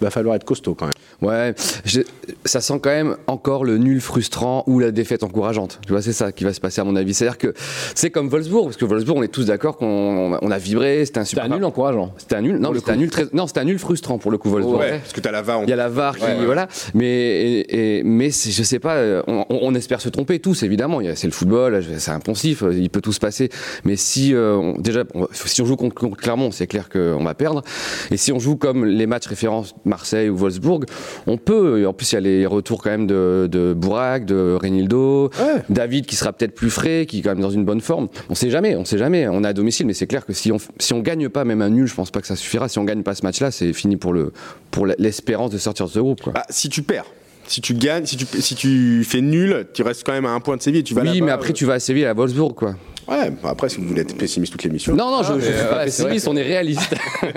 va 0.00 0.10
falloir 0.10 0.34
être 0.36 0.44
costaud 0.44 0.74
quand 0.74 0.86
même. 0.86 1.28
Ouais, 1.30 1.54
je- 1.84 2.00
ça 2.44 2.60
sent 2.60 2.78
quand 2.82 2.90
même 2.90 3.16
encore 3.26 3.64
le 3.64 3.78
nul 3.78 4.00
frustrant 4.00 4.64
ou 4.66 4.78
la 4.78 4.90
défaite 4.90 5.22
encourageante. 5.24 5.80
Tu 5.86 5.92
vois, 5.92 6.02
c'est 6.02 6.12
ça 6.12 6.32
qui 6.32 6.44
va 6.44 6.52
se 6.52 6.60
passer 6.60 6.80
à 6.80 6.84
mon 6.84 6.96
avis. 6.96 7.14
C'est-à-dire 7.14 7.38
que 7.38 7.54
c'est 7.94 8.10
comme 8.10 8.28
Wolfsburg, 8.28 8.64
parce 8.64 8.76
que 8.76 8.84
Wolfsburg, 8.84 9.16
on 9.18 9.22
est 9.22 9.28
tous 9.28 9.46
d'accord 9.46 9.76
qu'on 9.76 10.38
on 10.40 10.50
a 10.50 10.58
vibré, 10.58 11.04
c'était 11.04 11.18
un 11.20 11.24
C'était 11.24 11.40
super 11.40 11.52
un 11.52 11.56
nul 11.56 11.64
encourageant. 11.64 12.12
C'était 12.18 12.36
un 12.36 12.42
nul, 12.42 12.58
non, 12.58 12.72
c'était 12.74 12.90
un 12.92 12.96
nul 12.96 13.10
très, 13.10 13.24
non, 13.32 13.46
c'était 13.46 13.60
un 13.60 13.64
nul 13.64 13.78
frustrant 13.78 14.18
pour 14.18 14.30
le 14.30 14.38
coup 14.38 14.50
Wolfsburg. 14.50 14.78
Ouais, 14.80 14.98
parce 14.98 15.12
que 15.12 15.20
tu 15.20 15.28
as 15.28 15.32
la 15.32 15.42
VAR 15.42 15.62
Il 15.64 15.70
y 15.70 15.72
a 15.72 15.76
la 15.76 15.88
VAR 15.88 16.16
qui, 16.16 16.24
voilà. 16.44 16.68
Mais, 16.94 17.06
et- 17.06 17.98
et- 17.98 18.02
mais 18.04 18.30
c'est- 18.30 18.50
je 18.50 18.62
sais 18.62 18.78
pas, 18.78 18.94
euh, 18.96 19.22
on, 19.26 19.44
on 19.50 19.74
espère 19.74 20.00
se 20.00 20.08
tromper 20.08 20.38
tous, 20.38 20.62
évidemment. 20.62 21.00
C'est 21.14 21.26
le 21.26 21.32
football, 21.32 21.82
c'est 21.98 22.10
impensif, 22.10 22.62
euh, 22.62 22.72
il 22.74 22.90
peut 22.90 23.00
tout 23.00 23.12
se 23.12 23.20
passer. 23.20 23.48
Mais 23.84 23.96
si, 23.96 24.34
euh, 24.34 24.54
on- 24.56 24.78
déjà, 24.78 25.04
on- 25.14 25.26
si 25.34 25.60
on 25.62 25.66
joue 25.66 25.76
contre, 25.76 25.94
contre 25.94 26.16
Clermont, 26.16 26.50
c'est 26.50 26.66
clair 26.66 26.88
qu'on 26.88 27.24
va 27.24 27.34
perdre. 27.34 27.62
Et 28.10 28.16
si 28.16 28.32
on 28.32 28.38
joue 28.38 28.56
comme 28.56 28.84
les 28.84 29.06
matchs 29.06 29.26
références 29.26 29.74
Marseille 29.88 30.28
ou 30.28 30.36
Wolfsburg, 30.36 30.84
on 31.26 31.36
peut. 31.36 31.86
En 31.86 31.92
plus, 31.92 32.12
il 32.12 32.14
y 32.14 32.18
a 32.18 32.20
les 32.20 32.46
retours 32.46 32.82
quand 32.82 32.90
même 32.90 33.06
de, 33.06 33.48
de 33.50 33.72
Bourak, 33.74 34.24
de 34.24 34.56
Renildo, 34.60 35.30
Ouais. 35.40 35.62
David 35.68 36.06
qui 36.06 36.16
sera 36.16 36.32
peut-être 36.32 36.54
plus 36.54 36.70
frais, 36.70 37.06
qui 37.06 37.18
est 37.18 37.22
quand 37.22 37.30
même 37.30 37.40
dans 37.40 37.50
une 37.50 37.64
bonne 37.64 37.80
forme. 37.80 38.08
On 38.30 38.34
sait 38.34 38.50
jamais, 38.50 38.76
on 38.76 38.84
sait 38.84 38.98
jamais. 38.98 39.28
On 39.28 39.44
est 39.44 39.48
à 39.48 39.52
domicile, 39.52 39.86
mais 39.86 39.94
c'est 39.94 40.06
clair 40.06 40.24
que 40.26 40.32
si 40.32 40.52
on, 40.52 40.58
si 40.78 40.92
on 40.94 41.00
gagne 41.00 41.28
pas, 41.28 41.44
même 41.44 41.62
un 41.62 41.70
nul, 41.70 41.86
je 41.86 41.94
pense 41.94 42.10
pas 42.10 42.20
que 42.20 42.26
ça 42.26 42.36
suffira. 42.36 42.68
Si 42.68 42.78
on 42.78 42.84
gagne 42.84 43.02
pas 43.02 43.14
ce 43.14 43.24
match-là, 43.24 43.50
c'est 43.50 43.72
fini 43.72 43.96
pour 43.96 44.12
le, 44.12 44.32
pour 44.70 44.86
l'espérance 44.86 45.50
de 45.50 45.58
sortir 45.58 45.86
de 45.86 45.90
ce 45.90 45.98
groupe, 45.98 46.20
quoi. 46.20 46.32
Bah, 46.32 46.44
si 46.50 46.68
tu 46.68 46.82
perds, 46.82 47.06
si 47.46 47.60
tu 47.60 47.74
gagnes, 47.74 48.04
si 48.06 48.16
tu, 48.16 48.26
si 48.40 48.54
tu 48.54 49.04
fais 49.04 49.20
nul, 49.20 49.66
tu 49.72 49.82
restes 49.82 50.04
quand 50.04 50.12
même 50.12 50.26
à 50.26 50.30
un 50.30 50.40
point 50.40 50.56
de 50.56 50.62
Séville. 50.62 50.84
Tu 50.84 50.94
vas 50.94 51.02
Oui, 51.02 51.22
mais 51.22 51.30
après 51.30 51.50
euh, 51.50 51.54
tu 51.54 51.64
vas 51.64 51.74
à 51.74 51.80
Séville, 51.80 52.04
à 52.04 52.12
Wolfsburg, 52.14 52.54
quoi. 52.54 52.74
Ouais, 53.08 53.32
après, 53.44 53.70
si 53.70 53.78
vous 53.78 53.88
voulez 53.88 54.02
être 54.02 54.16
pessimiste 54.16 54.52
toute 54.52 54.64
l'émission. 54.64 54.94
Non, 54.94 55.10
non, 55.10 55.22
je, 55.22 55.40
je 55.40 55.46
suis 55.46 55.54
euh, 55.54 55.68
pas 55.68 55.74
vrai 55.76 55.84
pessimiste, 55.86 56.28
on 56.28 56.36
est 56.36 56.42
réaliste. 56.42 56.94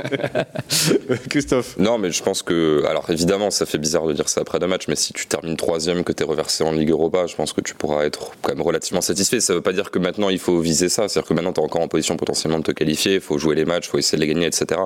Christophe. 1.29 1.77
Non, 1.77 1.97
mais 1.97 2.11
je 2.11 2.21
pense 2.21 2.43
que. 2.43 2.83
Alors 2.87 3.09
évidemment, 3.09 3.51
ça 3.51 3.65
fait 3.65 3.77
bizarre 3.77 4.05
de 4.05 4.13
dire 4.13 4.29
ça 4.29 4.41
après 4.41 4.59
deux 4.59 4.67
matchs, 4.67 4.87
mais 4.87 4.95
si 4.95 5.13
tu 5.13 5.27
termines 5.27 5.57
troisième, 5.57 6.03
que 6.03 6.11
tu 6.11 6.23
es 6.23 6.25
reversé 6.25 6.63
en 6.63 6.71
Ligue 6.71 6.89
Europa, 6.89 7.25
je 7.27 7.35
pense 7.35 7.53
que 7.53 7.61
tu 7.61 7.73
pourras 7.73 8.03
être 8.03 8.31
quand 8.41 8.53
même 8.53 8.61
relativement 8.61 9.01
satisfait. 9.01 9.39
Ça 9.39 9.53
veut 9.53 9.61
pas 9.61 9.73
dire 9.73 9.91
que 9.91 9.99
maintenant 9.99 10.29
il 10.29 10.39
faut 10.39 10.59
viser 10.59 10.89
ça. 10.89 11.07
C'est-à-dire 11.07 11.27
que 11.27 11.33
maintenant 11.33 11.53
tu 11.53 11.61
es 11.61 11.63
encore 11.63 11.81
en 11.81 11.87
position 11.87 12.17
potentiellement 12.17 12.59
de 12.59 12.63
te 12.63 12.71
qualifier, 12.71 13.15
il 13.15 13.21
faut 13.21 13.37
jouer 13.37 13.55
les 13.55 13.65
matchs, 13.65 13.87
il 13.87 13.91
faut 13.91 13.97
essayer 13.97 14.17
de 14.17 14.21
les 14.21 14.33
gagner, 14.33 14.47
etc. 14.47 14.81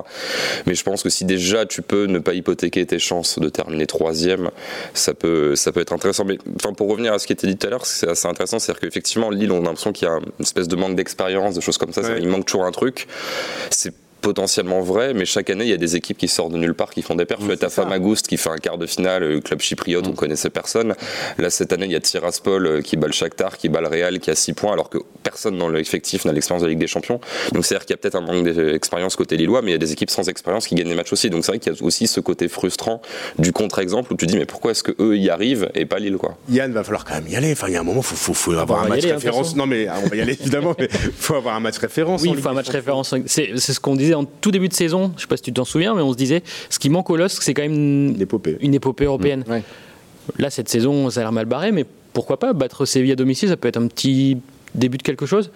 Mais 0.66 0.74
je 0.74 0.82
pense 0.82 1.02
que 1.02 1.10
si 1.10 1.24
déjà 1.24 1.66
tu 1.66 1.82
peux 1.82 2.06
ne 2.06 2.18
pas 2.18 2.34
hypothéquer 2.34 2.86
tes 2.86 2.98
chances 2.98 3.38
de 3.38 3.48
terminer 3.48 3.86
troisième, 3.86 4.50
ça 4.94 5.14
peut, 5.14 5.56
ça 5.56 5.72
peut 5.72 5.80
être 5.80 5.92
intéressant. 5.92 6.24
Mais 6.24 6.38
enfin, 6.54 6.72
pour 6.72 6.88
revenir 6.88 7.12
à 7.12 7.18
ce 7.18 7.26
qui 7.26 7.32
était 7.32 7.46
dit 7.46 7.56
tout 7.56 7.66
à 7.66 7.70
l'heure, 7.70 7.86
c'est 7.86 8.08
assez 8.08 8.28
intéressant. 8.28 8.58
C'est-à-dire 8.58 8.80
qu'effectivement, 8.80 9.30
Lille, 9.30 9.52
on 9.52 9.62
a 9.62 9.64
l'impression 9.64 9.92
qu'il 9.92 10.06
y 10.06 10.10
a 10.10 10.14
une 10.14 10.42
espèce 10.42 10.68
de 10.68 10.75
manque 10.76 10.96
d'expérience, 10.96 11.54
de 11.54 11.60
choses 11.60 11.78
comme 11.78 11.92
ça. 11.92 12.02
Ouais. 12.02 12.18
Il 12.20 12.28
manque 12.28 12.46
toujours 12.46 12.64
un 12.64 12.72
truc. 12.72 13.06
C'est 13.70 13.94
potentiellement 14.20 14.80
vrai, 14.80 15.14
mais 15.14 15.24
chaque 15.24 15.50
année 15.50 15.64
il 15.64 15.70
y 15.70 15.74
a 15.74 15.78
des 15.78 15.96
équipes 15.96 16.18
qui 16.18 16.28
sortent 16.28 16.52
de 16.52 16.58
nulle 16.58 16.74
part, 16.74 16.90
qui 16.90 17.02
font 17.02 17.14
des 17.14 17.24
perfs. 17.24 17.40
Oui. 17.42 17.56
Famagoust 17.68 18.26
qui 18.26 18.36
fait 18.36 18.50
un 18.50 18.56
quart 18.56 18.78
de 18.78 18.86
finale, 18.86 19.24
le 19.24 19.40
club 19.40 19.60
chypriote, 19.60 20.06
on 20.06 20.12
connaissait 20.12 20.50
personne. 20.50 20.94
Là 21.38 21.50
cette 21.50 21.72
année 21.72 21.86
il 21.86 21.92
y 21.92 21.96
a 21.96 22.00
Tiraspol 22.00 22.66
euh, 22.66 22.80
qui 22.80 22.96
bat 22.96 23.06
le 23.06 23.12
Shakhtar, 23.12 23.56
qui 23.56 23.68
bat 23.68 23.80
le 23.80 23.88
Real, 23.88 24.18
qui 24.18 24.30
a 24.30 24.34
6 24.34 24.52
points, 24.54 24.72
alors 24.72 24.90
que 24.90 24.98
personne 25.22 25.58
dans 25.58 25.68
l'effectif 25.68 26.24
n'a 26.24 26.32
l'expérience 26.32 26.62
de 26.62 26.66
la 26.66 26.70
Ligue 26.70 26.80
des 26.80 26.86
Champions. 26.86 27.20
Donc 27.52 27.64
c'est 27.64 27.74
à 27.74 27.78
dire 27.78 27.86
qu'il 27.86 27.94
y 27.94 27.94
a 27.94 27.96
peut-être 27.98 28.16
un 28.16 28.20
manque 28.20 28.44
d'expérience 28.44 29.16
côté 29.16 29.36
lillois, 29.36 29.62
mais 29.62 29.70
il 29.70 29.72
y 29.72 29.76
a 29.76 29.78
des 29.78 29.92
équipes 29.92 30.10
sans 30.10 30.28
expérience 30.28 30.66
qui 30.66 30.74
gagnent 30.74 30.88
les 30.88 30.94
matchs 30.94 31.12
aussi. 31.12 31.30
Donc 31.30 31.44
c'est 31.44 31.52
vrai 31.52 31.58
qu'il 31.58 31.72
y 31.72 31.76
a 31.76 31.82
aussi 31.82 32.06
ce 32.06 32.20
côté 32.20 32.48
frustrant 32.48 33.00
du 33.38 33.52
contre-exemple 33.52 34.12
où 34.12 34.16
tu 34.16 34.26
dis 34.26 34.36
mais 34.36 34.46
pourquoi 34.46 34.70
est-ce 34.72 34.82
que 34.82 34.92
eux 35.00 35.16
y 35.16 35.30
arrivent 35.30 35.68
et 35.74 35.86
pas 35.86 35.98
Lille 35.98 36.16
quoi? 36.16 36.36
Yann, 36.48 36.72
va 36.72 36.84
falloir 36.84 37.04
quand 37.04 37.14
même 37.14 37.28
y 37.28 37.36
aller. 37.36 37.52
Enfin, 37.52 37.68
il 37.68 37.74
y 37.74 37.76
a 37.76 37.80
un 37.80 37.84
moment, 37.84 38.02
faut, 38.02 38.16
faut, 38.16 38.34
faut 38.34 38.52
avoir 38.52 38.82
on 38.82 38.84
un 38.84 38.88
match 38.88 39.04
aller, 39.04 39.12
hein, 39.12 39.16
référence. 39.16 39.56
non, 39.56 39.66
mais 39.66 39.88
on 39.88 40.08
va 40.08 40.16
y 40.16 40.20
aller 40.20 40.32
évidemment, 40.40 40.74
mais 40.78 40.88
faut 40.90 41.34
avoir 41.34 41.54
un 41.54 41.60
match 41.60 41.78
référence. 41.78 42.22
Oui, 42.22 42.30
il 42.32 42.40
faut 42.40 42.48
un 42.48 42.52
des 42.52 42.56
match 42.56 42.68
référence. 42.68 43.14
C'est 43.26 43.52
c'est 43.56 43.72
ce 43.72 43.80
qu'on 43.80 43.96
disait 44.06 44.14
en 44.14 44.24
tout 44.24 44.50
début 44.50 44.68
de 44.68 44.74
saison. 44.74 45.12
Je 45.16 45.22
sais 45.22 45.26
pas 45.28 45.36
si 45.36 45.42
tu 45.42 45.52
t'en 45.52 45.64
souviens, 45.64 45.94
mais 45.94 46.02
on 46.02 46.12
se 46.12 46.16
disait 46.16 46.42
ce 46.70 46.78
qui 46.78 46.88
manque 46.90 47.10
au 47.10 47.16
LOSC, 47.16 47.42
c'est 47.42 47.54
quand 47.54 47.62
même 47.62 47.74
Une 48.14 48.20
épopée. 48.20 48.56
une 48.60 48.74
épopée 48.74 49.04
européenne. 49.04 49.44
Ouais. 49.48 49.62
Là, 50.38 50.50
cette 50.50 50.68
saison, 50.68 51.08
ça 51.10 51.20
a 51.20 51.22
l'air 51.24 51.32
mal 51.32 51.44
barré, 51.46 51.70
mais 51.72 51.84
pourquoi 52.12 52.38
pas? 52.38 52.52
Battre 52.52 52.84
Séville 52.84 53.12
à 53.12 53.16
domicile 53.16 53.48
Ça 53.48 53.56
peut 53.56 53.68
être 53.68 53.76
un 53.76 53.86
petit 53.86 54.38
début 54.74 54.98
de 54.98 55.02
quelque 55.02 55.26
chose. 55.26 55.50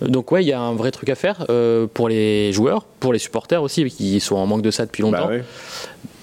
Donc 0.00 0.30
ouais, 0.32 0.42
il 0.44 0.46
y 0.48 0.52
a 0.52 0.60
un 0.60 0.74
vrai 0.74 0.90
truc 0.90 1.08
à 1.08 1.14
faire 1.14 1.46
euh, 1.50 1.86
pour 1.92 2.08
les 2.08 2.52
joueurs, 2.52 2.84
pour 3.00 3.12
les 3.12 3.18
supporters 3.18 3.62
aussi, 3.62 3.84
qui 3.86 4.20
sont 4.20 4.36
en 4.36 4.46
manque 4.46 4.62
de 4.62 4.70
ça 4.70 4.86
depuis 4.86 5.02
longtemps. 5.02 5.26
Bah 5.26 5.28
ouais. 5.28 5.44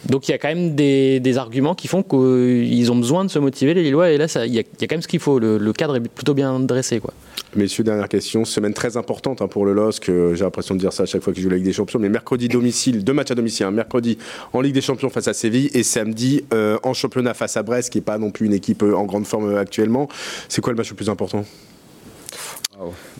Donc 0.09 0.27
il 0.27 0.31
y 0.31 0.33
a 0.33 0.37
quand 0.37 0.49
même 0.49 0.75
des, 0.75 1.19
des 1.19 1.37
arguments 1.37 1.75
qui 1.75 1.87
font 1.87 2.03
qu'ils 2.03 2.91
ont 2.91 2.95
besoin 2.95 3.23
de 3.23 3.29
se 3.29 3.39
motiver, 3.39 3.73
les 3.73 3.83
Lillois, 3.83 4.09
et 4.11 4.17
là, 4.17 4.25
il 4.45 4.53
y, 4.53 4.59
a 4.59 4.61
il 4.61 4.81
y 4.81 4.83
a 4.83 4.87
quand 4.87 4.95
même 4.95 5.01
ce 5.01 5.07
qu'il 5.07 5.19
faut. 5.19 5.39
Le, 5.39 5.57
le 5.57 5.73
cadre 5.73 5.95
est 5.95 6.01
plutôt 6.01 6.33
bien 6.33 6.59
dressé. 6.59 6.99
Quoi. 6.99 7.13
Messieurs, 7.55 7.83
dernière 7.83 8.09
question. 8.09 8.43
Semaine 8.45 8.73
très 8.73 8.97
importante 8.97 9.41
hein, 9.41 9.47
pour 9.47 9.65
le 9.65 9.73
LOSC. 9.73 10.09
euh, 10.09 10.33
J'ai 10.35 10.43
l'impression 10.43 10.75
de 10.75 10.79
dire 10.79 10.91
ça 10.91 11.03
à 11.03 11.05
chaque 11.05 11.21
fois 11.21 11.31
qu'il 11.33 11.41
joue 11.43 11.49
la 11.49 11.55
Ligue 11.55 11.65
des 11.65 11.73
Champions. 11.73 11.99
Mais 11.99 12.09
mercredi, 12.09 12.47
domicile, 12.47 13.03
deux 13.03 13.13
matchs 13.13 13.31
à 13.31 13.35
domicile. 13.35 13.65
hein. 13.67 13.71
Mercredi 13.71 14.17
en 14.53 14.59
Ligue 14.61 14.73
des 14.73 14.81
Champions 14.81 15.09
face 15.09 15.27
à 15.27 15.33
Séville 15.33 15.69
et 15.73 15.83
samedi 15.83 16.43
euh, 16.53 16.77
en 16.83 16.93
championnat 16.93 17.33
face 17.33 17.55
à 17.55 17.63
Brest, 17.63 17.91
qui 17.91 17.99
n'est 17.99 18.03
pas 18.03 18.17
non 18.17 18.31
plus 18.31 18.47
une 18.47 18.53
équipe 18.53 18.83
euh, 18.83 18.95
en 18.95 19.05
grande 19.05 19.25
forme 19.25 19.49
euh, 19.53 19.59
actuellement. 19.59 20.09
C'est 20.49 20.61
quoi 20.61 20.73
le 20.73 20.77
match 20.77 20.89
le 20.89 20.95
plus 20.95 21.09
important? 21.09 21.45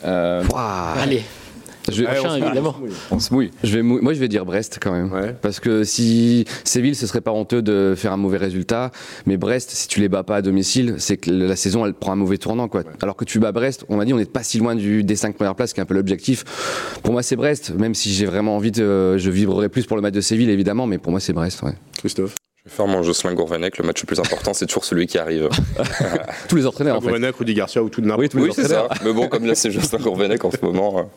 Euh, 0.04 0.42
Allez, 1.00 1.22
Je- 1.90 2.04
on 2.04 2.14
se 2.14 2.28
mouille, 2.28 2.42
évidemment. 2.46 2.70
on 2.70 2.74
se 2.74 2.80
mouille. 2.80 2.92
on 3.10 3.18
se 3.20 3.34
mouille. 3.34 3.50
Je 3.62 3.74
vais 3.76 3.82
mou- 3.82 3.98
moi, 4.00 4.14
je 4.14 4.20
vais 4.20 4.28
dire 4.28 4.44
Brest 4.46 4.78
quand 4.80 4.92
même. 4.92 5.12
Ouais. 5.12 5.34
Parce 5.40 5.60
que 5.60 5.84
si 5.84 6.44
Séville, 6.64 6.94
ce 6.94 7.06
serait 7.06 7.20
pas 7.20 7.30
honteux 7.32 7.62
de 7.62 7.94
faire 7.96 8.12
un 8.12 8.16
mauvais 8.16 8.38
résultat. 8.38 8.90
Mais 9.26 9.36
Brest, 9.36 9.70
si 9.70 9.88
tu 9.88 10.00
les 10.00 10.08
bats 10.08 10.22
pas 10.22 10.36
à 10.36 10.42
domicile, 10.42 10.94
c'est 10.98 11.16
que 11.16 11.30
la 11.30 11.56
saison, 11.56 11.84
elle 11.86 11.94
prend 11.94 12.12
un 12.12 12.16
mauvais 12.16 12.38
tournant. 12.38 12.68
Quoi. 12.68 12.82
Alors 13.02 13.16
que 13.16 13.24
tu 13.24 13.38
bats 13.38 13.52
Brest, 13.52 13.84
on 13.88 14.00
a 14.00 14.04
dit, 14.04 14.12
on 14.14 14.18
n'est 14.18 14.24
pas 14.24 14.42
si 14.42 14.58
loin 14.58 14.74
du, 14.74 15.04
des 15.04 15.16
cinq 15.16 15.34
premières 15.36 15.54
places, 15.54 15.72
qui 15.72 15.80
est 15.80 15.82
un 15.82 15.86
peu 15.86 15.94
l'objectif. 15.94 16.44
Pour 17.02 17.12
moi, 17.12 17.22
c'est 17.22 17.36
Brest. 17.36 17.72
Même 17.78 17.94
si 17.94 18.12
j'ai 18.12 18.26
vraiment 18.26 18.56
envie 18.56 18.70
de. 18.72 19.18
Je 19.18 19.30
vibrerai 19.30 19.68
plus 19.68 19.84
pour 19.86 19.96
le 19.96 20.02
match 20.02 20.14
de 20.14 20.20
Séville, 20.20 20.50
évidemment. 20.50 20.86
Mais 20.86 20.98
pour 20.98 21.10
moi, 21.10 21.20
c'est 21.20 21.32
Brest. 21.32 21.62
ouais. 21.62 21.72
Christophe 21.98 22.34
Je 22.66 22.70
vais 22.70 22.76
faire 22.76 22.86
mon 22.86 23.02
Jocelyn 23.02 23.34
Gourvenec, 23.34 23.76
le 23.76 23.84
match 23.84 24.00
le 24.00 24.06
plus 24.06 24.18
important 24.20 24.54
c'est 24.54 24.64
toujours 24.64 24.86
celui 24.86 25.06
qui 25.06 25.18
arrive. 25.18 25.50
Tous 26.48 26.56
les 26.56 26.66
entraîneurs, 26.66 26.96
en 26.96 27.00
fait. 27.02 27.08
Gourvenec, 27.08 27.36
Rudy 27.36 27.52
Garcia 27.52 27.82
ou 27.82 27.90
tout 27.90 28.00
de 28.00 28.06
n'importe 28.06 28.22
Oui, 28.22 28.28
tous 28.30 28.38
les 28.38 28.44
Oui 28.44 28.52
c'est 28.54 28.62
ça, 28.68 28.84
entraîneurs. 28.84 29.04
mais 29.04 29.12
bon 29.12 29.28
comme 29.28 29.44
là 29.44 29.54
c'est 29.54 29.70
Jocelyn 29.70 29.98
Gourvenec 30.02 30.42
en 30.46 30.50
ce 30.50 30.56
moment. 30.62 31.10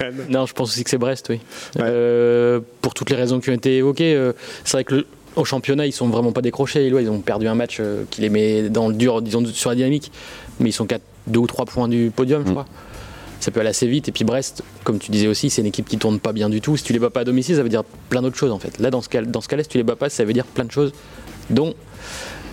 euh. 0.00 0.10
Non, 0.28 0.44
je 0.44 0.52
pense 0.54 0.70
aussi 0.70 0.82
que 0.82 0.90
c'est 0.90 0.98
Brest, 0.98 1.26
oui. 1.30 1.36
Ouais. 1.76 1.82
Euh, 1.86 2.58
pour 2.80 2.94
toutes 2.94 3.10
les 3.10 3.16
raisons 3.16 3.38
qui 3.38 3.50
ont 3.50 3.54
été 3.54 3.76
évoquées, 3.76 4.16
euh, 4.16 4.32
c'est 4.64 4.72
vrai 4.72 4.82
que 4.82 4.96
le- 4.96 5.06
au 5.36 5.44
championnat, 5.44 5.86
ils 5.86 5.92
sont 5.92 6.08
vraiment 6.08 6.32
pas 6.32 6.42
décrochés. 6.42 6.84
Ils 6.88 7.10
ont 7.10 7.20
perdu 7.20 7.46
un 7.46 7.54
match 7.54 7.76
euh, 7.78 8.02
qui 8.10 8.20
les 8.20 8.28
met 8.28 8.68
dans 8.68 8.88
le 8.88 8.94
dur, 8.94 9.22
disons, 9.22 9.44
sur 9.46 9.70
la 9.70 9.76
dynamique. 9.76 10.10
Mais 10.58 10.70
ils 10.70 10.72
sont 10.74 10.84
qu'à 10.86 10.98
deux 11.28 11.38
ou 11.38 11.46
trois 11.46 11.64
points 11.64 11.86
du 11.86 12.10
podium, 12.14 12.42
je 12.44 12.48
Mm. 12.50 12.54
crois. 12.54 12.66
Ça 13.42 13.50
peut 13.50 13.58
aller 13.58 13.70
assez 13.70 13.88
vite. 13.88 14.08
Et 14.08 14.12
puis 14.12 14.22
Brest, 14.22 14.62
comme 14.84 15.00
tu 15.00 15.10
disais 15.10 15.26
aussi, 15.26 15.50
c'est 15.50 15.62
une 15.62 15.66
équipe 15.66 15.88
qui 15.88 15.98
tourne 15.98 16.20
pas 16.20 16.32
bien 16.32 16.48
du 16.48 16.60
tout. 16.60 16.76
Si 16.76 16.84
tu 16.84 16.92
les 16.92 17.00
bats 17.00 17.10
pas 17.10 17.20
à 17.20 17.24
domicile, 17.24 17.56
ça 17.56 17.64
veut 17.64 17.68
dire 17.68 17.82
plein 18.08 18.22
d'autres 18.22 18.36
choses 18.36 18.52
en 18.52 18.60
fait. 18.60 18.78
Là, 18.78 18.90
dans 18.90 19.02
ce 19.02 19.08
cas, 19.08 19.20
dans 19.22 19.40
ce 19.40 19.48
cas-là, 19.48 19.64
si 19.64 19.68
tu 19.68 19.78
les 19.78 19.82
bats 19.82 19.96
pas, 19.96 20.08
ça 20.10 20.24
veut 20.24 20.32
dire 20.32 20.46
plein 20.46 20.64
de 20.64 20.70
choses, 20.70 20.92
dont 21.50 21.74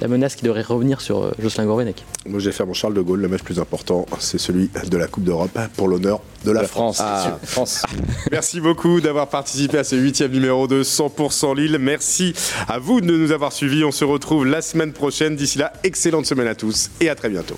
la 0.01 0.07
menace 0.07 0.35
qui 0.35 0.45
devrait 0.45 0.63
revenir 0.63 0.99
sur 0.99 1.23
euh, 1.23 1.31
Jocelyn 1.39 1.65
Gourvenec. 1.65 2.03
Moi, 2.25 2.39
je 2.39 2.45
vais 2.45 2.51
faire 2.51 2.65
mon 2.65 2.73
Charles 2.73 2.95
de 2.95 3.01
Gaulle. 3.01 3.19
Le 3.19 3.27
match 3.27 3.43
plus 3.43 3.59
important, 3.59 4.07
c'est 4.17 4.39
celui 4.39 4.71
de 4.89 4.97
la 4.97 5.05
Coupe 5.07 5.25
d'Europe 5.25 5.57
pour 5.75 5.87
l'honneur 5.87 6.21
de 6.43 6.51
la, 6.51 6.63
La 6.63 6.67
France. 6.67 6.97
France. 6.97 7.07
Ah. 7.23 7.37
France. 7.43 7.83
Merci 8.31 8.61
beaucoup 8.61 8.99
d'avoir 8.99 9.27
participé 9.27 9.77
à 9.77 9.83
ce 9.83 9.95
huitième 9.95 10.31
numéro 10.31 10.67
de 10.67 10.83
100% 10.83 11.55
Lille. 11.55 11.77
Merci 11.79 12.33
à 12.67 12.79
vous 12.79 12.99
de 12.99 13.15
nous 13.15 13.31
avoir 13.31 13.53
suivis. 13.53 13.83
On 13.83 13.91
se 13.91 14.05
retrouve 14.05 14.47
la 14.47 14.63
semaine 14.63 14.93
prochaine. 14.93 15.35
D'ici 15.35 15.59
là, 15.59 15.71
excellente 15.83 16.25
semaine 16.25 16.47
à 16.47 16.55
tous 16.55 16.89
et 16.99 17.09
à 17.09 17.15
très 17.15 17.29
bientôt. 17.29 17.57